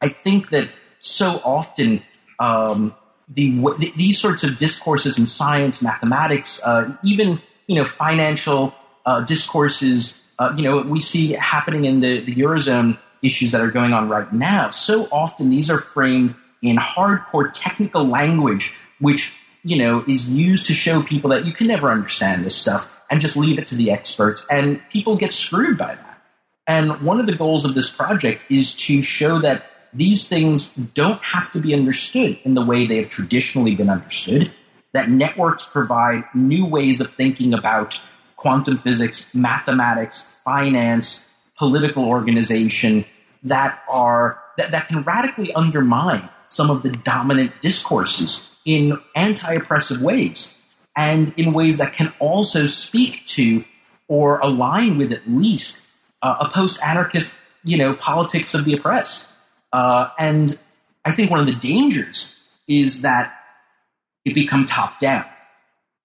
I 0.00 0.08
think 0.08 0.48
that 0.48 0.68
so 1.00 1.40
often 1.44 2.02
um, 2.38 2.94
the, 3.28 3.50
the, 3.78 3.92
these 3.96 4.18
sorts 4.18 4.42
of 4.42 4.58
discourses 4.58 5.18
in 5.18 5.26
science, 5.26 5.82
mathematics, 5.82 6.60
uh, 6.64 6.96
even 7.04 7.40
you 7.66 7.76
know 7.76 7.84
financial 7.84 8.74
uh, 9.06 9.20
discourses, 9.20 10.32
uh, 10.38 10.52
you 10.56 10.64
know 10.64 10.82
we 10.82 10.98
see 10.98 11.32
happening 11.32 11.84
in 11.84 12.00
the, 12.00 12.20
the 12.20 12.34
eurozone 12.34 12.98
issues 13.22 13.52
that 13.52 13.60
are 13.60 13.70
going 13.70 13.92
on 13.92 14.08
right 14.08 14.32
now. 14.32 14.70
So 14.70 15.08
often 15.12 15.50
these 15.50 15.70
are 15.70 15.78
framed 15.78 16.34
in 16.60 16.76
hardcore 16.76 17.50
technical 17.52 18.04
language, 18.04 18.74
which 19.00 19.34
you 19.62 19.78
know 19.78 20.04
is 20.08 20.28
used 20.28 20.66
to 20.66 20.74
show 20.74 21.02
people 21.02 21.30
that 21.30 21.46
you 21.46 21.52
can 21.52 21.66
never 21.68 21.90
understand 21.90 22.44
this 22.44 22.56
stuff 22.56 23.04
and 23.10 23.20
just 23.20 23.36
leave 23.36 23.58
it 23.58 23.66
to 23.68 23.74
the 23.74 23.90
experts. 23.90 24.46
And 24.50 24.82
people 24.90 25.16
get 25.16 25.32
screwed 25.32 25.78
by 25.78 25.94
that. 25.94 26.22
And 26.66 27.02
one 27.02 27.20
of 27.20 27.26
the 27.26 27.36
goals 27.36 27.64
of 27.64 27.74
this 27.74 27.90
project 27.90 28.44
is 28.48 28.74
to 28.76 29.02
show 29.02 29.38
that 29.40 29.66
these 29.92 30.28
things 30.28 30.74
don't 30.74 31.20
have 31.20 31.52
to 31.52 31.60
be 31.60 31.74
understood 31.74 32.38
in 32.44 32.54
the 32.54 32.64
way 32.64 32.86
they 32.86 32.96
have 32.96 33.10
traditionally 33.10 33.74
been 33.74 33.90
understood, 33.90 34.50
that 34.92 35.10
networks 35.10 35.64
provide 35.64 36.24
new 36.34 36.64
ways 36.64 37.00
of 37.00 37.10
thinking 37.10 37.52
about 37.52 38.00
quantum 38.36 38.76
physics, 38.76 39.34
mathematics, 39.34 40.22
finance, 40.44 41.38
political 41.56 42.04
organization 42.04 43.04
that 43.42 43.82
are 43.88 44.40
that, 44.56 44.70
that 44.70 44.88
can 44.88 45.02
radically 45.02 45.52
undermine 45.54 46.28
some 46.48 46.70
of 46.70 46.82
the 46.82 46.90
dominant 46.90 47.52
discourses 47.60 48.60
in 48.64 48.98
anti-oppressive 49.16 50.00
ways 50.02 50.62
and 50.96 51.32
in 51.38 51.52
ways 51.52 51.78
that 51.78 51.94
can 51.94 52.12
also 52.18 52.66
speak 52.66 53.24
to 53.26 53.64
or 54.08 54.38
align 54.40 54.98
with 54.98 55.12
at 55.12 55.26
least 55.26 55.90
uh, 56.20 56.36
a 56.40 56.48
post-anarchist, 56.48 57.32
you 57.64 57.78
know, 57.78 57.94
politics 57.94 58.52
of 58.52 58.64
the 58.66 58.74
oppressed. 58.74 59.26
Uh, 59.72 60.10
and 60.18 60.58
I 61.04 61.12
think 61.12 61.30
one 61.30 61.40
of 61.40 61.46
the 61.46 61.54
dangers 61.54 62.38
is 62.68 63.00
that 63.02 63.34
it 64.24 64.34
become 64.34 64.66
top 64.66 64.98
down. 64.98 65.24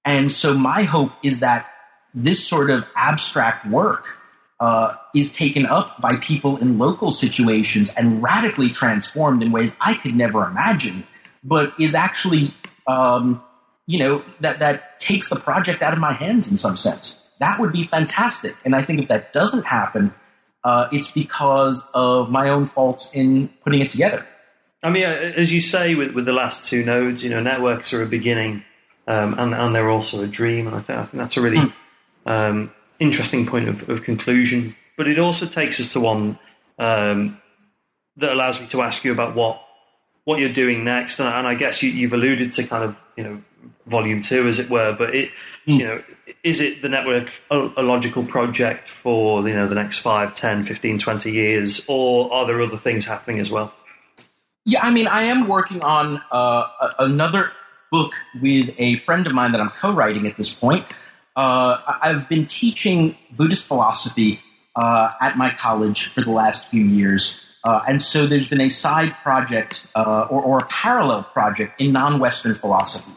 And 0.05 0.31
so 0.31 0.53
my 0.53 0.83
hope 0.83 1.11
is 1.21 1.41
that 1.41 1.69
this 2.13 2.47
sort 2.47 2.69
of 2.69 2.88
abstract 2.95 3.65
work 3.65 4.16
uh, 4.60 4.95
is 5.14 5.32
taken 5.32 5.66
up 5.66 6.01
by 6.01 6.16
people 6.18 6.58
in 6.58 6.78
local 6.78 7.12
situations 7.12 7.93
and 7.95 8.24
radically 8.24 8.70
transformed 8.70 9.43
in 9.43 9.51
ways 9.51 9.76
I 9.80 9.93
could 9.93 10.16
never 10.16 10.45
imagine, 10.45 11.05
but 11.43 11.74
is 11.80 11.93
actually, 11.93 12.53
um, 12.88 13.43
you 13.86 13.99
know, 13.99 14.24
that, 14.39 14.60
that 14.60 14.99
takes 14.99 15.30
the 15.30 15.36
project 15.36 15.82
out 15.82 15.93
of 15.93 15.99
my 15.99 16.14
hands 16.14 16.49
in 16.49 16.58
some 16.58 16.78
sense. 16.78 17.36
That 17.39 17.60
would 17.60 17.72
be 17.72 17.84
fantastic. 17.84 18.55
And 18.66 18.76
I 18.76 18.82
think 18.82 19.01
if 19.01 19.10
that 19.10 19.32
doesn't 19.32 19.66
happen, 19.66 20.14
uh, 20.64 20.88
it's 20.91 21.12
because 21.12 21.84
of 21.93 22.32
my 22.32 22.49
own 22.49 22.66
faults 22.66 23.14
in 23.14 23.49
putting 23.64 23.82
it 23.82 23.91
together. 23.91 24.26
I 24.82 24.89
mean, 24.89 25.03
as 25.03 25.53
you 25.53 25.62
say 25.62 25.95
with, 25.95 26.14
with 26.14 26.26
the 26.26 26.34
last 26.34 26.68
two 26.68 26.84
nodes, 26.84 27.24
you 27.24 27.30
know, 27.30 27.41
networks 27.41 27.93
are 27.93 28.01
a 28.01 28.08
beginning 28.08 28.64
um, 29.08 29.36
and, 29.38 29.53
and 29.53 29.76
they're 29.76 29.89
also 29.89 30.22
a 30.22 30.28
dream. 30.28 30.68
And 30.68 30.76
I, 30.76 30.82
th- 30.82 30.97
I 30.97 31.05
think 31.05 31.22
that's 31.22 31.38
a 31.38 31.41
really 31.41 31.58
mm. 31.58 31.74
um, 32.26 32.72
interesting 32.99 33.45
point 33.45 33.67
of, 33.69 33.89
of, 33.89 34.03
conclusion. 34.03 34.73
But 34.95 35.07
it 35.07 35.19
also 35.19 35.45
takes 35.45 35.79
us 35.79 35.93
to 35.93 35.99
one 35.99 36.39
um, 36.79 37.39
that 38.17 38.31
allows 38.31 38.59
me 38.59 38.67
to 38.67 38.81
ask 38.81 39.03
you 39.03 39.11
about 39.11 39.35
what 39.35 39.61
what 40.23 40.39
you're 40.39 40.51
doing 40.51 40.83
next. 40.83 41.19
And, 41.19 41.29
and 41.29 41.47
I 41.47 41.55
guess 41.55 41.81
you, 41.81 42.07
have 42.07 42.13
alluded 42.13 42.51
to 42.53 42.63
kind 42.63 42.83
of 42.83 42.95
you 43.15 43.23
know 43.23 43.41
volume 43.85 44.21
two, 44.21 44.47
as 44.47 44.59
it 44.59 44.69
were. 44.69 44.95
But 44.97 45.15
it 45.15 45.31
mm. 45.67 45.79
you 45.79 45.87
know 45.87 46.03
is 46.43 46.59
it 46.59 46.81
the 46.81 46.89
network 46.89 47.31
a, 47.51 47.69
a, 47.77 47.83
logical 47.83 48.23
project 48.23 48.89
for 48.89 49.47
you 49.47 49.55
know 49.55 49.67
the 49.67 49.75
next 49.75 49.99
5, 49.99 50.33
10, 50.33 50.65
15, 50.65 50.99
20 50.99 51.31
years, 51.31 51.85
or 51.87 52.31
are 52.33 52.45
there 52.45 52.61
other 52.61 52.77
things 52.77 53.05
happening 53.05 53.39
as 53.39 53.51
well? 53.51 53.73
Yeah, 54.65 54.81
I 54.81 54.91
mean, 54.91 55.07
I 55.07 55.23
am 55.23 55.47
working 55.47 55.81
on 55.81 56.21
uh, 56.29 56.67
another 56.99 57.53
book 57.89 58.13
with 58.41 58.75
a 58.77 58.97
friend 58.97 59.25
of 59.25 59.33
mine 59.33 59.53
that 59.53 59.61
I'm 59.61 59.69
co-writing 59.69 60.27
at 60.27 60.35
this 60.35 60.53
point 60.53 60.85
uh, 61.38 61.97
I've 62.01 62.27
been 62.27 62.47
teaching 62.47 63.15
Buddhist 63.31 63.63
philosophy 63.63 64.41
uh, 64.75 65.11
at 65.21 65.38
my 65.38 65.51
college 65.51 66.07
for 66.07 66.21
the 66.21 66.31
last 66.31 66.65
few 66.67 66.83
years. 66.83 67.39
Uh, 67.63 67.81
and 67.88 68.01
so 68.01 68.25
there's 68.25 68.47
been 68.47 68.61
a 68.61 68.69
side 68.69 69.13
project 69.21 69.88
uh, 69.95 70.27
or, 70.29 70.41
or, 70.41 70.59
a 70.59 70.65
parallel 70.65 71.23
project 71.23 71.79
in 71.79 71.91
non-Western 71.91 72.55
philosophy. 72.55 73.11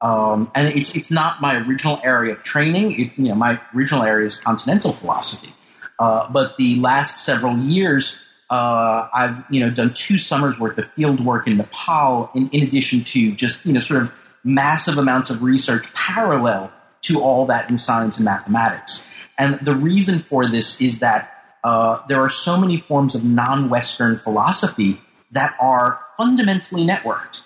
Um, 0.00 0.50
and 0.54 0.68
it's, 0.68 0.94
it's 0.94 1.10
not 1.10 1.40
my 1.40 1.56
original 1.56 2.00
area 2.04 2.32
of 2.32 2.42
training. 2.42 2.92
It, 2.92 3.18
you 3.18 3.28
know, 3.28 3.34
my 3.34 3.60
original 3.74 4.02
area 4.02 4.26
is 4.26 4.38
continental 4.38 4.92
philosophy. 4.92 5.52
Uh, 5.98 6.30
but 6.30 6.56
the 6.56 6.78
last 6.80 7.24
several 7.24 7.56
years, 7.56 8.18
uh, 8.50 9.08
I've 9.12 9.44
you 9.48 9.60
know 9.60 9.70
done 9.70 9.94
two 9.94 10.18
summers 10.18 10.58
worth 10.58 10.76
of 10.76 10.90
field 10.92 11.24
work 11.24 11.46
in 11.46 11.56
Nepal, 11.56 12.30
in, 12.34 12.48
in 12.48 12.62
addition 12.62 13.04
to 13.04 13.32
just 13.32 13.64
you 13.64 13.72
know 13.72 13.80
sort 13.80 14.02
of 14.02 14.12
massive 14.42 14.98
amounts 14.98 15.30
of 15.30 15.42
research 15.42 15.92
parallel 15.94 16.70
to 17.04 17.20
all 17.20 17.46
that 17.46 17.70
in 17.70 17.76
science 17.76 18.16
and 18.16 18.24
mathematics. 18.24 19.08
And 19.38 19.58
the 19.60 19.74
reason 19.74 20.18
for 20.18 20.48
this 20.48 20.80
is 20.80 21.00
that 21.00 21.30
uh, 21.62 22.00
there 22.08 22.20
are 22.20 22.28
so 22.28 22.56
many 22.56 22.76
forms 22.76 23.14
of 23.14 23.24
non 23.24 23.68
Western 23.68 24.18
philosophy 24.18 25.00
that 25.30 25.54
are 25.60 26.00
fundamentally 26.16 26.84
networked. 26.84 27.42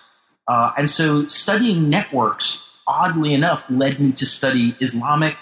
Uh, 0.47 0.71
and 0.77 0.89
so 0.89 1.25
studying 1.27 1.89
networks, 1.89 2.73
oddly 2.87 3.33
enough, 3.33 3.65
led 3.69 3.99
me 3.99 4.11
to 4.13 4.25
study 4.25 4.75
Islamic, 4.79 5.35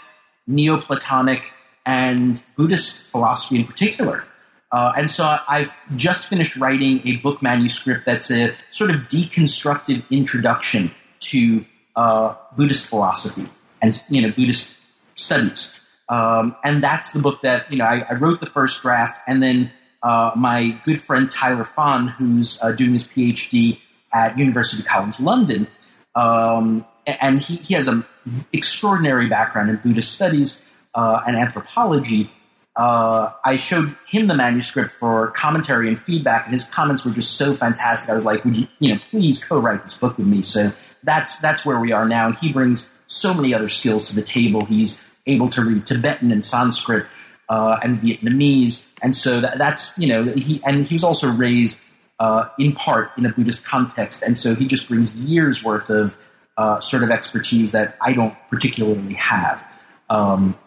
Neoplatonic, 0.48 1.52
and 1.86 2.44
Buddhist 2.56 3.10
philosophy 3.10 3.58
in 3.58 3.66
particular. 3.66 4.26
Uh, 4.72 4.92
and 4.98 5.10
so 5.10 5.38
I've 5.48 5.72
just 5.96 6.28
finished 6.28 6.58
writing 6.58 7.02
a 7.08 7.18
book 7.18 7.42
manuscript 7.42 8.06
that's 8.06 8.30
a 8.30 8.54
sort 8.72 8.92
of 8.92 9.08
deconstructive 9.08 10.04
introduction 10.10 10.92
to 11.20 11.66
uh, 11.96 12.36
Buddhist 12.56 12.88
philosophy 12.88 13.48
and 13.82 14.02
you 14.10 14.22
know 14.22 14.32
Buddhist 14.32 14.82
studies. 15.16 15.74
Um, 16.10 16.56
and 16.64 16.82
that's 16.82 17.12
the 17.12 17.20
book 17.20 17.42
that 17.42 17.72
you 17.72 17.78
know 17.78 17.86
I, 17.86 18.06
I 18.10 18.14
wrote 18.14 18.40
the 18.40 18.46
first 18.46 18.82
draft, 18.82 19.20
and 19.28 19.44
then 19.44 19.72
uh, 20.04 20.32
my 20.36 20.80
good 20.86 21.02
friend 21.02 21.30
Tyler 21.30 21.66
Fahn, 21.66 22.10
who's 22.10 22.62
uh, 22.62 22.72
doing 22.72 22.94
his 22.94 23.04
PhD 23.04 23.80
at 24.14 24.38
University 24.38 24.84
College 24.84 25.20
London, 25.20 25.68
um, 26.16 26.86
and 27.06 27.42
he, 27.42 27.58
he 27.58 27.74
has 27.74 27.88
an 27.88 28.06
extraordinary 28.54 29.28
background 29.28 29.70
in 29.70 29.78
Buddhist 29.78 30.14
studies 30.14 30.72
uh, 30.96 31.22
and 31.26 31.36
anthropology. 31.36 32.30
Uh, 32.76 33.32
I 33.44 33.56
showed 33.56 33.98
him 34.08 34.28
the 34.28 34.36
manuscript 34.36 34.92
for 34.92 35.32
commentary 35.32 35.88
and 35.88 36.00
feedback, 36.00 36.46
and 36.46 36.54
his 36.54 36.64
comments 36.64 37.04
were 37.04 37.12
just 37.12 37.34
so 37.36 37.54
fantastic. 37.54 38.10
I 38.10 38.14
was 38.14 38.24
like, 38.26 38.46
"Would 38.46 38.58
you, 38.58 38.68
you 38.80 38.94
know, 38.94 39.00
please 39.10 39.44
co-write 39.44 39.84
this 39.84 39.98
book 39.98 40.18
with 40.18 40.28
me?" 40.28 40.42
So 40.42 40.72
that's 41.04 41.38
that's 41.40 41.66
where 41.66 41.80
we 41.80 41.92
are 41.92 42.08
now, 42.08 42.28
and 42.28 42.36
he 42.36 42.54
brings 42.54 42.97
so 43.08 43.34
many 43.34 43.54
other 43.54 43.70
skills 43.70 44.06
to 44.10 44.16
the 44.16 44.22
table. 44.22 44.66
He's 44.66 45.04
able 45.26 45.50
to 45.50 45.64
read 45.64 45.86
Tibetan 45.86 46.32
and 46.32 46.44
Sanskrit 46.44 47.06
uh, 47.50 47.80
and 47.82 48.00
Vietnamese, 48.00 48.94
and 49.02 49.16
so 49.16 49.40
that, 49.40 49.58
that's 49.58 49.98
you 49.98 50.08
know 50.08 50.24
he 50.24 50.62
and 50.66 50.86
he 50.86 50.96
was 50.96 51.04
also 51.04 51.30
raised 51.30 51.82
uh, 52.20 52.50
in 52.60 52.74
part 52.74 53.12
in 53.18 53.26
a 53.26 53.30
Buddhist 53.30 53.66
context, 53.66 54.22
and 54.22 54.38
so 54.38 54.56
he 54.56 54.68
just 54.68 54.88
brings 54.88 55.16
years 55.16 55.64
worth 55.64 55.90
of 55.90 56.18
uh, 56.58 56.80
sort 56.80 57.04
of 57.04 57.12
expertise 57.12 57.72
that 57.72 57.98
I 58.02 58.14
don't 58.14 58.36
particularly 58.50 59.14
have. 59.14 59.66
Um, 60.10 60.58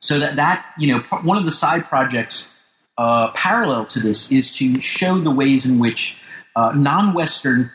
so 0.00 0.18
that 0.18 0.36
that 0.36 0.66
you 0.78 0.88
know 0.88 1.00
one 1.22 1.38
of 1.38 1.44
the 1.44 1.50
side 1.50 1.84
projects 1.84 2.54
uh, 2.98 3.30
parallel 3.32 3.86
to 3.86 4.00
this 4.00 4.30
is 4.30 4.50
to 4.56 4.80
show 4.80 5.18
the 5.18 5.30
ways 5.30 5.64
in 5.64 5.78
which 5.78 6.20
uh, 6.56 6.72
non-Western 6.74 7.70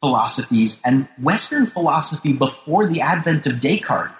philosophies 0.00 0.80
and 0.84 1.08
Western 1.20 1.66
philosophy 1.66 2.32
before 2.32 2.86
the 2.86 3.00
advent 3.00 3.46
of 3.46 3.60
Descartes 3.60 4.12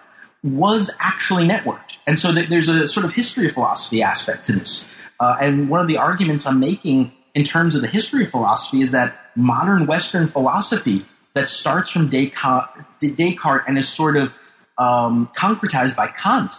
was 0.43 0.91
actually 1.01 1.47
networked. 1.47 1.97
And 2.07 2.19
so 2.19 2.33
there's 2.33 2.69
a 2.69 2.87
sort 2.87 3.05
of 3.05 3.15
history 3.15 3.47
of 3.47 3.53
philosophy 3.53 4.03
aspect 4.03 4.47
to 4.47 4.53
this. 4.53 4.95
Uh, 5.19 5.37
and 5.41 5.69
one 5.69 5.81
of 5.81 5.89
the 5.89 5.97
arguments 5.97 6.47
I'm 6.47 6.61
making 6.61 7.13
in 7.35 7.45
terms 7.45 7.75
of 7.75 7.83
the 7.83 7.89
history 7.89 8.25
of 8.25 8.31
philosophy 8.31 8.81
is 8.81 8.93
that 8.93 9.19
modern 9.35 9.87
Western 9.87 10.27
philosophy 10.27 11.05
that 11.35 11.49
starts 11.49 11.91
from 11.91 12.09
Descartes, 12.09 12.69
Descartes 13.01 13.65
and 13.67 13.77
is 13.77 13.89
sort 13.89 14.17
of 14.17 14.35
um, 14.79 15.31
concretized 15.37 15.97
by 15.97 16.07
Kant 16.07 16.55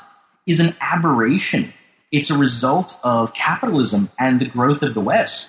is 0.45 0.59
an 0.59 0.75
aberration. 0.81 1.73
It's 2.11 2.29
a 2.29 2.37
result 2.37 2.97
of 3.03 3.33
capitalism 3.33 4.09
and 4.19 4.39
the 4.39 4.45
growth 4.45 4.81
of 4.81 4.93
the 4.93 5.01
West. 5.01 5.47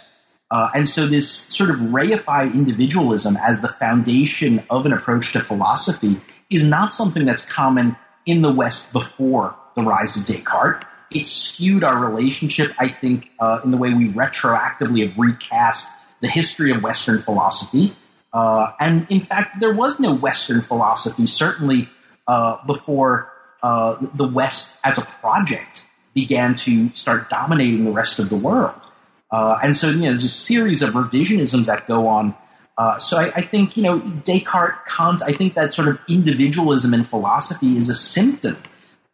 Uh, 0.51 0.71
and 0.75 0.89
so, 0.89 1.07
this 1.07 1.31
sort 1.31 1.71
of 1.71 1.77
reified 1.77 2.55
individualism 2.55 3.37
as 3.37 3.61
the 3.61 3.69
foundation 3.69 4.63
of 4.71 4.87
an 4.87 4.93
approach 4.93 5.33
to 5.33 5.41
philosophy 5.41 6.21
is 6.49 6.65
not 6.65 6.95
something 6.95 7.25
that's 7.25 7.45
common 7.45 7.97
in 8.25 8.41
the 8.43 8.51
West 8.51 8.93
before 8.93 9.55
the 9.75 9.83
rise 9.83 10.17
of 10.17 10.25
Descartes. 10.25 10.85
It 11.11 11.27
skewed 11.27 11.85
our 11.85 11.99
relationship, 11.99 12.73
I 12.79 12.89
think, 12.89 13.31
uh, 13.39 13.61
in 13.65 13.71
the 13.71 13.77
way 13.77 13.93
we 13.93 14.09
retroactively 14.09 15.07
have 15.07 15.19
recast 15.19 15.89
the 16.21 16.29
history 16.29 16.71
of 16.71 16.83
Western 16.83 17.19
philosophy. 17.19 17.95
Uh, 18.33 18.73
and 18.81 19.07
in 19.11 19.21
fact, 19.21 19.61
there 19.61 19.73
was 19.73 20.01
no 20.01 20.15
Western 20.15 20.61
philosophy, 20.61 21.27
certainly 21.27 21.89
uh, 22.27 22.57
before 22.67 23.33
uh, 23.63 23.97
the 24.15 24.27
West 24.27 24.79
as 24.85 24.99
a 24.99 25.03
project 25.03 25.85
began 26.15 26.55
to 26.55 26.93
start 26.93 27.31
dominating 27.31 27.85
the 27.85 27.91
rest 27.91 28.19
of 28.19 28.29
the 28.29 28.37
world. 28.37 28.75
Uh, 29.31 29.59
and 29.63 29.77
so, 29.77 29.91
you 29.91 30.01
know, 30.01 30.07
there's 30.07 30.25
a 30.25 30.29
series 30.29 30.83
of 30.83 30.95
revisionisms 30.95 31.67
that 31.67 31.87
go 31.87 32.07
on. 32.07 32.35
Uh, 32.77 32.99
so 32.99 33.19
I, 33.19 33.33
I, 33.35 33.41
think, 33.43 33.77
you 33.77 33.83
know, 33.83 34.01
Descartes, 34.01 34.79
Kant, 34.87 35.23
I 35.23 35.33
think 35.33 35.55
that 35.55 35.75
sort 35.75 35.89
of 35.89 35.99
individualism 36.09 36.95
in 36.95 37.05
philosophy 37.05 37.77
is 37.77 37.89
a 37.89 37.95
symptom 37.95 38.57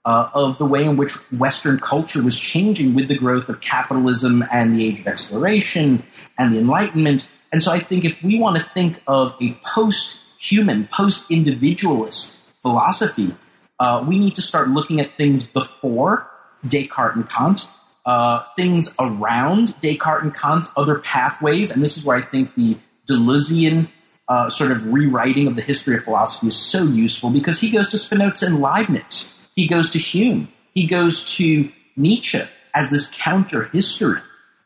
uh, 0.05 0.29
of 0.35 0.59
the 0.59 0.67
way 0.67 0.85
in 0.85 0.97
which 0.97 1.15
Western 1.33 1.79
culture 1.79 2.23
was 2.23 2.39
changing 2.39 2.95
with 2.95 3.09
the 3.09 3.17
growth 3.17 3.49
of 3.49 3.61
capitalism 3.61 4.45
and 4.53 4.77
the 4.77 4.87
age 4.87 5.01
of 5.01 5.07
exploration 5.07 6.03
and 6.39 6.53
the 6.53 6.59
Enlightenment. 6.59 7.27
And 7.53 7.63
so 7.63 7.73
I 7.73 7.79
think 7.79 8.05
if 8.05 8.23
we 8.23 8.39
want 8.39 8.57
to 8.57 8.63
think 8.63 9.01
of 9.07 9.35
a 9.41 9.53
post 9.65 10.21
human, 10.39 10.87
post 10.89 11.31
individualist 11.31 12.53
philosophy, 12.61 13.35
uh, 13.81 14.05
we 14.07 14.19
need 14.19 14.35
to 14.35 14.43
start 14.43 14.69
looking 14.69 15.01
at 15.01 15.13
things 15.13 15.43
before 15.43 16.31
Descartes 16.67 17.17
and 17.17 17.29
Kant 17.29 17.67
uh, 18.07 18.45
things 18.57 18.95
around 18.99 19.79
Descartes 19.81 20.23
and 20.23 20.35
Kant, 20.35 20.67
other 20.77 20.99
pathways, 20.99 21.71
and 21.71 21.83
this 21.83 21.97
is 21.97 22.05
where 22.05 22.17
I 22.17 22.21
think 22.21 22.55
the 22.55 22.77
Deleuzian 23.09 23.89
uh, 24.29 24.49
sort 24.51 24.71
of 24.71 24.93
rewriting 24.93 25.47
of 25.47 25.57
the 25.57 25.63
history 25.63 25.97
of 25.97 26.05
philosophy 26.05 26.49
is 26.49 26.57
so 26.57 26.85
useful 26.85 27.31
because 27.31 27.61
he 27.61 27.71
goes 27.71 27.89
to 27.89 27.99
Spinoza 27.99 28.47
and 28.47 28.61
Leibniz, 28.61 29.49
he 29.55 29.67
goes 29.67 29.91
to 29.91 29.99
Hume, 29.99 30.49
he 30.73 30.87
goes 30.87 31.25
to 31.37 31.71
Nietzsche 31.97 32.43
as 32.75 32.91
this 32.91 33.11
counter 33.13 33.65
history 33.65 34.21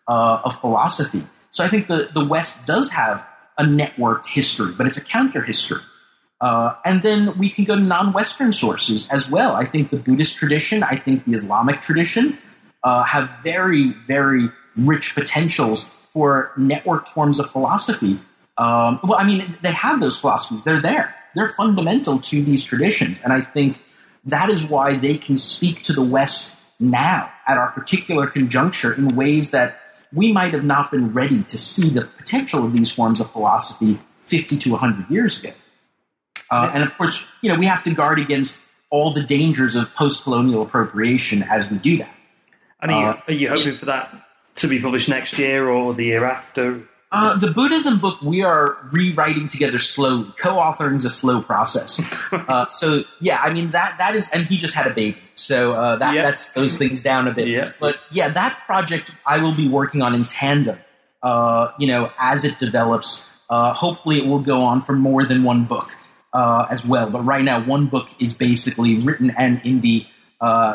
uh, 0.07 0.41
of 0.45 0.61
philosophy. 0.61 1.25
So 1.51 1.65
I 1.65 1.69
think 1.69 1.87
the, 1.87 2.09
the 2.13 2.25
West 2.25 2.67
does 2.67 2.91
have 2.91 3.27
a 3.57 3.65
networked 3.65 4.27
history, 4.27 4.73
but 4.77 4.87
it's 4.87 4.97
a 4.97 5.05
counter 5.05 5.43
history. 5.43 5.83
Uh, 6.41 6.75
and 6.85 7.03
then 7.03 7.37
we 7.37 7.51
can 7.51 7.65
go 7.65 7.75
to 7.75 7.81
non 7.81 8.13
Western 8.13 8.53
sources 8.53 9.09
as 9.11 9.29
well. 9.29 9.57
I 9.57 9.65
think 9.65 9.91
the 9.91 9.97
Buddhist 9.97 10.37
tradition, 10.37 10.85
I 10.85 10.95
think 10.95 11.25
the 11.25 11.33
Islamic 11.33 11.81
tradition, 11.81 12.39
uh, 12.83 13.05
have 13.05 13.31
very, 13.43 13.91
very 13.91 14.49
rich 14.77 15.15
potentials 15.15 15.85
for 15.85 16.53
networked 16.57 17.09
forms 17.09 17.39
of 17.39 17.51
philosophy. 17.51 18.19
Um, 18.57 19.01
well, 19.05 19.19
I 19.19 19.25
mean, 19.25 19.45
they 19.63 19.73
have 19.73 20.01
those 20.01 20.19
philosophies. 20.19 20.65
They're 20.65 20.81
there. 20.81 21.15
They're 21.35 21.55
fundamental 21.57 22.19
to 22.19 22.43
these 22.43 22.65
traditions. 22.65 23.21
And 23.23 23.33
I 23.33 23.41
think 23.41 23.81
that 24.25 24.49
is 24.51 24.65
why 24.65 24.97
they 24.97 25.17
can 25.17 25.37
speak 25.37 25.83
to 25.83 25.93
the 25.93 26.03
West 26.03 26.57
now 26.81 27.33
at 27.47 27.57
our 27.57 27.71
particular 27.71 28.27
conjuncture 28.27 28.93
in 28.93 29.17
ways 29.17 29.51
that 29.51 29.81
we 30.13 30.33
might 30.33 30.55
have 30.55 30.65
not 30.65 30.91
been 30.91 31.13
ready 31.13 31.43
to 31.43 31.59
see 31.59 31.89
the 31.89 32.03
potential 32.03 32.65
of 32.65 32.73
these 32.73 32.91
forms 32.91 33.21
of 33.21 33.31
philosophy 33.31 33.99
50 34.27 34.57
to 34.59 34.71
100 34.71 35.11
years 35.11 35.43
ago. 35.43 35.53
Uh, 36.51 36.71
and 36.73 36.83
of 36.83 36.97
course, 36.97 37.25
you 37.43 37.51
know, 37.51 37.59
we 37.59 37.67
have 37.67 37.85
to 37.85 37.95
guard 37.95 38.19
against 38.19 38.65
all 38.91 39.13
the 39.13 39.23
dangers 39.23 39.75
of 39.75 39.95
post-colonial 39.95 40.63
appropriation 40.63 41.43
as 41.43 41.71
we 41.71 41.77
do 41.79 41.99
that. 41.99 42.15
And 42.81 42.91
are 42.91 43.01
you, 43.01 43.07
uh, 43.07 43.21
are 43.27 43.33
you 43.33 43.49
hoping 43.49 43.77
for 43.77 43.87
that 43.87 44.29
to 44.57 44.69
be 44.69 44.81
published 44.81 45.09
next 45.09 45.39
year 45.39 45.69
or 45.69 45.95
the 45.95 46.05
year 46.05 46.25
after? 46.25 46.83
Uh, 47.11 47.39
the 47.39 47.51
Buddhism 47.51 47.99
book 47.99 48.21
we 48.21 48.43
are 48.43 48.77
rewriting 48.93 49.49
together 49.49 49.79
slowly. 49.79 50.31
Co-authoring 50.37 50.97
is 50.97 51.07
a 51.07 51.11
slow 51.11 51.41
process. 51.41 52.03
uh, 52.33 52.67
so 52.67 53.03
yeah, 53.19 53.39
I 53.43 53.53
mean 53.53 53.71
that 53.71 53.97
that 53.97 54.15
is, 54.15 54.29
and 54.29 54.45
he 54.45 54.59
just 54.59 54.75
had 54.75 54.87
a 54.87 54.95
baby, 54.95 55.17
so 55.35 55.73
uh, 55.73 55.97
that 55.97 56.15
yeah. 56.15 56.23
that's 56.23 56.53
those 56.53 56.77
things 56.77 57.01
down 57.01 57.27
a 57.27 57.33
bit. 57.33 57.49
Yeah. 57.49 57.73
But 57.81 57.99
yeah, 58.11 58.29
that 58.29 58.63
project 58.67 59.11
I 59.25 59.43
will 59.43 59.55
be 59.55 59.69
working 59.69 60.03
on 60.03 60.15
in 60.15 60.27
tandem. 60.27 60.79
Uh, 61.23 61.73
you 61.79 61.89
know, 61.89 62.13
as 62.19 62.45
it 62.45 62.59
develops, 62.59 63.43
uh, 63.49 63.73
hopefully 63.73 64.19
it 64.19 64.27
will 64.27 64.41
go 64.41 64.63
on 64.63 64.83
for 64.83 64.93
more 64.93 65.25
than 65.25 65.45
one 65.45 65.65
book 65.65 65.97
uh, 66.35 66.67
as 66.71 66.85
well. 66.85 67.09
But 67.09 67.25
right 67.25 67.43
now, 67.43 67.65
one 67.65 67.87
book 67.87 68.11
is 68.21 68.35
basically 68.35 68.99
written 68.99 69.31
and 69.31 69.63
in 69.65 69.81
the 69.81 70.07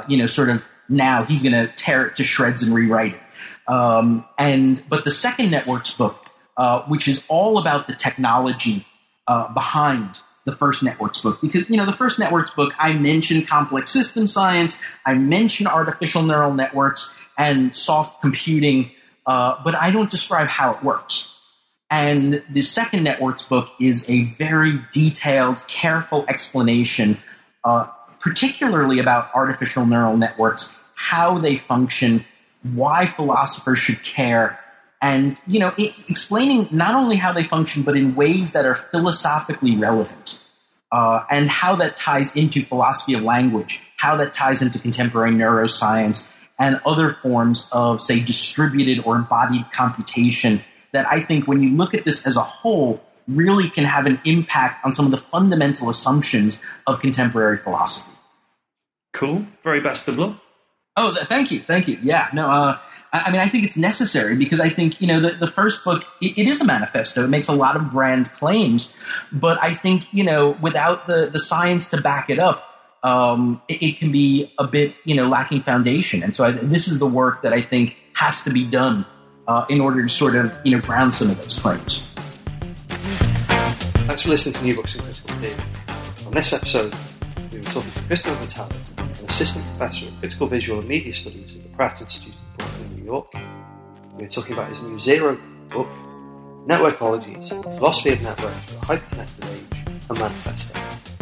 you 0.08 0.18
know 0.18 0.26
sort 0.26 0.50
of 0.50 0.66
now 0.94 1.24
he's 1.24 1.44
going 1.44 1.54
to 1.54 1.72
tear 1.76 2.08
it 2.08 2.16
to 2.18 2.24
shreds 2.24 2.64
and 2.64 2.74
rewrite 2.74 3.16
it. 3.16 3.22
Um, 3.68 4.26
and 4.38 4.82
but 4.90 5.04
the 5.04 5.12
second 5.12 5.52
networks 5.52 5.94
book 5.94 6.24
uh, 6.58 6.84
which 6.84 7.08
is 7.08 7.26
all 7.30 7.58
about 7.58 7.88
the 7.88 7.96
technology 7.96 8.86
uh, 9.28 9.52
behind 9.54 10.20
the 10.46 10.52
first 10.52 10.84
networks 10.84 11.22
book. 11.22 11.42
Because, 11.42 11.70
you 11.70 11.78
know, 11.78 11.86
the 11.86 11.94
first 11.94 12.20
networks 12.20 12.52
book, 12.52 12.74
I 12.78 12.94
mention 12.94 13.44
complex 13.44 13.92
system 13.92 14.28
science, 14.28 14.78
I 15.06 15.16
mention 15.16 15.66
artificial 15.66 16.22
neural 16.22 16.54
networks 16.54 17.18
and 17.38 17.76
soft 17.76 18.22
computing, 18.22 18.92
uh, 19.26 19.56
but 19.64 19.74
I 19.74 19.90
don't 19.90 20.12
describe 20.12 20.48
how 20.48 20.76
it 20.76 20.84
works. 20.84 21.36
And 21.90 22.44
the 22.50 22.62
second 22.62 23.04
networks 23.04 23.44
book 23.44 23.70
is 23.80 24.08
a 24.10 24.24
very 24.24 24.80
detailed, 24.92 25.68
careful 25.68 26.26
explanation, 26.28 27.18
uh, 27.64 27.88
particularly 28.20 29.00
about 29.00 29.32
artificial 29.34 29.86
neural 29.86 30.18
networks, 30.18 30.83
how 30.96 31.38
they 31.38 31.58
function, 31.58 32.26
why 32.62 33.06
philosophers 33.06 33.80
should 33.80 34.04
care, 34.04 34.60
and 35.04 35.40
you 35.46 35.60
know 35.60 35.74
it, 35.78 35.94
explaining 36.10 36.68
not 36.72 36.96
only 36.96 37.18
how 37.18 37.32
they 37.34 37.44
function 37.44 37.84
but 37.84 37.96
in 37.96 38.16
ways 38.16 38.54
that 38.54 38.66
are 38.66 38.76
philosophically 38.76 39.76
relevant 39.76 40.40
uh, 40.92 41.24
and 41.30 41.50
how 41.50 41.76
that 41.76 41.98
ties 41.98 42.36
into 42.36 42.64
philosophy 42.64 43.14
of 43.14 43.22
language 43.22 43.80
how 43.98 44.16
that 44.16 44.34
ties 44.34 44.62
into 44.62 44.80
contemporary 44.80 45.32
neuroscience 45.32 46.34
and 46.58 46.80
other 46.86 47.10
forms 47.10 47.68
of 47.72 48.00
say 48.00 48.24
distributed 48.24 49.04
or 49.06 49.16
embodied 49.16 49.70
computation 49.72 50.62
that 50.94 51.06
i 51.12 51.20
think 51.20 51.48
when 51.48 51.62
you 51.62 51.76
look 51.76 51.94
at 51.94 52.06
this 52.06 52.26
as 52.26 52.38
a 52.38 52.42
whole 52.42 53.04
really 53.28 53.70
can 53.70 53.86
have 53.86 54.06
an 54.06 54.20
impact 54.26 54.84
on 54.86 54.92
some 54.92 55.06
of 55.06 55.12
the 55.12 55.18
fundamental 55.18 55.90
assumptions 55.90 56.62
of 56.86 57.00
contemporary 57.00 57.56
philosophy. 57.56 58.12
Cool. 59.14 59.46
Very 59.64 59.80
best 59.80 60.10
of 60.10 60.20
luck 60.20 60.43
oh 60.98 61.14
th- 61.14 61.28
thank 61.28 61.52
you 61.52 61.60
thank 61.60 61.88
you 61.88 61.98
yeah 62.02 62.30
no 62.34 62.50
uh, 62.50 62.78
I 63.14 63.30
mean, 63.30 63.40
I 63.40 63.46
think 63.46 63.64
it's 63.64 63.78
necessary 63.78 64.36
because 64.36 64.60
I 64.60 64.70
think, 64.70 65.00
you 65.00 65.06
know, 65.06 65.20
the, 65.20 65.34
the 65.34 65.48
first 65.48 65.84
book, 65.84 66.04
it, 66.20 66.36
it 66.36 66.48
is 66.48 66.60
a 66.62 66.66
manifesto. 66.66 67.24
It 67.24 67.30
makes 67.30 67.48
a 67.48 67.54
lot 67.54 67.76
of 67.76 67.92
grand 67.92 68.32
claims. 68.32 68.92
But 69.32 69.60
I 69.62 69.70
think, 69.70 70.12
you 70.12 70.24
know, 70.24 70.58
without 70.60 71.06
the, 71.06 71.28
the 71.28 71.38
science 71.38 71.86
to 71.90 72.02
back 72.02 72.32
it 72.32 72.40
up, 72.40 72.74
um, 73.04 73.62
it, 73.68 73.84
it, 73.84 73.98
can 73.98 74.12
be 74.12 74.52
a 74.58 74.66
bit, 74.66 74.96
you 75.06 75.14
know, 75.14 75.28
lacking 75.28 75.62
foundation. 75.62 76.24
And 76.24 76.36
so 76.36 76.46
I, 76.46 76.52
this 76.52 76.88
is 76.88 76.98
the 76.98 77.06
work 77.06 77.44
that 77.44 77.54
I 77.54 77.62
think 77.62 77.98
has 78.14 78.42
to 78.44 78.50
be 78.50 78.66
done 78.66 79.06
uh, 79.48 79.66
in 79.70 79.80
order 79.80 80.02
to 80.02 80.10
sort 80.10 80.36
of, 80.36 80.60
you 80.64 80.76
know, 80.76 80.82
ground 80.82 81.14
some 81.14 81.30
of 81.30 81.38
those 81.38 81.60
claims. 81.60 82.00
Thanks 84.08 84.24
for 84.24 84.30
listening 84.30 84.56
to 84.56 84.64
New 84.64 84.76
Books 84.76 84.96
in 84.96 85.02
Critical 85.02 85.36
Theory. 85.36 85.56
On 86.26 86.34
this 86.34 86.52
episode, 86.52 86.96
we 87.52 87.60
were 87.60 87.66
talking 87.66 87.92
to 87.92 88.02
Christopher 88.02 88.36
Vitale, 88.36 88.72
an 89.24 89.30
assistant 89.30 89.64
professor 89.78 90.08
of 90.08 90.20
critical 90.20 90.48
visual 90.48 90.80
and 90.80 90.88
media 90.88 91.14
studies 91.14 91.56
at 91.56 91.64
the 91.64 91.70
Pratt 91.70 92.02
Institute 92.02 92.34
in 92.36 92.58
Brooklyn, 92.58 92.96
New 92.98 93.06
York. 93.06 93.34
We're 94.16 94.28
talking 94.28 94.54
about 94.54 94.68
his 94.68 94.82
new 94.82 95.00
Zero 95.00 95.40
book, 95.70 95.88
Networkologies, 96.68 97.50
Philosophy 97.78 98.12
of 98.12 98.22
Networks 98.22 98.74
for 98.74 98.94
a 98.94 98.98
Hyperconnected 98.98 99.54
Age, 99.56 99.88
and 100.10 100.20
Manifesto. 100.20 101.13